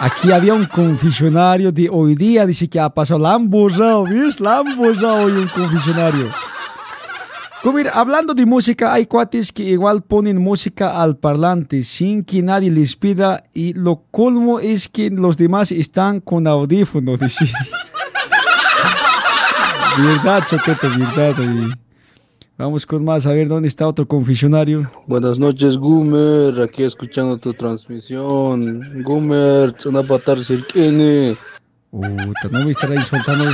Aquí 0.00 0.32
había 0.32 0.54
un 0.54 0.64
confesionario 0.64 1.70
de 1.70 1.90
hoy 1.90 2.14
día, 2.14 2.46
dice 2.46 2.66
que 2.66 2.80
ha 2.80 2.88
pasado, 2.88 3.20
la 3.20 3.34
han 3.34 3.50
borrado, 3.50 4.04
¿ves? 4.04 4.40
La 4.40 4.60
han 4.60 4.74
borrado 4.74 5.24
hoy 5.24 5.32
un 5.32 5.48
confesionario. 5.48 6.30
Como 7.62 7.78
hablando 7.92 8.32
de 8.32 8.46
música, 8.46 8.94
hay 8.94 9.04
cuates 9.04 9.52
que 9.52 9.64
igual 9.64 10.02
ponen 10.02 10.38
música 10.38 11.02
al 11.02 11.18
parlante 11.18 11.84
sin 11.84 12.24
que 12.24 12.42
nadie 12.42 12.70
les 12.70 12.96
pida 12.96 13.44
y 13.52 13.74
lo 13.74 14.04
colmo 14.10 14.60
es 14.60 14.88
que 14.88 15.10
los 15.10 15.36
demás 15.36 15.70
están 15.72 16.20
con 16.20 16.46
audífonos, 16.46 17.20
dice. 17.20 17.52
Verdad, 19.98 20.44
choquete, 20.48 20.88
verdad. 20.88 21.38
oye. 21.38 21.74
Vamos 22.58 22.86
con 22.86 23.04
más, 23.04 23.26
a 23.26 23.32
ver 23.32 23.48
dónde 23.48 23.68
está 23.68 23.88
otro 23.88 24.06
confesionario. 24.06 24.90
Buenas 25.06 25.38
noches, 25.38 25.76
Gumer. 25.76 26.60
Aquí 26.60 26.84
escuchando 26.84 27.36
tu 27.38 27.52
transmisión. 27.54 29.02
Gumer, 29.02 29.74
una 29.86 30.02
patar 30.02 30.38
sirkini. 30.38 31.36
Puta, 31.90 32.48
no 32.50 32.64
me 32.64 32.70
estará 32.70 32.94
insultando. 32.94 33.52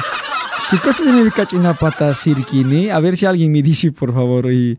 ¿Qué 0.71 0.79
cosa 0.81 1.03
significa 1.03 1.49
una 1.53 1.73
pata 1.73 2.13
sirkini? 2.13 2.91
A 2.91 3.01
ver 3.01 3.17
si 3.17 3.25
alguien 3.25 3.51
me 3.51 3.63
dice, 3.63 3.91
por 3.91 4.13
favor. 4.13 4.53
Y... 4.53 4.79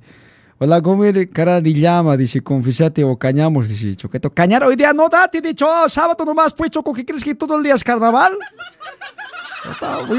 Hola, 0.60 0.80
Gomer, 0.82 1.30
cara 1.30 1.60
de 1.62 1.74
llama, 1.74 2.16
dice, 2.16 2.41
confesate 2.41 3.03
o 3.03 3.18
cañamos, 3.18 3.70
dice 3.70 3.95
Choqueto. 3.95 4.30
Cañar 4.30 4.64
hoy 4.64 4.76
día 4.76 4.93
no 4.93 5.10
da, 5.10 5.28
te 5.28 5.39
he 5.39 5.41
dicho, 5.41 5.66
oh, 5.68 5.89
sábado 5.89 6.26
nomás, 6.26 6.53
pues, 6.53 6.70
Choco, 6.70 6.93
¿qué 6.93 7.05
crees 7.05 7.24
que 7.24 7.34
todo 7.34 7.57
el 7.57 7.64
día 7.64 7.74
es 7.76 7.84
carnaval? 7.84 8.34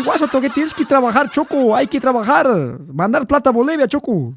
Guaso, 0.04 0.28
que 0.28 0.50
tienes 0.50 0.74
que 0.74 0.84
trabajar, 0.84 1.30
Choco, 1.30 1.74
hay 1.74 1.86
que 1.86 2.00
trabajar. 2.00 2.48
Mandar 2.92 3.26
plata 3.26 3.50
a 3.50 3.52
Bolivia, 3.52 3.86
Choco. 3.86 4.34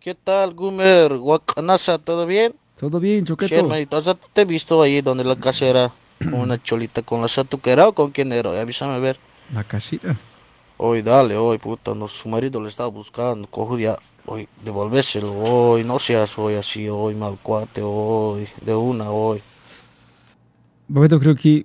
¿Qué 0.00 0.14
tal, 0.14 0.54
Gumer? 0.54 1.16
Guacanasa, 1.16 1.98
¿todo 1.98 2.26
bien? 2.26 2.54
Todo 2.78 3.00
bien, 3.00 3.24
Choqueto. 3.24 3.48
Sí, 3.48 3.54
hermanito, 3.54 3.98
te 4.32 4.42
he 4.42 4.44
visto 4.44 4.82
ahí 4.82 5.00
donde 5.00 5.24
la 5.24 5.36
casa 5.36 5.66
era 5.66 5.90
con 6.18 6.34
una 6.34 6.62
cholita, 6.62 7.02
con 7.02 7.22
la 7.22 7.28
satuquera 7.28 7.88
o 7.88 7.92
con 7.92 8.10
quién 8.10 8.32
era, 8.32 8.60
avísame 8.60 8.94
a 8.94 8.98
ver. 8.98 9.18
La 9.52 9.64
casita. 9.64 10.16
Hoy 10.78 11.02
dale, 11.02 11.36
hoy 11.36 11.58
puta, 11.58 11.94
no, 11.94 12.06
su 12.06 12.28
marido 12.28 12.60
le 12.60 12.68
estaba 12.68 12.90
buscando, 12.90 13.48
cojo 13.48 13.78
ya, 13.78 13.96
hoy, 14.26 14.46
devolvérselo 14.62 15.32
hoy, 15.32 15.84
no 15.84 15.98
seas 15.98 16.38
hoy 16.38 16.54
así, 16.54 16.88
hoy 16.88 17.14
mal 17.14 17.38
cuate, 17.42 17.80
hoy, 17.82 18.46
de 18.60 18.74
una 18.74 19.10
hoy. 19.10 19.42
Papeto, 20.92 21.18
creo 21.18 21.34
que 21.34 21.64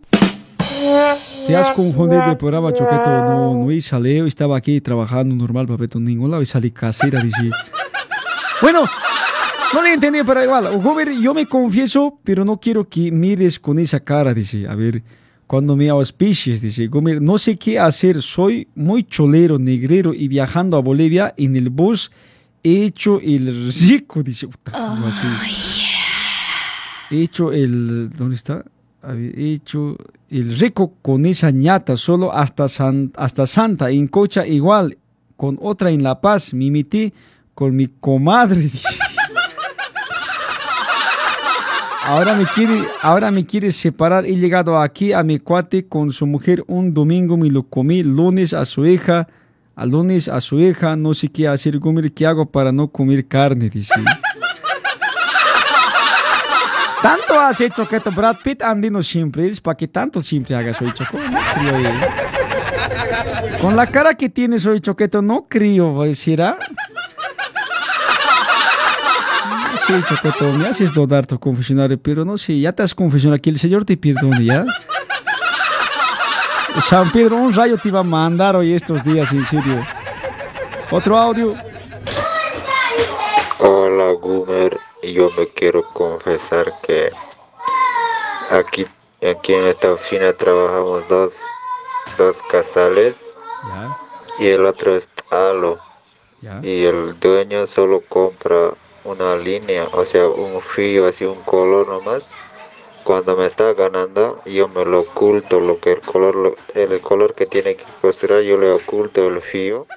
te 1.47 1.55
has 1.55 1.71
confundido 1.71 2.27
de 2.27 2.35
programa, 2.35 2.73
Choqueto. 2.73 3.09
No, 3.09 3.55
no 3.55 3.71
hice 3.71 3.99
Leo, 3.99 4.25
estaba 4.25 4.57
aquí 4.57 4.81
trabajando 4.81 5.35
normal, 5.35 5.67
Papeto. 5.67 5.97
En 5.97 6.05
ningún 6.05 6.31
lado 6.31 6.41
y 6.41 6.45
salí 6.45 6.71
casera, 6.71 7.21
dice. 7.21 7.49
Bueno, 8.61 8.85
no 9.73 9.81
le 9.81 9.93
entendí, 9.93 10.19
pero 10.25 10.43
igual. 10.43 10.77
Gober, 10.81 11.11
yo 11.19 11.33
me 11.33 11.45
confieso, 11.45 12.19
pero 12.23 12.45
no 12.45 12.59
quiero 12.59 12.87
que 12.87 13.11
mires 13.11 13.59
con 13.59 13.79
esa 13.79 13.99
cara, 13.99 14.33
dice. 14.33 14.67
A 14.67 14.75
ver, 14.75 15.03
cuando 15.47 15.75
me 15.75 15.89
auspicies, 15.89 16.61
dice. 16.61 16.87
Gober, 16.87 17.21
no 17.21 17.37
sé 17.37 17.57
qué 17.57 17.79
hacer. 17.79 18.21
Soy 18.21 18.67
muy 18.75 19.03
cholero, 19.03 19.57
negrero 19.57 20.13
y 20.13 20.27
viajando 20.27 20.77
a 20.77 20.81
Bolivia 20.81 21.33
en 21.37 21.55
el 21.55 21.69
bus 21.69 22.11
he 22.63 22.85
hecho 22.85 23.19
el 23.19 23.71
rico, 23.73 24.23
dice. 24.23 24.47
Puta, 24.47 24.71
¿cómo 24.71 25.07
así? 25.07 25.27
He 27.09 27.23
hecho 27.23 27.51
el. 27.51 28.09
¿Dónde 28.09 28.35
está? 28.35 28.63
A 29.03 29.13
ver, 29.13 29.37
He 29.37 29.53
hecho 29.53 29.97
el 30.29 30.57
rico 30.57 30.93
con 31.01 31.25
esa 31.25 31.49
ñata, 31.51 31.97
solo 31.97 32.33
hasta, 32.33 32.67
San- 32.69 33.11
hasta 33.15 33.47
Santa, 33.47 33.89
en 33.89 34.07
Cocha 34.07 34.45
igual, 34.45 34.97
con 35.35 35.57
otra 35.61 35.89
en 35.91 36.03
La 36.03 36.21
Paz, 36.21 36.53
me 36.53 36.69
metí 36.69 37.11
con 37.55 37.75
mi 37.75 37.87
comadre. 37.99 38.69
Ahora 42.03 42.35
me 42.35 42.45
quiere, 42.45 42.83
ahora 43.03 43.31
me 43.31 43.45
quiere 43.45 43.71
separar. 43.71 44.25
He 44.25 44.35
llegado 44.35 44.77
aquí 44.79 45.13
a 45.13 45.23
mi 45.23 45.39
cuate 45.39 45.85
con 45.87 46.11
su 46.11 46.25
mujer 46.25 46.63
un 46.67 46.93
domingo, 46.93 47.37
me 47.37 47.49
lo 47.49 47.63
comí, 47.63 48.03
lunes 48.03 48.53
a 48.53 48.65
su 48.65 48.85
hija, 48.85 49.27
al 49.75 49.91
lunes 49.91 50.27
a 50.27 50.41
su 50.41 50.59
hija, 50.59 50.95
no 50.97 51.13
sé 51.13 51.29
qué 51.29 51.47
hacer, 51.47 51.79
comer, 51.79 52.11
qué 52.11 52.25
hago 52.25 52.47
para 52.47 52.71
no 52.73 52.87
comer 52.89 53.25
carne, 53.27 53.69
dice. 53.69 53.93
Tanto 57.01 57.39
has 57.39 57.59
hecho 57.61 57.87
que 57.87 57.99
tu 57.99 58.11
Brad 58.11 58.37
Pitt 58.43 58.61
andino 58.61 59.01
siempre, 59.01 59.47
es 59.47 59.59
para 59.59 59.75
que 59.75 59.87
tanto 59.87 60.21
siempre 60.21 60.55
hagas 60.55 60.81
hoy 60.81 60.91
choco, 60.93 61.17
eh. 61.17 61.99
Con 63.59 63.75
la 63.75 63.87
cara 63.87 64.13
que 64.13 64.29
tienes 64.29 64.65
hoy 64.65 64.79
choqueto, 64.79 65.21
no 65.21 65.47
creo, 65.49 66.03
¿será? 66.13 66.57
No 69.71 69.77
sé, 69.77 70.03
choqueto, 70.07 70.51
me 70.53 70.67
haces 70.67 70.93
dudar 70.93 71.25
tu 71.25 71.39
confesionario, 71.39 71.99
pero 71.99 72.23
no 72.23 72.37
sé, 72.37 72.59
ya 72.59 72.71
te 72.71 72.83
has 72.83 72.93
confesionado, 72.93 73.41
que 73.41 73.49
el 73.49 73.57
Señor 73.57 73.83
te 73.83 73.97
perdone, 73.97 74.45
¿ya? 74.45 74.65
San 76.79 77.11
Pedro, 77.11 77.37
un 77.37 77.53
rayo 77.53 77.77
te 77.77 77.89
iba 77.89 77.99
a 77.99 78.03
mandar 78.03 78.55
hoy 78.55 78.73
estos 78.73 79.03
días, 79.03 79.31
en 79.31 79.45
serio. 79.45 79.83
Otro 80.89 81.17
audio. 81.17 81.55
Hola 83.59 84.13
Gumer, 85.01 85.13
yo 85.13 85.29
me 85.31 85.47
quiero 85.47 85.83
confesar 85.93 86.73
que 86.81 87.11
aquí, 88.49 88.85
aquí 89.21 89.53
en 89.53 89.67
esta 89.67 89.93
oficina 89.93 90.33
trabajamos 90.33 91.07
dos, 91.07 91.33
dos 92.17 92.41
casales 92.43 93.15
y 94.39 94.47
el 94.47 94.65
otro 94.65 94.95
es 94.95 95.09
halo 95.29 95.79
y 96.61 96.85
el 96.85 97.19
dueño 97.19 97.67
solo 97.67 98.05
compra 98.07 98.73
una 99.03 99.35
línea, 99.35 99.87
o 99.93 100.05
sea 100.05 100.27
un 100.29 100.61
fío 100.61 101.07
así 101.07 101.25
un 101.25 101.43
color 101.43 101.87
nomás. 101.87 102.27
Cuando 103.03 103.35
me 103.35 103.47
está 103.47 103.73
ganando 103.73 104.41
yo 104.45 104.67
me 104.67 104.85
lo 104.85 105.01
oculto, 105.01 105.59
lo 105.59 105.79
que 105.79 105.93
el 105.93 106.01
color, 106.01 106.35
lo- 106.35 106.57
el 106.75 107.01
color 107.01 107.33
que 107.35 107.45
tiene 107.47 107.75
que 107.75 107.85
costurar 108.01 108.41
yo 108.43 108.57
le 108.57 108.71
oculto 108.71 109.27
el 109.27 109.41
fío 109.41 109.87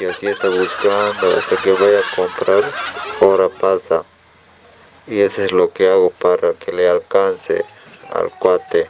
y 0.00 0.04
así 0.06 0.26
está 0.28 0.48
buscando 0.48 1.36
hasta 1.36 1.56
que 1.56 1.72
vaya 1.72 2.00
a 2.00 2.16
comprar, 2.16 2.74
hora 3.20 3.48
pasa. 3.48 4.04
Y 5.08 5.20
eso 5.20 5.42
es 5.42 5.52
lo 5.52 5.72
que 5.72 5.88
hago 5.88 6.10
para 6.10 6.52
que 6.54 6.72
le 6.72 6.88
alcance 6.88 7.64
al 8.12 8.30
cuate. 8.38 8.88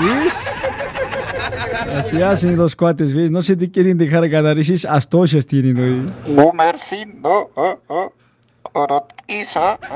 ¿Ves? 0.00 0.34
Así 1.96 2.22
hacen 2.22 2.56
los 2.56 2.74
cuates, 2.74 3.14
¿ves? 3.14 3.30
No 3.30 3.42
se 3.42 3.56
te 3.56 3.70
quieren 3.70 3.96
dejar 3.98 4.28
ganar, 4.28 4.58
esas 4.58 4.84
astocias 4.84 5.46
tienen 5.46 5.78
hoy. 5.78 6.12
Gumer, 6.34 6.78
sí, 6.78 7.04
no, 7.06 7.50
oh, 7.54 7.78
oh, 7.88 8.12
orotiza, 8.72 9.78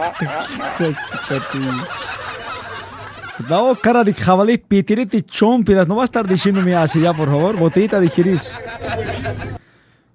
No, 3.48 3.74
cara 3.74 4.02
de 4.02 4.14
jabalí, 4.14 4.56
pitirete 4.56 5.22
chompiras, 5.22 5.86
no 5.86 5.96
va 5.96 6.02
a 6.02 6.04
estar 6.06 6.26
diciéndome 6.26 6.74
así 6.74 7.00
ya, 7.00 7.12
por 7.12 7.28
favor, 7.28 7.56
botellita 7.56 8.00
de 8.00 8.08
jerez. 8.08 8.58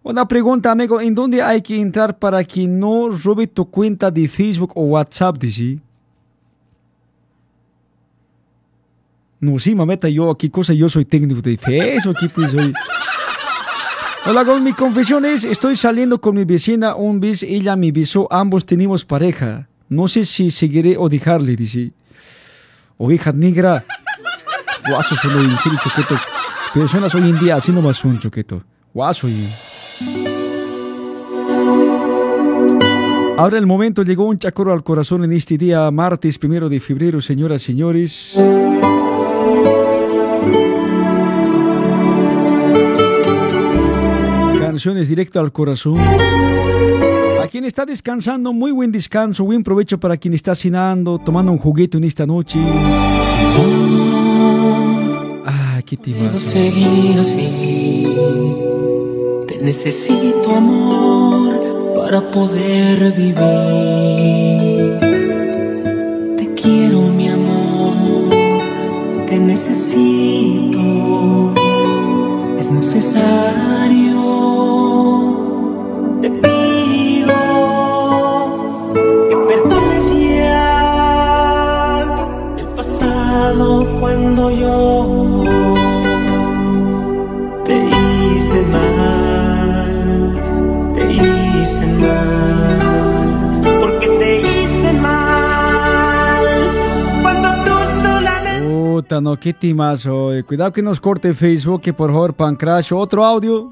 Una 0.03 0.27
pregunta, 0.27 0.71
amigo, 0.71 0.99
¿en 0.99 1.13
dónde 1.13 1.43
hay 1.43 1.61
que 1.61 1.79
entrar 1.79 2.17
para 2.17 2.43
que 2.43 2.67
no 2.67 3.09
robe 3.09 3.45
tu 3.45 3.69
cuenta 3.69 4.09
de 4.09 4.27
Facebook 4.27 4.71
o 4.75 4.83
WhatsApp, 4.85 5.37
dice? 5.37 5.77
No, 9.39 9.59
sí, 9.59 9.75
mameta, 9.75 10.09
yo, 10.09 10.35
¿qué 10.35 10.49
cosa? 10.49 10.73
Yo 10.73 10.89
soy 10.89 11.05
técnico 11.05 11.41
de 11.41 11.55
Facebook, 11.55 12.17
¿qué 12.19 12.29
pues 12.29 12.51
soy? 12.51 12.73
Hola, 14.25 14.43
con 14.43 14.63
mi 14.63 14.73
confesión 14.73 15.25
es, 15.25 15.43
estoy 15.43 15.75
saliendo 15.75 16.19
con 16.19 16.35
mi 16.35 16.45
vecina 16.45 16.95
un 16.95 17.19
vez, 17.19 17.43
ella 17.43 17.75
me 17.75 17.91
besó, 17.91 18.27
ambos 18.31 18.65
tenemos 18.65 19.05
pareja. 19.05 19.67
No 19.87 20.07
sé 20.07 20.25
si 20.25 20.49
seguiré 20.51 20.95
o 20.97 21.09
dejarle, 21.09 21.55
dice. 21.55 21.91
Oveja 22.97 23.31
negra. 23.31 23.83
Guaso 24.87 25.15
solo 25.15 25.41
en 25.41 25.57
serio, 25.57 25.79
choquetos. 25.83 26.21
Personas 26.73 27.13
hoy 27.13 27.29
en 27.29 27.39
día 27.39 27.55
así 27.55 27.71
nomás 27.71 27.97
son, 27.97 28.19
choqueto. 28.19 28.63
Guaso 28.93 29.27
y... 29.27 29.47
Ahora 33.41 33.57
el 33.57 33.65
momento 33.65 34.03
llegó 34.03 34.25
un 34.25 34.37
chacoro 34.37 34.71
al 34.71 34.83
corazón 34.83 35.23
en 35.23 35.31
este 35.31 35.57
día, 35.57 35.89
martes 35.89 36.37
primero 36.37 36.69
de 36.69 36.79
febrero, 36.79 37.19
señoras 37.19 37.63
y 37.63 37.65
señores. 37.65 38.37
Canciones 44.59 45.07
directo 45.07 45.39
al 45.39 45.51
corazón. 45.51 45.97
A 47.41 47.47
quien 47.49 47.65
está 47.65 47.83
descansando, 47.83 48.53
muy 48.53 48.71
buen 48.71 48.91
descanso, 48.91 49.43
buen 49.43 49.63
provecho 49.63 49.99
para 49.99 50.17
quien 50.17 50.35
está 50.35 50.55
cenando, 50.55 51.17
tomando 51.17 51.51
un 51.51 51.57
juguete 51.57 51.97
en 51.97 52.03
esta 52.03 52.27
noche. 52.27 52.59
Ah, 55.47 55.81
qué. 55.83 55.97
Te 55.97 56.11
necesito 59.61 60.55
amor 60.55 61.93
para 61.95 62.19
poder 62.31 63.13
vivir. 63.13 63.37
Te 66.37 66.53
quiero 66.55 67.01
mi 67.01 67.29
amor, 67.29 68.29
te 69.27 69.37
necesito. 69.39 70.79
Es 72.57 72.71
necesario. 72.71 74.21
Te 76.21 76.29
pido 76.29 77.33
que 79.29 79.35
perdones 79.47 80.05
ya 80.19 82.05
el 82.57 82.67
pasado 82.69 83.87
cuando 83.99 84.49
yo 84.51 85.00
porque 93.79 94.07
te 94.19 94.41
hice 94.41 94.93
mal 94.93 96.43
cuando 97.21 97.49
tú 97.63 97.71
solamente 98.01 98.67
Puta, 98.67 99.21
no, 99.21 99.37
qué 99.39 99.53
timazo. 99.53 100.33
eh. 100.33 100.43
Cuidado 100.43 100.71
que 100.71 100.81
nos 100.81 100.99
corte 100.99 101.33
Facebook, 101.33 101.81
que 101.81 101.93
por 101.93 102.11
favor, 102.11 102.33
Pancrash. 102.33 102.93
Otro 102.93 103.23
audio. 103.25 103.71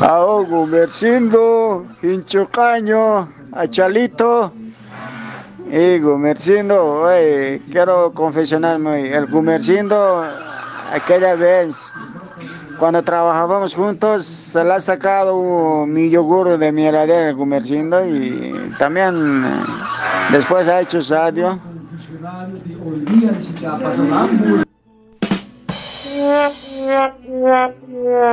Ao 0.00 0.44
Gumercindo, 0.44 1.86
Hinchucaño, 2.02 3.28
a 3.52 3.66
Chalito. 3.68 4.52
Y 5.70 5.98
Gumercindo, 6.00 7.06
quiero 7.70 8.12
confesionarme, 8.12 9.10
el 9.14 9.26
Gumercindo, 9.26 10.22
aquella 10.92 11.34
vez, 11.34 11.92
cuando 12.78 13.02
trabajábamos 13.02 13.74
juntos, 13.74 14.26
se 14.26 14.64
le 14.64 14.72
ha 14.74 14.80
sacado 14.80 15.86
mi 15.86 16.10
yogur 16.10 16.58
de 16.58 16.72
mi 16.72 16.86
heladera, 16.86 17.28
el 17.28 17.34
Gumercindo, 17.34 18.04
y 18.04 18.72
también 18.78 19.44
eh, 19.44 19.62
después 20.32 20.68
ha 20.68 20.80
hecho 20.80 21.00
sadio. 21.00 21.58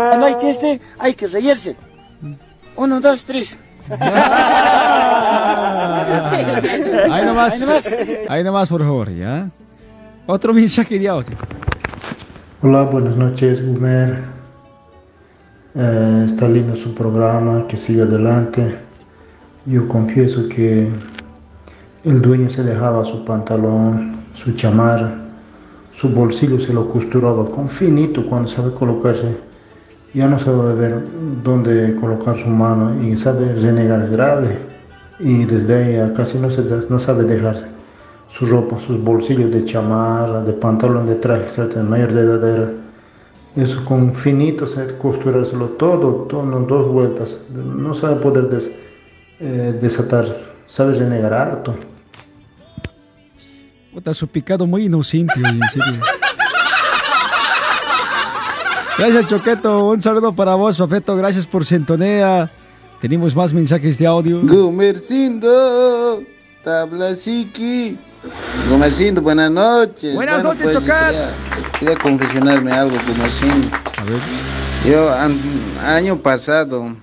Cuando 0.10 0.26
hay 0.26 0.36
chiste, 0.38 0.82
hay 0.98 1.14
que 1.14 1.28
reírse. 1.28 1.76
Uno, 2.76 3.00
dos, 3.00 3.26
tres. 3.26 3.58
Ahí 7.12 7.26
nomás. 7.26 7.60
Ahí 8.28 8.44
nomás, 8.44 8.70
por 8.70 8.82
favor, 8.82 9.12
¿ya? 9.14 9.48
Otro 10.28 10.54
mensaje 10.54 11.00
de 11.00 11.08
audio. 11.08 11.36
Hola, 12.62 12.84
buenas 12.84 13.16
noches, 13.16 13.66
Gumer. 13.66 14.20
Eh, 15.76 16.24
está 16.26 16.46
lindo 16.46 16.76
su 16.76 16.94
programa, 16.94 17.66
que 17.70 17.78
siga 17.78 18.04
adelante. 18.04 18.78
Yo 19.66 19.88
confieso 19.88 20.50
que 20.50 20.90
el 22.04 22.22
dueño 22.22 22.50
se 22.50 22.64
dejaba 22.64 23.06
su 23.06 23.24
pantalón, 23.24 24.18
su 24.34 24.52
chamarra, 24.56 25.16
su 25.94 26.10
bolsillo 26.10 26.60
se 26.60 26.74
lo 26.74 26.90
costuraba 26.90 27.50
con 27.50 27.70
finito 27.70 28.26
cuando 28.26 28.50
sabe 28.50 28.74
colocarse. 28.74 29.38
Ya 30.14 30.28
no 30.28 30.38
sabe 30.38 30.74
ver 30.74 31.02
dónde 31.42 31.96
colocar 31.96 32.38
su 32.38 32.50
mano 32.50 32.92
y 33.02 33.16
sabe 33.16 33.56
renegar 33.56 34.10
grave. 34.10 34.60
Y 35.18 35.46
desde 35.46 35.94
ya 35.94 36.14
casi 36.14 36.38
no, 36.38 36.50
se, 36.50 36.64
no 36.90 37.00
sabe 37.00 37.24
dejar 37.24 37.79
su 38.32 38.46
ropa, 38.46 38.80
sus 38.80 39.02
bolsillos 39.04 39.52
de 39.52 39.66
chamarra, 39.66 40.42
de 40.42 40.54
pantalón, 40.54 41.06
de 41.06 41.16
traje, 41.16 41.44
etc. 41.48 41.78
Mayor 41.78 42.14
de 42.14 42.22
edad 42.22 42.50
era. 42.56 42.72
Eso 43.56 43.84
con 43.84 44.14
finito, 44.14 44.68
se 44.68 44.86
costurárselo 44.98 45.66
todo, 45.70 46.26
todo, 46.30 46.58
en 46.58 46.68
dos 46.68 46.88
vueltas. 46.88 47.40
No 47.54 47.94
sabe 47.94 48.16
poder 48.18 48.48
des- 48.48 48.70
eh, 49.40 49.78
desatar, 49.82 50.26
sabe 50.68 50.94
renegar 50.94 51.34
harto. 51.34 51.76
Puta, 53.94 54.14
su 54.14 54.28
picado 54.28 54.68
muy 54.68 54.86
inocente, 54.86 55.34
oye, 55.40 55.50
en 55.50 55.84
serio. 55.84 56.00
Gracias, 58.98 59.28
Choqueto. 59.28 59.88
Un 59.90 60.02
saludo 60.02 60.34
para 60.34 60.56
vos, 60.56 60.78
Fafeto. 60.78 61.16
Gracias 61.16 61.48
por 61.48 61.66
sintonía. 61.66 62.52
Tenemos 63.02 63.36
más 63.36 63.54
mensajes 63.54 63.98
de 63.98 64.06
audio. 64.06 64.42
Gumercindo, 64.42 66.22
tabla 66.64 67.16
psiqui. 68.22 68.70
Gumercindo, 68.70 69.22
buenas 69.22 69.52
noches. 69.52 70.16
Buenas 70.16 70.44
noches, 70.44 70.64
pues, 70.64 70.76
Chocat. 70.76 71.12
Quería, 71.12 71.30
quería 71.80 71.96
confesionarme 71.98 72.72
algo, 72.72 72.96
Gumercindo. 73.08 73.68
A 73.98 74.04
ver. 74.04 74.20
Yo, 74.90 75.14
an- 75.14 75.40
año 75.86 76.18
pasado, 76.18 76.96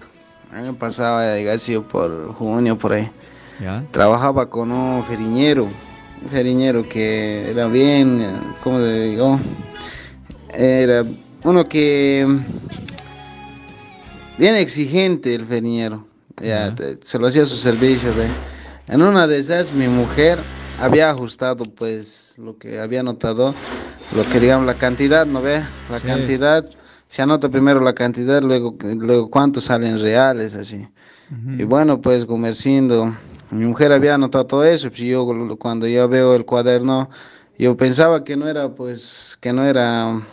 año 0.52 0.74
pasado, 0.74 1.18
ha 1.52 1.58
sido 1.58 1.82
por 1.82 2.32
junio, 2.34 2.76
por 2.78 2.94
ahí. 2.94 3.10
¿Ya? 3.60 3.82
Trabajaba 3.90 4.48
con 4.50 4.70
un 4.70 5.02
feriñero, 5.04 5.64
un 5.64 6.28
feriñero 6.30 6.86
que 6.88 7.50
era 7.50 7.66
bien, 7.68 8.26
¿cómo 8.62 8.78
le 8.78 9.00
digo? 9.10 9.38
Era 10.54 11.04
uno 11.44 11.66
que 11.68 12.26
bien 14.38 14.54
exigente 14.56 15.34
el 15.34 15.44
feriñero, 15.46 16.06
ya, 16.40 16.74
te- 16.74 16.98
se 17.02 17.18
lo 17.18 17.26
hacía 17.28 17.44
sus 17.46 17.60
servicios. 17.60 18.14
¿eh? 18.16 18.28
En 18.88 19.02
una 19.02 19.26
de 19.26 19.38
esas 19.38 19.72
mi 19.72 19.88
mujer 19.88 20.38
había 20.76 21.10
ajustado 21.10 21.64
pues 21.74 22.38
lo 22.38 22.58
que 22.58 22.80
había 22.80 23.00
anotado, 23.00 23.54
lo 24.10 24.24
que 24.28 24.40
digamos 24.40 24.66
la 24.66 24.78
cantidad, 24.78 25.26
¿no 25.26 25.42
ve? 25.42 25.64
La 25.88 26.00
Sí. 26.00 26.06
cantidad, 26.06 26.64
se 27.08 27.22
anota 27.22 27.48
primero 27.48 27.80
la 27.80 27.94
cantidad, 27.94 28.42
luego, 28.42 28.76
luego 28.82 29.30
cuántos 29.30 29.64
salen 29.64 29.98
reales, 29.98 30.54
así. 30.54 30.88
Y 31.58 31.64
bueno, 31.64 32.00
pues 32.00 32.24
Gumercindo, 32.24 33.16
mi 33.50 33.66
mujer 33.66 33.92
había 33.92 34.14
anotado 34.14 34.46
todo 34.46 34.64
eso, 34.64 34.88
pues 34.90 35.00
yo 35.00 35.26
cuando 35.58 35.86
yo 35.88 36.08
veo 36.08 36.34
el 36.36 36.44
cuaderno, 36.44 37.10
yo 37.58 37.76
pensaba 37.76 38.22
que 38.24 38.36
no 38.36 38.46
era, 38.48 38.68
pues, 38.74 39.36
que 39.40 39.52
no 39.52 39.64
era, 39.64 40.26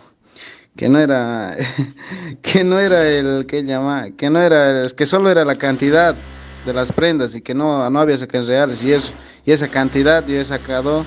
que 0.76 0.90
no 0.90 1.00
era, 1.00 1.56
que 2.42 2.64
no 2.64 2.80
era 2.80 3.08
el 3.08 3.46
que 3.46 3.64
llama, 3.64 4.12
que 4.12 4.30
no 4.30 4.40
era, 4.42 4.86
que 4.96 5.06
solo 5.06 5.30
era 5.30 5.46
la 5.46 5.58
cantidad 5.58 6.24
de 6.64 6.74
las 6.74 6.92
prendas 6.92 7.36
y 7.36 7.42
que 7.42 7.54
no, 7.54 7.90
no 7.90 8.00
había 8.00 8.16
en 8.16 8.48
reales 8.48 8.84
y 8.84 8.94
eso, 8.94 9.16
y 9.46 9.52
esa 9.52 9.68
cantidad 9.68 10.26
yo 10.26 10.40
he 10.40 10.44
sacado 10.46 11.06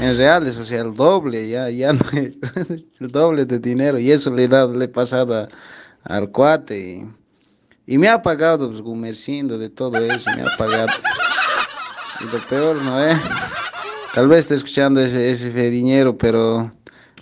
en 0.00 0.16
reales, 0.16 0.56
o 0.58 0.64
sea, 0.64 0.80
el 0.82 0.94
doble, 0.94 1.48
ya, 1.48 1.68
ya 1.70 1.92
no 1.92 2.00
es, 2.12 2.36
el 3.00 3.08
doble 3.08 3.44
de 3.44 3.58
dinero 3.58 3.98
y 3.98 4.10
eso 4.10 4.30
le 4.34 4.44
he 4.44 4.48
le 4.48 4.84
he 4.84 4.88
pasado 4.88 5.34
a- 5.38 5.48
al 6.02 6.30
cuate 6.30 6.78
y, 7.86 7.94
y 7.94 7.98
me 7.98 8.08
ha 8.08 8.20
pagado, 8.22 8.68
pues, 8.68 8.80
Gumercindo, 8.82 9.56
de 9.58 9.70
todo 9.70 9.98
eso, 9.98 10.30
me 10.36 10.42
ha 10.42 10.56
pagado. 10.58 10.88
Y 12.20 12.24
lo 12.24 12.46
peor, 12.46 12.82
¿no 12.82 13.02
es? 13.04 13.18
Tal 14.14 14.28
vez 14.28 14.40
esté 14.40 14.54
escuchando 14.54 15.00
ese, 15.00 15.30
ese 15.30 15.50
feriñero, 15.50 16.16
pero 16.16 16.70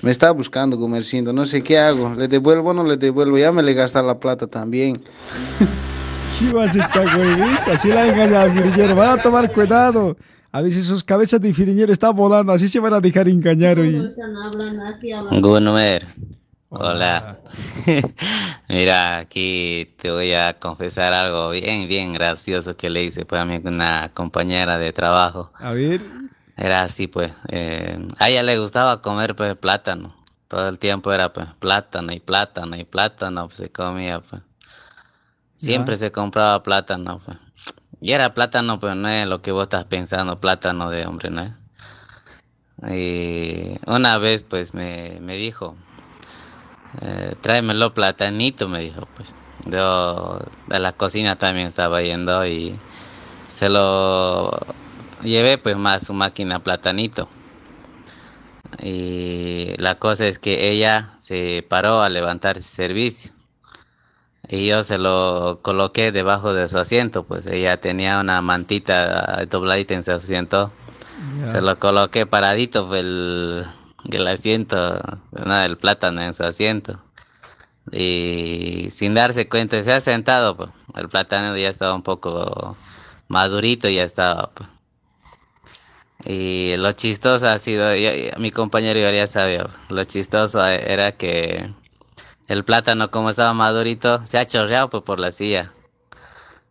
me 0.02 0.10
está 0.10 0.30
buscando 0.30 0.76
Gumercindo. 0.76 1.32
No 1.32 1.46
sé 1.46 1.62
qué 1.62 1.78
hago. 1.78 2.14
¿Le 2.14 2.28
devuelvo 2.28 2.70
o 2.70 2.74
no 2.74 2.84
le 2.84 2.96
devuelvo? 2.96 3.38
Ya 3.38 3.50
me 3.52 3.62
le 3.62 3.72
gasta 3.74 4.02
la 4.02 4.18
plata 4.18 4.46
también. 4.46 5.02
¿Qué 6.38 6.52
vas 6.52 6.74
a 6.76 6.86
echar, 6.86 7.16
güey? 7.16 7.34
¿Ves? 7.36 7.68
Así 7.68 7.88
la 7.88 8.06
engaña 8.08 8.42
al 8.42 8.52
firiñero. 8.52 8.94
Van 8.96 9.18
a 9.18 9.22
tomar 9.22 9.50
cuidado. 9.52 10.16
A 10.54 10.60
veces 10.60 10.84
sus 10.84 11.02
cabezas 11.02 11.40
de 11.40 11.54
firiñero 11.54 11.92
están 11.92 12.14
volando. 12.14 12.52
Así 12.52 12.68
se 12.68 12.78
van 12.78 12.92
a 12.92 13.00
dejar 13.00 13.26
engañar, 13.28 13.80
oye. 13.80 14.02
Gunmer, 15.40 16.06
hola. 16.68 17.38
Mira, 18.68 19.18
aquí 19.18 19.94
te 19.98 20.10
voy 20.10 20.32
a 20.34 20.58
confesar 20.58 21.14
algo 21.14 21.50
bien, 21.50 21.88
bien 21.88 22.12
gracioso 22.12 22.76
que 22.76 22.90
le 22.90 23.02
hice 23.04 23.24
pues, 23.24 23.40
a 23.40 23.44
mi 23.46 23.56
una 23.56 24.10
compañera 24.12 24.78
de 24.78 24.92
trabajo. 24.92 25.52
A 25.58 25.72
ver. 25.72 26.02
Era 26.56 26.82
así, 26.82 27.06
pues. 27.06 27.32
eh, 27.48 27.98
a 28.18 28.28
ella 28.28 28.42
le 28.42 28.58
gustaba 28.58 29.00
comer 29.00 29.34
pues 29.34 29.54
plátano. 29.54 30.14
Todo 30.48 30.68
el 30.68 30.78
tiempo 30.78 31.10
era 31.14 31.32
pues 31.32 31.46
plátano 31.58 32.12
y 32.12 32.20
plátano 32.20 32.76
y 32.76 32.84
plátano, 32.84 33.46
pues 33.46 33.56
se 33.56 33.72
comía, 33.72 34.20
pues. 34.20 34.42
Siempre 35.56 35.94
Ya. 35.94 36.00
se 36.00 36.12
compraba 36.12 36.62
plátano, 36.62 37.20
pues. 37.24 37.38
Y 38.02 38.12
era 38.12 38.34
plátano, 38.34 38.80
pero 38.80 38.96
no 38.96 39.08
es 39.08 39.28
lo 39.28 39.42
que 39.42 39.52
vos 39.52 39.62
estás 39.62 39.84
pensando, 39.84 40.40
plátano 40.40 40.90
de 40.90 41.06
hombre, 41.06 41.30
¿no? 41.30 41.54
Y 42.92 43.78
una 43.86 44.18
vez, 44.18 44.42
pues, 44.42 44.74
me, 44.74 45.18
me 45.20 45.36
dijo, 45.36 45.76
eh, 47.00 47.36
tráemelo 47.40 47.94
platanito, 47.94 48.68
me 48.68 48.80
dijo, 48.80 49.06
pues. 49.14 49.36
Yo 49.66 50.40
de 50.66 50.80
la 50.80 50.92
cocina 50.92 51.38
también 51.38 51.68
estaba 51.68 52.02
yendo 52.02 52.44
y 52.44 52.76
se 53.48 53.68
lo 53.68 54.50
llevé, 55.22 55.56
pues, 55.58 55.76
más 55.76 56.06
su 56.06 56.12
máquina 56.12 56.58
platanito. 56.58 57.28
Y 58.82 59.74
la 59.76 59.94
cosa 59.94 60.26
es 60.26 60.40
que 60.40 60.70
ella 60.70 61.14
se 61.20 61.64
paró 61.68 62.02
a 62.02 62.08
levantar 62.08 62.58
ese 62.58 62.68
servicio. 62.68 63.32
Y 64.54 64.66
yo 64.66 64.82
se 64.82 64.98
lo 64.98 65.60
coloqué 65.62 66.12
debajo 66.12 66.52
de 66.52 66.68
su 66.68 66.76
asiento, 66.76 67.22
pues 67.24 67.46
ella 67.46 67.80
tenía 67.80 68.20
una 68.20 68.42
mantita 68.42 69.46
dobladita 69.46 69.94
en 69.94 70.04
su 70.04 70.12
asiento. 70.12 70.70
Se 71.46 71.62
lo 71.62 71.78
coloqué 71.78 72.26
paradito 72.26 72.86
pues, 72.86 73.00
el, 73.00 73.64
el 74.10 74.28
asiento, 74.28 75.00
no, 75.32 75.62
el 75.62 75.78
plátano 75.78 76.20
en 76.20 76.34
su 76.34 76.42
asiento. 76.44 77.02
Y 77.90 78.88
sin 78.90 79.14
darse 79.14 79.48
cuenta, 79.48 79.82
se 79.82 79.90
ha 79.92 80.00
sentado, 80.00 80.54
pues. 80.56 80.68
El 80.96 81.08
plátano 81.08 81.56
ya 81.56 81.70
estaba 81.70 81.94
un 81.94 82.02
poco 82.02 82.76
madurito, 83.28 83.88
ya 83.88 84.04
estaba. 84.04 84.50
pues. 84.50 84.68
Y 86.26 86.74
lo 86.76 86.92
chistoso 86.92 87.48
ha 87.48 87.58
sido, 87.58 87.94
yo- 87.96 88.10
mi 88.38 88.50
compañero 88.50 89.00
ya 89.00 89.10
ya 89.12 89.26
sabía, 89.26 89.66
lo 89.88 90.04
chistoso 90.04 90.64
era 90.66 91.12
que 91.12 91.72
el 92.52 92.64
plátano 92.64 93.10
como 93.10 93.30
estaba 93.30 93.54
madurito 93.54 94.24
se 94.26 94.38
ha 94.38 94.46
chorreado 94.46 94.90
pues, 94.90 95.02
por 95.02 95.18
la 95.18 95.32
silla. 95.32 95.72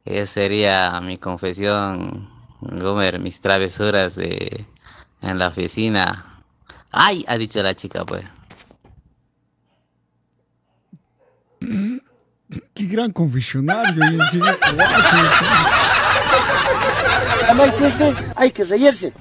Esa 0.05 0.33
sería 0.33 1.01
mi 1.01 1.17
confesión, 1.17 2.29
Gomer, 2.61 3.19
mis 3.19 3.41
travesuras 3.41 4.15
de, 4.15 4.65
en 5.21 5.39
la 5.39 5.47
oficina. 5.47 6.43
¡Ay! 6.91 7.25
Ha 7.27 7.37
dicho 7.37 7.61
la 7.63 7.75
chica, 7.75 8.05
pues. 8.05 8.23
Qué 12.73 12.85
gran 12.85 13.11
confesionario. 13.11 14.03
hay 17.47 17.71
chiste, 17.75 18.13
hay 18.35 18.51
que 18.51 18.63
reírse. 18.65 19.13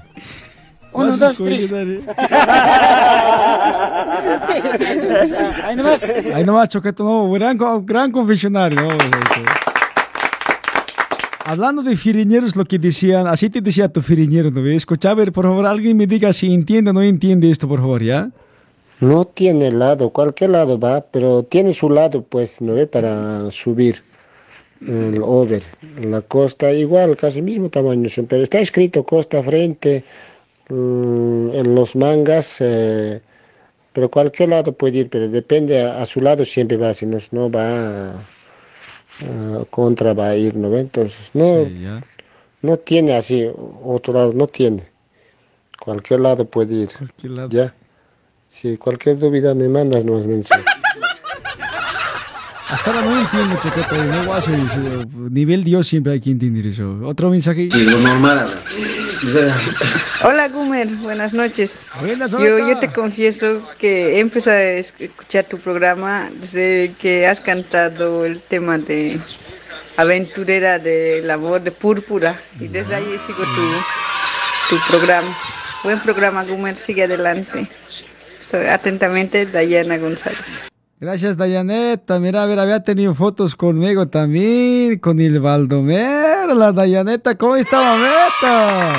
Uno, 0.93 1.17
dos, 1.17 1.37
tres. 1.37 1.71
Ahí 5.63 5.75
nomás. 5.75 6.13
Ahí 6.33 6.43
nomás, 6.43 6.69
Choqueto, 6.69 7.03
no, 7.03 7.31
gran, 7.31 7.57
gran 7.85 8.11
confesionario. 8.11 8.81
no. 8.81 8.89
Hablando 11.45 11.81
de 11.81 11.95
firiñeros, 11.97 12.55
lo 12.55 12.65
que 12.65 12.77
decían, 12.77 13.27
así 13.27 13.49
te 13.49 13.61
decía 13.61 13.89
tu 13.89 14.01
firiñero, 14.01 14.51
¿no 14.51 14.61
ves? 14.61 14.77
Escucha, 14.77 15.11
a 15.11 15.15
ver, 15.15 15.31
por 15.31 15.45
favor, 15.45 15.65
alguien 15.65 15.97
me 15.97 16.07
diga 16.07 16.31
si 16.33 16.53
entiende 16.53 16.91
o 16.91 16.93
no 16.93 17.01
entiende 17.01 17.49
esto, 17.49 17.67
por 17.67 17.79
favor, 17.79 18.03
¿ya? 18.03 18.29
No 18.99 19.25
tiene 19.25 19.71
lado, 19.71 20.11
cualquier 20.11 20.51
lado 20.51 20.79
va, 20.79 21.01
pero 21.01 21.43
tiene 21.43 21.73
su 21.73 21.89
lado, 21.89 22.23
pues, 22.23 22.61
¿no 22.61 22.75
ve? 22.75 22.85
Para 22.85 23.49
subir 23.49 24.03
el 24.87 25.19
over. 25.23 25.63
La 26.03 26.21
costa 26.21 26.71
igual, 26.71 27.17
casi 27.17 27.41
mismo 27.41 27.69
tamaño, 27.69 28.07
pero 28.29 28.43
está 28.43 28.59
escrito 28.59 29.03
costa 29.03 29.41
frente 29.41 30.03
mm, 30.71 31.49
en 31.55 31.75
los 31.75 31.95
mangas, 31.95 32.57
eh, 32.61 33.21
pero 33.93 34.09
cualquier 34.09 34.49
lado 34.49 34.71
puede 34.73 34.99
ir, 34.99 35.09
pero 35.09 35.27
depende, 35.29 35.81
a, 35.81 36.01
a 36.01 36.05
su 36.05 36.21
lado 36.21 36.45
siempre 36.45 36.77
va, 36.77 36.93
si 36.93 37.05
no, 37.05 37.17
no 37.31 37.49
va 37.51 38.09
a- 38.11 38.13
contra, 39.69 40.13
va 40.13 40.29
a 40.29 40.35
ir, 40.35 40.55
¿no 40.55 40.69
ve? 40.69 40.79
Entonces, 40.79 41.29
no, 41.33 41.67
no 42.61 42.77
tiene 42.77 43.15
así, 43.15 43.47
otro 43.83 44.13
lado, 44.13 44.33
no 44.33 44.47
tiene. 44.47 44.83
Cualquier 45.79 46.21
lado 46.21 46.45
puede 46.45 46.73
ir. 46.75 46.89
Cualquier 46.97 47.31
lado. 47.33 47.49
Ya. 47.49 47.73
Si 48.47 48.77
cualquier 48.77 49.17
duda 49.19 49.53
me 49.53 49.67
mandas 49.69 50.05
nuevos 50.05 50.25
mensajes. 50.27 50.65
Hasta 52.69 52.89
ahora 52.89 53.01
no 53.05 53.19
entiendo, 53.19 53.59
Choqueto. 53.61 53.95
No 54.05 54.23
voy 54.25 54.33
a 54.35 54.37
hacer 54.37 54.53
eso. 54.53 55.05
Nivel 55.29 55.63
Dios 55.63 55.87
siempre 55.87 56.13
hay 56.13 56.21
que 56.21 56.31
entender 56.31 56.65
eso. 56.67 56.99
Otro 57.03 57.29
mensaje. 57.29 57.67
lo 57.73 57.99
normal. 57.99 58.47
Hola 60.23 60.47
Gumer, 60.49 60.87
buenas 60.87 61.33
noches. 61.33 61.79
Buenas, 61.99 62.31
yo, 62.31 62.37
Oleta. 62.37 62.67
yo 62.67 62.79
te 62.79 62.91
confieso 62.91 63.61
que 63.77 64.15
he 64.15 64.19
empezado 64.19 64.57
a 64.57 64.63
escuchar 64.63 65.45
tu 65.45 65.57
programa 65.59 66.29
desde 66.39 66.93
que 66.99 67.27
has 67.27 67.39
cantado 67.39 68.25
el 68.25 68.41
tema 68.41 68.77
de 68.77 69.19
Aventurera 69.97 70.79
del 70.79 71.29
amor 71.29 71.61
de 71.61 71.71
púrpura 71.71 72.39
y 72.59 72.67
desde 72.67 72.95
ahí 72.95 73.19
sigo 73.27 73.43
tu, 73.43 74.75
tu 74.75 74.81
programa. 74.87 75.37
Buen 75.83 75.99
programa 75.99 76.43
Gumer, 76.43 76.77
sigue 76.77 77.03
adelante. 77.03 77.67
Soy 78.49 78.65
atentamente 78.67 79.45
Dayana 79.45 79.97
González. 79.97 80.70
Gracias, 81.01 81.35
Dayaneta. 81.35 82.19
Mira, 82.19 82.43
a 82.43 82.45
ver, 82.45 82.59
había 82.59 82.83
tenido 82.83 83.15
fotos 83.15 83.55
conmigo 83.55 84.07
también, 84.07 84.99
con 84.99 85.19
el 85.19 85.39
Baldomero, 85.39 86.53
la 86.53 86.71
Dayaneta. 86.71 87.35
¿Cómo 87.39 87.55
estaba, 87.55 87.97
Meta? 87.97 88.93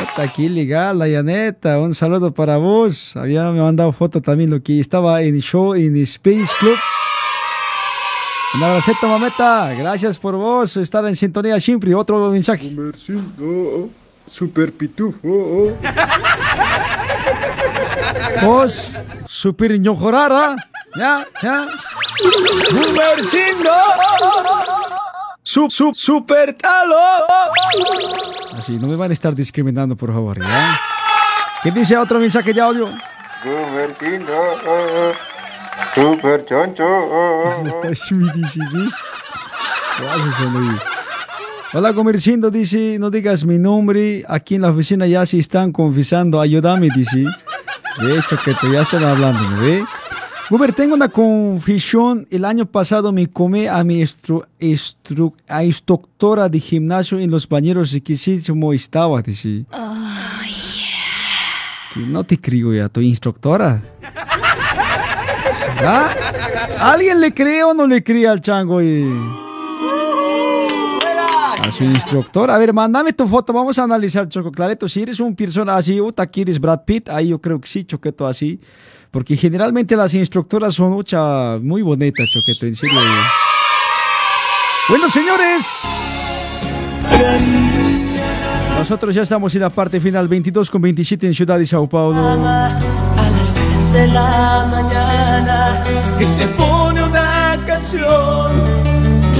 Está 0.00 0.22
aquí 0.22 0.48
legal, 0.48 0.98
Dayaneta. 0.98 1.78
Un 1.78 1.94
saludo 1.94 2.32
para 2.32 2.56
vos. 2.56 3.14
Había 3.18 3.50
me 3.50 3.60
mandado 3.60 3.92
foto 3.92 4.22
también 4.22 4.48
lo 4.48 4.62
que 4.62 4.80
estaba 4.80 5.20
en 5.20 5.40
show 5.40 5.74
en 5.74 5.94
Space 5.98 6.54
Club. 6.58 6.78
Un 8.54 8.62
abracito, 8.62 9.06
mameta. 9.06 9.74
Gracias 9.74 10.18
por 10.18 10.36
vos 10.36 10.74
estar 10.78 11.04
en 11.04 11.16
sintonía 11.16 11.60
siempre. 11.60 11.94
Otro 11.94 12.30
mensaje. 12.30 12.74
Super 14.26 14.72
pitufo. 14.72 15.76
Vos, 18.42 18.88
super 19.26 19.78
ñojorara. 19.78 20.56
Ya, 20.96 21.26
ya. 21.42 21.66
Gumercindo. 22.72 23.70
Sub, 25.42 25.70
sub, 25.70 25.94
super 25.94 26.52
talo. 26.54 26.96
Así, 28.56 28.78
no 28.78 28.86
me 28.86 28.96
van 28.96 29.10
a 29.10 29.14
estar 29.14 29.34
discriminando, 29.34 29.96
por 29.96 30.12
favor, 30.12 30.40
¿ya? 30.40 30.80
¿Qué 31.62 31.70
dice 31.70 31.96
otro 31.96 32.18
mensaje 32.18 32.52
de 32.52 32.60
audio? 32.60 32.88
Gumercindo. 33.44 34.32
Super 35.94 36.44
choncho. 36.44 36.84
Está 37.64 37.94
smidisi, 37.94 38.60
¿ves? 38.60 38.92
Guau, 40.00 40.32
sonríe. 40.32 40.78
Hola, 41.74 41.92
Comercindo, 41.92 42.50
dice, 42.50 42.96
no 42.98 43.10
digas 43.10 43.44
mi 43.44 43.58
nombre, 43.58 44.24
aquí 44.26 44.54
en 44.54 44.62
la 44.62 44.70
oficina 44.70 45.06
ya 45.06 45.26
se 45.26 45.38
están 45.38 45.70
confesando, 45.70 46.40
ayúdame, 46.40 46.88
dice. 46.94 47.26
De 48.00 48.18
hecho, 48.18 48.36
que 48.44 48.54
te 48.54 48.70
ya 48.72 48.82
están 48.82 49.04
hablando, 49.04 49.42
¿no 49.48 49.60
ve? 49.60 49.84
Guber, 50.50 50.72
tengo 50.72 50.94
una 50.94 51.08
confesión. 51.08 52.26
El 52.30 52.44
año 52.44 52.64
pasado 52.64 53.12
me 53.12 53.26
comí 53.26 53.66
a 53.66 53.82
mi 53.84 54.00
estru, 54.00 54.44
estru- 54.58 55.34
a 55.46 55.62
instructora 55.64 56.48
de 56.48 56.58
gimnasio 56.60 57.18
en 57.18 57.30
los 57.30 57.46
bañeros 57.48 57.92
riquísimo 57.92 58.72
estaba, 58.72 59.20
dice. 59.20 59.64
Que 61.92 62.00
no 62.00 62.24
te 62.24 62.40
creo 62.40 62.72
ya, 62.72 62.88
tu 62.88 63.00
instructora. 63.00 63.82
¿Ah? 65.80 66.08
¿Alguien 66.80 67.20
le 67.20 67.32
cree 67.34 67.62
o 67.64 67.74
no 67.74 67.86
le 67.86 68.02
cree 68.02 68.26
al 68.26 68.40
chango? 68.40 68.80
Y... 68.82 69.04
A 71.68 71.70
su 71.70 71.84
instructor. 71.84 72.50
A 72.50 72.56
ver, 72.56 72.72
mándame 72.72 73.12
tu 73.12 73.28
foto. 73.28 73.52
Vamos 73.52 73.78
a 73.78 73.82
analizar, 73.82 74.26
Choco 74.26 74.50
Clareto. 74.50 74.88
Si 74.88 75.02
eres 75.02 75.20
un 75.20 75.36
persona 75.36 75.76
así, 75.76 76.00
uta, 76.00 76.26
quieres 76.26 76.58
Brad 76.58 76.80
Pitt, 76.86 77.10
ahí 77.10 77.28
yo 77.28 77.40
creo 77.42 77.60
que 77.60 77.68
sí, 77.68 77.84
Choqueto, 77.84 78.26
así. 78.26 78.58
Porque 79.10 79.36
generalmente 79.36 79.94
las 79.94 80.14
instructoras 80.14 80.74
son 80.74 80.92
mucha, 80.92 81.58
muy 81.58 81.82
bonitas, 81.82 82.26
Choqueto, 82.32 82.64
en 82.64 82.74
serio. 82.74 82.98
Bueno, 84.88 85.10
señores. 85.10 85.66
Nosotros 88.78 89.14
ya 89.14 89.20
estamos 89.20 89.54
en 89.54 89.60
la 89.60 89.70
parte 89.70 90.00
final, 90.00 90.26
22 90.26 90.70
con 90.70 90.80
27 90.80 91.26
en 91.26 91.34
Ciudad 91.34 91.58
de 91.58 91.66
Sao 91.66 91.86
Paulo. 91.86 92.18
a 92.18 93.30
las 93.30 93.52
3 93.52 93.92
de 93.92 94.06
la 94.06 94.66
mañana 94.70 95.82
y 96.18 96.24
te 96.24 96.46
pone 96.56 97.02
una 97.02 97.58
canción 97.66 98.64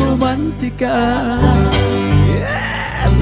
romántica. 0.04 1.38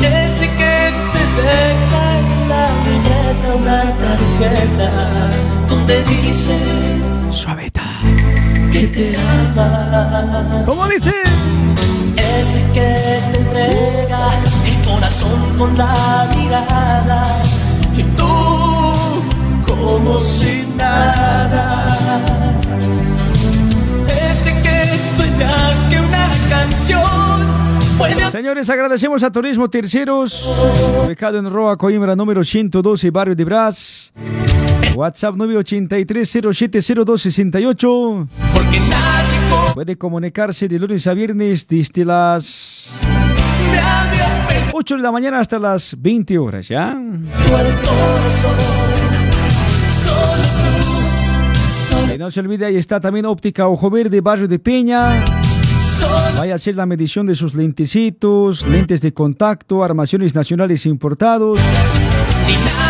Ese 0.02 0.46
que 0.48 0.92
te 1.12 1.22
deja 1.42 2.18
en 2.18 2.48
la 2.48 2.64
libreta 2.86 3.48
una 3.58 3.80
tarjeta 4.02 4.90
donde 5.68 6.04
dice 6.04 6.56
Suaveta 7.30 7.82
que 8.72 8.86
te 8.88 9.16
ama. 9.16 10.64
¿Cómo 10.66 10.86
dice? 10.88 11.12
Ese 12.16 12.60
que 12.74 12.96
te 13.32 13.38
entrega 13.38 14.28
el 14.66 14.86
corazón 14.86 15.56
con 15.58 15.76
la 15.78 16.28
mirada 16.36 17.42
y 17.96 18.02
tú 18.02 18.92
como 19.66 20.18
si 20.18 20.66
nada. 20.76 21.86
Ese 24.08 24.52
que 24.62 24.98
sueña 25.16 25.56
que 25.88 26.00
una 26.00 26.30
canción 26.50 27.75
Señores, 28.30 28.68
agradecemos 28.68 29.22
a 29.22 29.32
Turismo 29.32 29.70
Terceros, 29.70 30.46
ubicado 31.06 31.38
en 31.38 31.50
Roa 31.50 31.78
Coimbra, 31.78 32.14
número 32.14 32.44
112, 32.44 33.10
barrio 33.10 33.34
de 33.34 33.44
Brás. 33.44 34.12
WhatsApp 34.94 35.34
983-070268. 35.36 38.26
Puede 39.74 39.96
comunicarse 39.96 40.68
de 40.68 40.78
lunes 40.78 41.06
a 41.06 41.14
viernes 41.14 41.66
desde 41.66 42.04
las 42.04 42.90
8 44.72 44.96
de 44.96 45.02
la 45.02 45.12
mañana 45.12 45.40
hasta 45.40 45.58
las 45.58 45.94
20 45.98 46.38
horas, 46.38 46.68
¿ya? 46.68 47.00
Y 52.14 52.18
no 52.18 52.30
se 52.30 52.40
olvide, 52.40 52.66
ahí 52.66 52.76
está 52.76 53.00
también 53.00 53.24
Óptica 53.26 53.68
Ojo 53.68 53.90
Verde, 53.90 54.20
barrio 54.20 54.48
de 54.48 54.58
Peña. 54.58 55.24
Vaya 56.38 56.52
a 56.52 56.56
hacer 56.56 56.76
la 56.76 56.86
medición 56.86 57.26
de 57.26 57.34
sus 57.34 57.54
lentecitos, 57.54 58.66
lentes 58.66 59.00
de 59.00 59.12
contacto, 59.12 59.82
armaciones 59.82 60.34
nacionales 60.34 60.86
importados. 60.86 61.58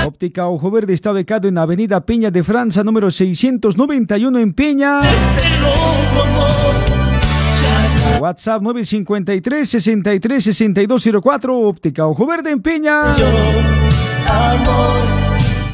Óptica 0.07 0.49
Ojo 0.49 0.71
Verde 0.71 0.95
está 0.95 1.13
ubicado 1.13 1.49
en 1.49 1.59
Avenida 1.59 2.05
Peña 2.05 2.31
de 2.31 2.45
Francia, 2.45 2.85
número 2.85 3.11
691 3.11 4.39
en 4.39 4.53
Peña. 4.53 5.01
WhatsApp 8.21 8.63
953 8.63 9.69
63 9.69 10.45
6204 10.45 11.59
Óptica 11.59 12.07
Ojo 12.07 12.27
Verde 12.27 12.51
en 12.51 12.63
Peña. 12.63 13.03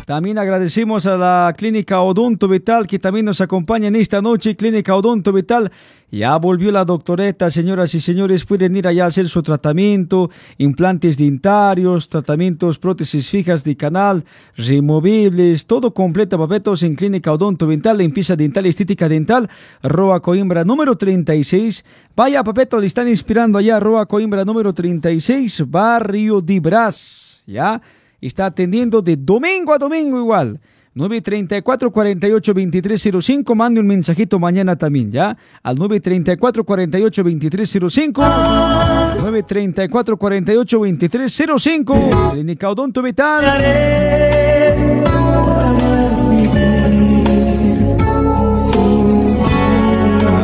También 0.07 0.37
agradecemos 0.39 1.07
a 1.07 1.17
la 1.17 1.55
Clínica 1.57 2.01
Odonto 2.01 2.49
Vital 2.49 2.87
que 2.87 2.99
también 2.99 3.27
nos 3.27 3.41
acompaña 3.41 3.89
en 3.89 3.97
esta 3.97 4.21
noche. 4.21 4.57
Clínica 4.57 4.97
Odonto 4.97 5.33
Vital. 5.33 5.71
Ya 6.11 6.37
volvió 6.37 6.71
la 6.73 6.85
doctoreta, 6.85 7.51
señoras 7.51 7.95
y 7.95 8.01
señores. 8.01 8.45
Pueden 8.45 8.77
ir 8.77 8.87
allá 8.87 9.05
a 9.05 9.09
hacer 9.09 9.29
su 9.29 9.43
tratamiento, 9.43 10.29
implantes 10.59 11.17
dentarios, 11.17 12.09
tratamientos, 12.09 12.79
prótesis 12.79 13.31
fijas 13.31 13.65
de 13.65 13.77
canal, 13.77 14.25
removibles, 14.57 15.65
todo 15.67 15.95
completo, 15.95 16.37
papetos 16.37 16.83
en 16.83 16.97
Clínica 16.97 17.33
Odonto 17.33 17.67
Vital, 17.67 17.97
limpieza 17.97 18.37
dental, 18.37 18.67
estética 18.67 19.09
dental, 19.09 19.49
Roa 19.83 20.21
Coimbra 20.21 20.65
número 20.65 20.97
36. 20.97 21.83
Vaya, 22.15 22.45
papeto, 22.45 22.79
le 22.79 22.89
están 22.89 23.09
inspirando 23.09 23.57
allá, 23.57 23.81
Roa 23.81 24.05
Coimbra 24.05 24.45
número 24.45 24.75
36, 24.75 25.65
Barrio 25.71 26.43
de 26.43 26.61
Brás. 26.61 27.43
¿Ya? 27.47 27.81
Está 28.23 28.47
atendiendo 28.47 29.03
de 29.03 29.17
domingo 29.17 29.73
a 29.75 29.79
domingo 29.79 30.19
igual. 30.19 30.61
934 30.95 31.91
48 31.91 32.53
2305 32.53 33.55
mande 33.55 33.81
un 33.81 33.87
mensajito 33.87 34.39
mañana 34.39 34.77
también, 34.77 35.11
¿ya? 35.11 35.37
Al 35.63 35.77
934 35.77 36.65
48 36.65 37.23
2305 37.23 38.23
934 38.23 40.17
48 40.19 40.79
2305 40.79 42.31
Clínica 42.33 42.71
Odonto 42.71 43.03
Vital. 43.03 43.45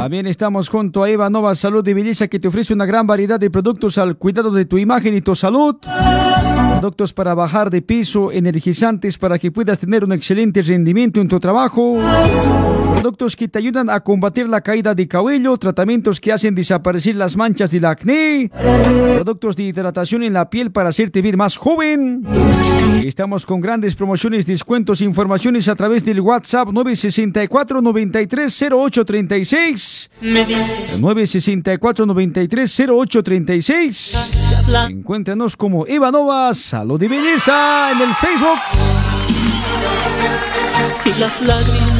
También 0.09 0.27
estamos 0.27 0.71
junto 0.71 1.03
a 1.03 1.11
Eva 1.11 1.29
Nova 1.29 1.55
Salud 1.55 1.87
y 1.87 1.93
Belleza 1.93 2.29
que 2.29 2.41
te 2.41 2.49
ofrece 2.49 2.73
una 2.73 2.87
gran 2.87 3.07
variedad 3.07 3.39
de 3.39 3.51
productos 3.51 3.99
al 3.99 4.17
cuidado 4.17 4.51
de 4.51 4.65
tu 4.65 4.79
imagen 4.79 5.15
y 5.15 5.21
tu 5.21 5.35
salud. 5.35 5.77
Productos 6.81 7.13
para 7.13 7.35
bajar 7.35 7.71
de 7.71 7.83
peso, 7.83 8.31
energizantes 8.31 9.19
para 9.19 9.37
que 9.39 9.51
puedas 9.51 9.81
tener 9.81 10.05
un 10.05 10.13
excelente 10.13 10.63
rendimiento 10.63 11.21
en 11.21 11.27
tu 11.27 11.41
trabajo, 11.41 12.01
productos 12.95 13.35
que 13.35 13.49
te 13.49 13.59
ayudan 13.59 13.91
a 13.91 13.99
combatir 14.01 14.49
la 14.49 14.61
caída 14.61 14.95
de 14.95 15.09
cabello, 15.09 15.57
tratamientos 15.57 16.21
que 16.21 16.33
hacen 16.33 16.55
desaparecer 16.55 17.17
las 17.17 17.37
manchas 17.37 17.73
del 17.73 17.85
acné, 17.85 18.51
productos 19.17 19.57
de 19.57 19.65
hidratación 19.65 20.23
en 20.23 20.35
la 20.35 20.49
piel 20.49 20.71
para 20.71 20.91
hacerte 20.91 21.21
ver 21.21 21.37
más 21.37 21.57
joven. 21.57 22.23
Estamos 23.05 23.45
con 23.45 23.61
grandes 23.61 23.97
promociones, 23.97 24.47
descuentos, 24.47 25.01
informaciones 25.01 25.67
a 25.67 25.75
través 25.75 26.05
del 26.05 26.21
WhatsApp 26.21 26.69
964 26.69 27.83
93 27.83 28.63
0836. 28.71 30.11
964 31.01 32.07
93 32.07 32.81
0836. 32.89 34.48
Encuéntranos 34.75 35.57
como 35.57 35.87
Ivanova 35.87 36.53
Salud 36.53 37.01
y 37.01 37.09
Belleza 37.09 37.91
en 37.93 38.03
el 38.03 38.15
Facebook. 38.17 38.59
Y 41.07 41.21
las 41.21 41.41
lágrimas 41.41 41.79
que 41.79 41.87
caen. 41.87 41.98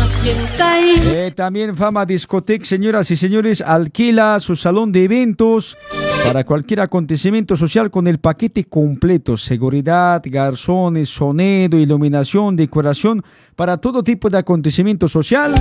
Eh, 1.11 1.33
también 1.35 1.77
Fama 1.77 2.07
Discotec, 2.07 2.63
señoras 2.65 3.11
y 3.11 3.17
señores, 3.17 3.61
alquila 3.61 4.41
su 4.41 4.57
salón 4.57 4.91
de 4.93 5.05
eventos 5.05 5.77
para 6.25 6.45
cualquier 6.45 6.81
acontecimiento 6.81 7.57
social 7.57 7.91
con 7.91 8.07
el 8.07 8.19
paquete 8.19 8.65
completo, 8.65 9.37
seguridad, 9.37 10.23
garzones, 10.25 11.09
sonido, 11.09 11.79
iluminación, 11.79 12.57
decoración, 12.57 13.23
para 13.57 13.77
todo 13.77 14.03
tipo 14.03 14.31
de 14.31 14.39
acontecimiento 14.39 15.09
social. 15.09 15.55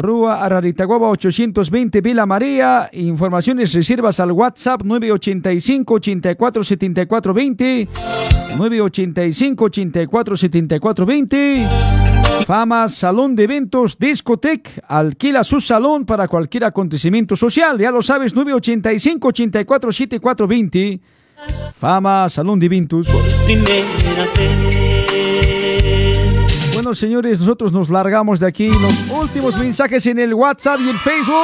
Rúa 0.00 0.44
Araritaguaba 0.44 1.08
820 1.08 2.00
Vila 2.00 2.26
María. 2.26 2.90
Informaciones, 2.92 3.72
reservas 3.72 4.20
al 4.20 4.32
WhatsApp 4.32 4.82
985 4.82 5.94
84 5.94 6.64
74 6.64 7.34
20. 7.34 7.88
985 8.56 9.64
84 9.64 10.36
74 10.36 11.06
20. 11.06 11.97
Fama 12.48 12.88
Salón 12.88 13.36
de 13.36 13.44
Eventos 13.44 13.98
Discotec. 13.98 14.82
Alquila 14.88 15.44
su 15.44 15.60
salón 15.60 16.06
para 16.06 16.26
cualquier 16.28 16.64
acontecimiento 16.64 17.36
social. 17.36 17.78
Ya 17.78 17.90
lo 17.90 18.00
sabes, 18.00 18.34
985 18.34 19.28
84 19.28 19.92
74 19.92 20.48
20. 20.48 21.00
Fama 21.78 22.26
Salón 22.30 22.58
de 22.58 22.64
Eventos. 22.64 23.06
Bueno, 26.72 26.94
señores, 26.94 27.38
nosotros 27.38 27.70
nos 27.70 27.90
largamos 27.90 28.40
de 28.40 28.46
aquí. 28.46 28.68
Los 28.68 29.10
últimos 29.10 29.58
mensajes 29.58 30.06
en 30.06 30.18
el 30.18 30.32
WhatsApp 30.32 30.80
y 30.80 30.88
el 30.88 30.96
Facebook. 30.96 31.36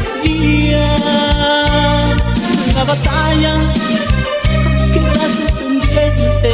Ofrecías. 0.00 1.02
Una 2.72 2.84
batalla 2.84 3.54
quedarte 4.92 5.44
pendiente 5.58 6.52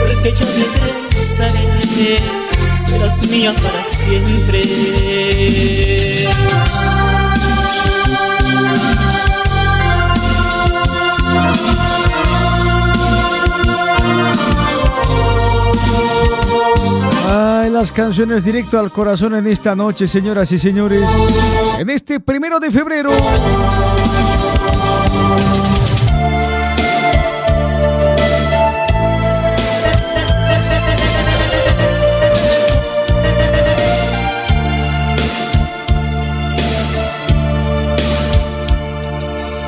porque 0.00 0.32
yo 0.32 0.46
regresaré 1.12 1.64
serás 2.74 3.28
mía 3.28 3.54
para 3.62 3.84
siempre 3.84 4.62
las 17.78 17.92
canciones 17.92 18.42
directo 18.42 18.76
al 18.80 18.90
corazón 18.90 19.36
en 19.36 19.46
esta 19.46 19.76
noche, 19.76 20.08
señoras 20.08 20.50
y 20.50 20.58
señores. 20.58 21.00
En 21.78 21.88
este 21.90 22.18
primero 22.18 22.58
de 22.58 22.72
febrero. 22.72 23.10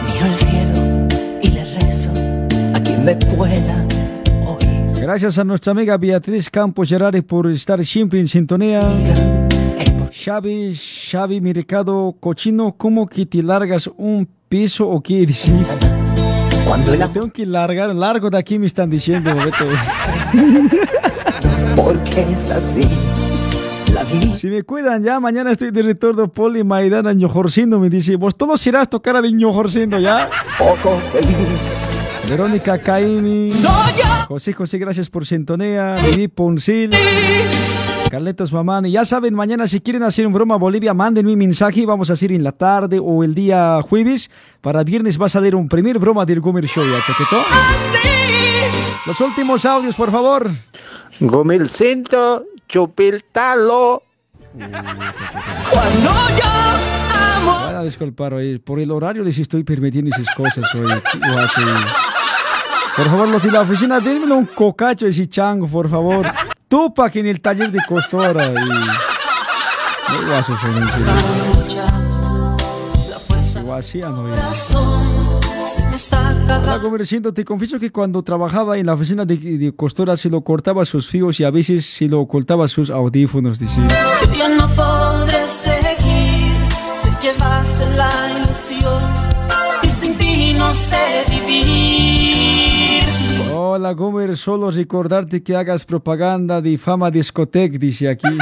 Miro 0.04 0.24
al 0.24 0.34
cielo 0.34 1.06
y 1.42 1.50
le 1.50 1.64
rezo 1.76 2.10
a 2.74 2.80
quien 2.80 3.04
me 3.04 3.14
pueda. 3.14 3.59
Gracias 5.10 5.38
a 5.38 5.44
nuestra 5.44 5.72
amiga 5.72 5.96
Beatriz 5.96 6.48
Campos 6.48 6.88
Gerari 6.88 7.20
por 7.20 7.50
estar 7.50 7.84
siempre 7.84 8.20
en 8.20 8.28
sintonía. 8.28 8.80
Xavi, 10.12 10.72
Xavi, 10.72 11.40
mi 11.40 11.52
recado 11.52 12.14
cochino, 12.20 12.76
¿cómo 12.78 13.08
que 13.08 13.26
te 13.26 13.42
largas 13.42 13.90
un 13.96 14.28
piso 14.48 14.88
o 14.88 15.02
qué? 15.02 15.26
Dice. 15.26 15.52
Cuando 16.64 16.94
la... 16.94 17.08
Tengo 17.08 17.28
que 17.32 17.44
largar, 17.44 17.92
largo 17.92 18.30
de 18.30 18.38
aquí 18.38 18.60
me 18.60 18.66
están 18.66 18.88
diciendo. 18.88 19.32
Porque 21.74 22.20
es 22.32 22.50
así. 22.52 22.88
Si 24.36 24.46
me 24.46 24.62
cuidan 24.62 25.02
ya, 25.02 25.18
mañana 25.18 25.50
estoy 25.50 25.72
de 25.72 25.82
retorno 25.82 26.30
Poli 26.30 26.62
Maidana 26.62 27.12
Ñojorcindo, 27.14 27.80
me 27.80 27.90
dice, 27.90 28.14
vos 28.14 28.36
todos 28.36 28.64
irás 28.64 28.82
a 28.82 28.86
tocar 28.86 29.16
a 29.16 29.22
de 29.22 29.32
Ñojorcindo 29.32 29.98
ya. 29.98 30.30
Poco 30.56 30.96
feliz. 31.10 31.89
Verónica 32.30 32.78
Caimi, 32.78 33.52
José 34.28 34.52
José, 34.52 34.78
gracias 34.78 35.10
por 35.10 35.26
sintonía, 35.26 35.96
Vivi 35.96 36.28
Poncil, 36.28 36.92
Carletos 38.08 38.52
Mamán. 38.52 38.86
Y 38.86 38.92
ya 38.92 39.04
saben, 39.04 39.34
mañana 39.34 39.66
si 39.66 39.80
quieren 39.80 40.04
hacer 40.04 40.28
un 40.28 40.32
broma 40.32 40.54
a 40.54 40.58
Bolivia, 40.58 40.94
manden 40.94 41.26
mi 41.26 41.34
mensaje. 41.34 41.84
Vamos 41.84 42.08
a 42.08 42.12
hacer 42.12 42.30
en 42.30 42.44
la 42.44 42.52
tarde 42.52 43.00
o 43.02 43.24
el 43.24 43.34
día 43.34 43.80
jueves. 43.82 44.30
Para 44.60 44.84
viernes 44.84 45.20
va 45.20 45.26
a 45.26 45.28
salir 45.28 45.56
un 45.56 45.68
primer 45.68 45.98
broma 45.98 46.24
del 46.24 46.40
Gomer 46.40 46.66
Show, 46.66 46.84
¿ya, 46.84 47.04
Chaqueto? 47.04 47.42
Los 49.06 49.20
últimos 49.20 49.64
audios, 49.64 49.96
por 49.96 50.12
favor. 50.12 50.52
Gomilcinto, 51.18 52.44
chupiltalo. 52.68 54.04
Cuando 54.52 56.10
yo 56.38 56.44
amo. 57.36 57.52
Van 57.64 57.74
a 57.76 57.82
disculpar 57.82 58.34
hoy. 58.34 58.60
Por 58.60 58.78
el 58.78 58.92
horario 58.92 59.24
les 59.24 59.36
estoy 59.36 59.64
permitiendo 59.64 60.10
esas 60.14 60.32
cosas 60.32 60.72
hoy. 60.76 60.90
Por 62.96 63.06
favor, 63.06 63.28
los 63.28 63.42
de 63.42 63.50
la 63.50 63.62
oficina, 63.62 64.00
denme 64.00 64.34
un 64.34 64.46
cocacho 64.46 65.06
ese 65.06 65.28
chango, 65.28 65.66
por 65.68 65.88
favor. 65.88 66.26
Tupa 66.68 67.10
que 67.10 67.20
en 67.20 67.26
el 67.26 67.40
taller 67.40 67.70
de 67.70 67.80
costura. 67.86 68.46
Y... 68.46 68.54
Muy 70.12 70.26
guasos 70.26 70.58
son, 70.60 70.74
serio. 70.74 71.06
Guasiano, 73.64 74.24
Hola, 76.48 76.78
Gomercindo, 76.78 77.32
te 77.32 77.44
confieso 77.44 77.78
que 77.78 77.90
cuando 77.90 78.22
trabajaba 78.22 78.78
en 78.78 78.86
la 78.86 78.94
oficina 78.94 79.24
de, 79.24 79.36
de 79.36 79.72
costura 79.72 80.16
se 80.16 80.28
lo 80.28 80.40
cortaba 80.42 80.84
sus 80.84 81.08
fijos 81.08 81.38
y 81.40 81.44
a 81.44 81.50
veces 81.50 81.86
se 81.86 82.06
lo 82.06 82.20
ocultaba 82.20 82.66
sus 82.68 82.90
audífonos, 82.90 83.58
dice. 83.58 83.80
Ya 84.36 84.48
no 84.48 84.68
podré 84.74 85.46
seguir 85.46 86.54
Te 87.02 87.26
llevaste 87.26 87.84
la 87.96 88.10
ilusión 88.36 89.02
Y 89.82 89.88
sin 89.88 90.16
ti 90.16 90.54
no 90.56 90.74
sé 90.74 91.24
vivir 91.28 92.19
Hola, 93.80 93.94
Gomer, 93.94 94.36
solo 94.36 94.70
recordarte 94.70 95.42
que 95.42 95.56
hagas 95.56 95.86
propaganda 95.86 96.60
de 96.60 96.76
Fama 96.76 97.10
Discotec, 97.10 97.78
dice 97.78 98.10
aquí. 98.10 98.28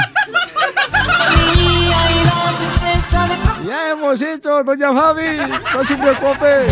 Ya 3.65 3.91
hemos 3.91 4.21
hecho, 4.21 4.61
doña 4.65 4.91
Fabi, 4.93 5.37
no 5.73 5.85
se 5.85 5.95
preocupe. 5.95 6.67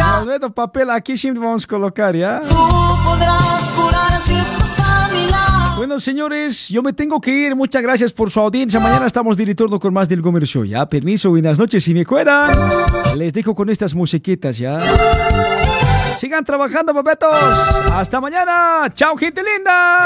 Alberto, 0.00 0.50
papel 0.52 0.90
aquí 0.90 1.18
siempre 1.18 1.44
vamos 1.44 1.64
a 1.64 1.66
colocar, 1.66 2.14
¿ya? 2.14 2.40
Tú 2.48 2.56
podrás 3.04 3.39
Bueno, 5.80 5.98
señores, 5.98 6.68
yo 6.68 6.82
me 6.82 6.92
tengo 6.92 7.22
que 7.22 7.30
ir. 7.30 7.56
Muchas 7.56 7.82
gracias 7.82 8.12
por 8.12 8.30
su 8.30 8.38
audiencia. 8.38 8.78
Mañana 8.78 9.06
estamos 9.06 9.34
de 9.38 9.46
retorno 9.46 9.80
con 9.80 9.94
más 9.94 10.10
del 10.10 10.20
Gomer 10.20 10.44
Show, 10.44 10.62
¿ya? 10.66 10.86
Permiso, 10.86 11.30
buenas 11.30 11.58
noches. 11.58 11.82
Si 11.82 11.94
me 11.94 12.04
cuidan, 12.04 12.54
les 13.16 13.32
dejo 13.32 13.54
con 13.54 13.70
estas 13.70 13.94
musiquitas, 13.94 14.58
¿ya? 14.58 14.78
Sigan 16.18 16.44
trabajando, 16.44 16.92
papetos. 16.92 17.32
Hasta 17.94 18.20
mañana. 18.20 18.92
Chao, 18.92 19.16
gente 19.16 19.40
linda. 19.42 20.04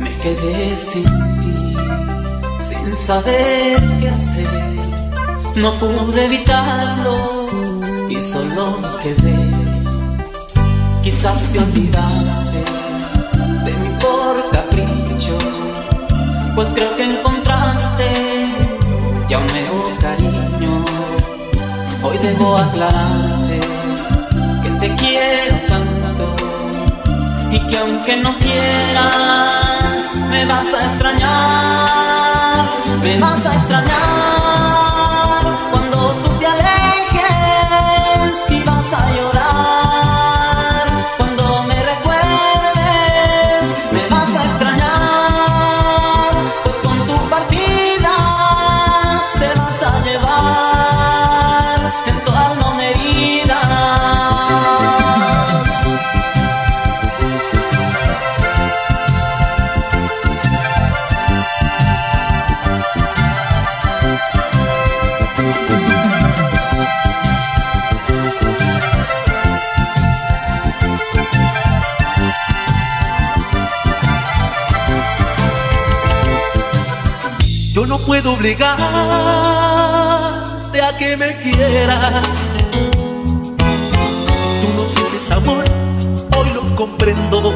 Me 0.00 0.10
quedé 0.10 0.72
sin 0.72 1.37
sin 2.58 2.94
saber 2.94 3.80
qué 4.00 4.08
hacer. 4.08 4.48
No 5.56 5.70
pude 5.72 6.26
evitarlo 6.26 7.46
y 8.08 8.20
solo 8.20 8.76
quedé. 9.02 9.36
Quizás 11.02 11.40
te 11.52 11.58
olvidaste 11.58 12.58
de 13.64 13.72
mí 13.74 13.88
por 14.00 14.50
capricho, 14.50 15.38
pues 16.54 16.68
creo 16.74 16.94
que 16.96 17.04
encontraste 17.04 18.46
ya 19.28 19.38
un 19.38 19.46
nuevo 19.46 19.82
cariño. 20.00 20.84
Hoy 22.02 22.18
debo 22.22 22.56
aclararte 22.56 23.60
que 24.62 24.70
te 24.80 24.94
quiero 24.96 25.56
tanto 25.66 26.36
y 27.50 27.58
que 27.66 27.78
aunque 27.78 28.16
no 28.18 28.36
quieras 28.38 30.12
me 30.30 30.44
vas 30.44 30.74
a 30.74 30.84
extrañar, 30.86 32.17
me 33.02 33.18
vas 33.18 33.46
a 33.46 33.54
extrañar 33.54 34.27
puedo 78.20 78.34
obligarte 78.34 78.82
a 80.82 80.98
que 80.98 81.16
me 81.16 81.36
quieras. 81.36 82.24
Tú 83.56 84.68
no 84.76 84.88
sientes 84.88 85.30
amor, 85.30 85.64
hoy 86.36 86.50
lo 86.52 86.74
comprendo. 86.74 87.54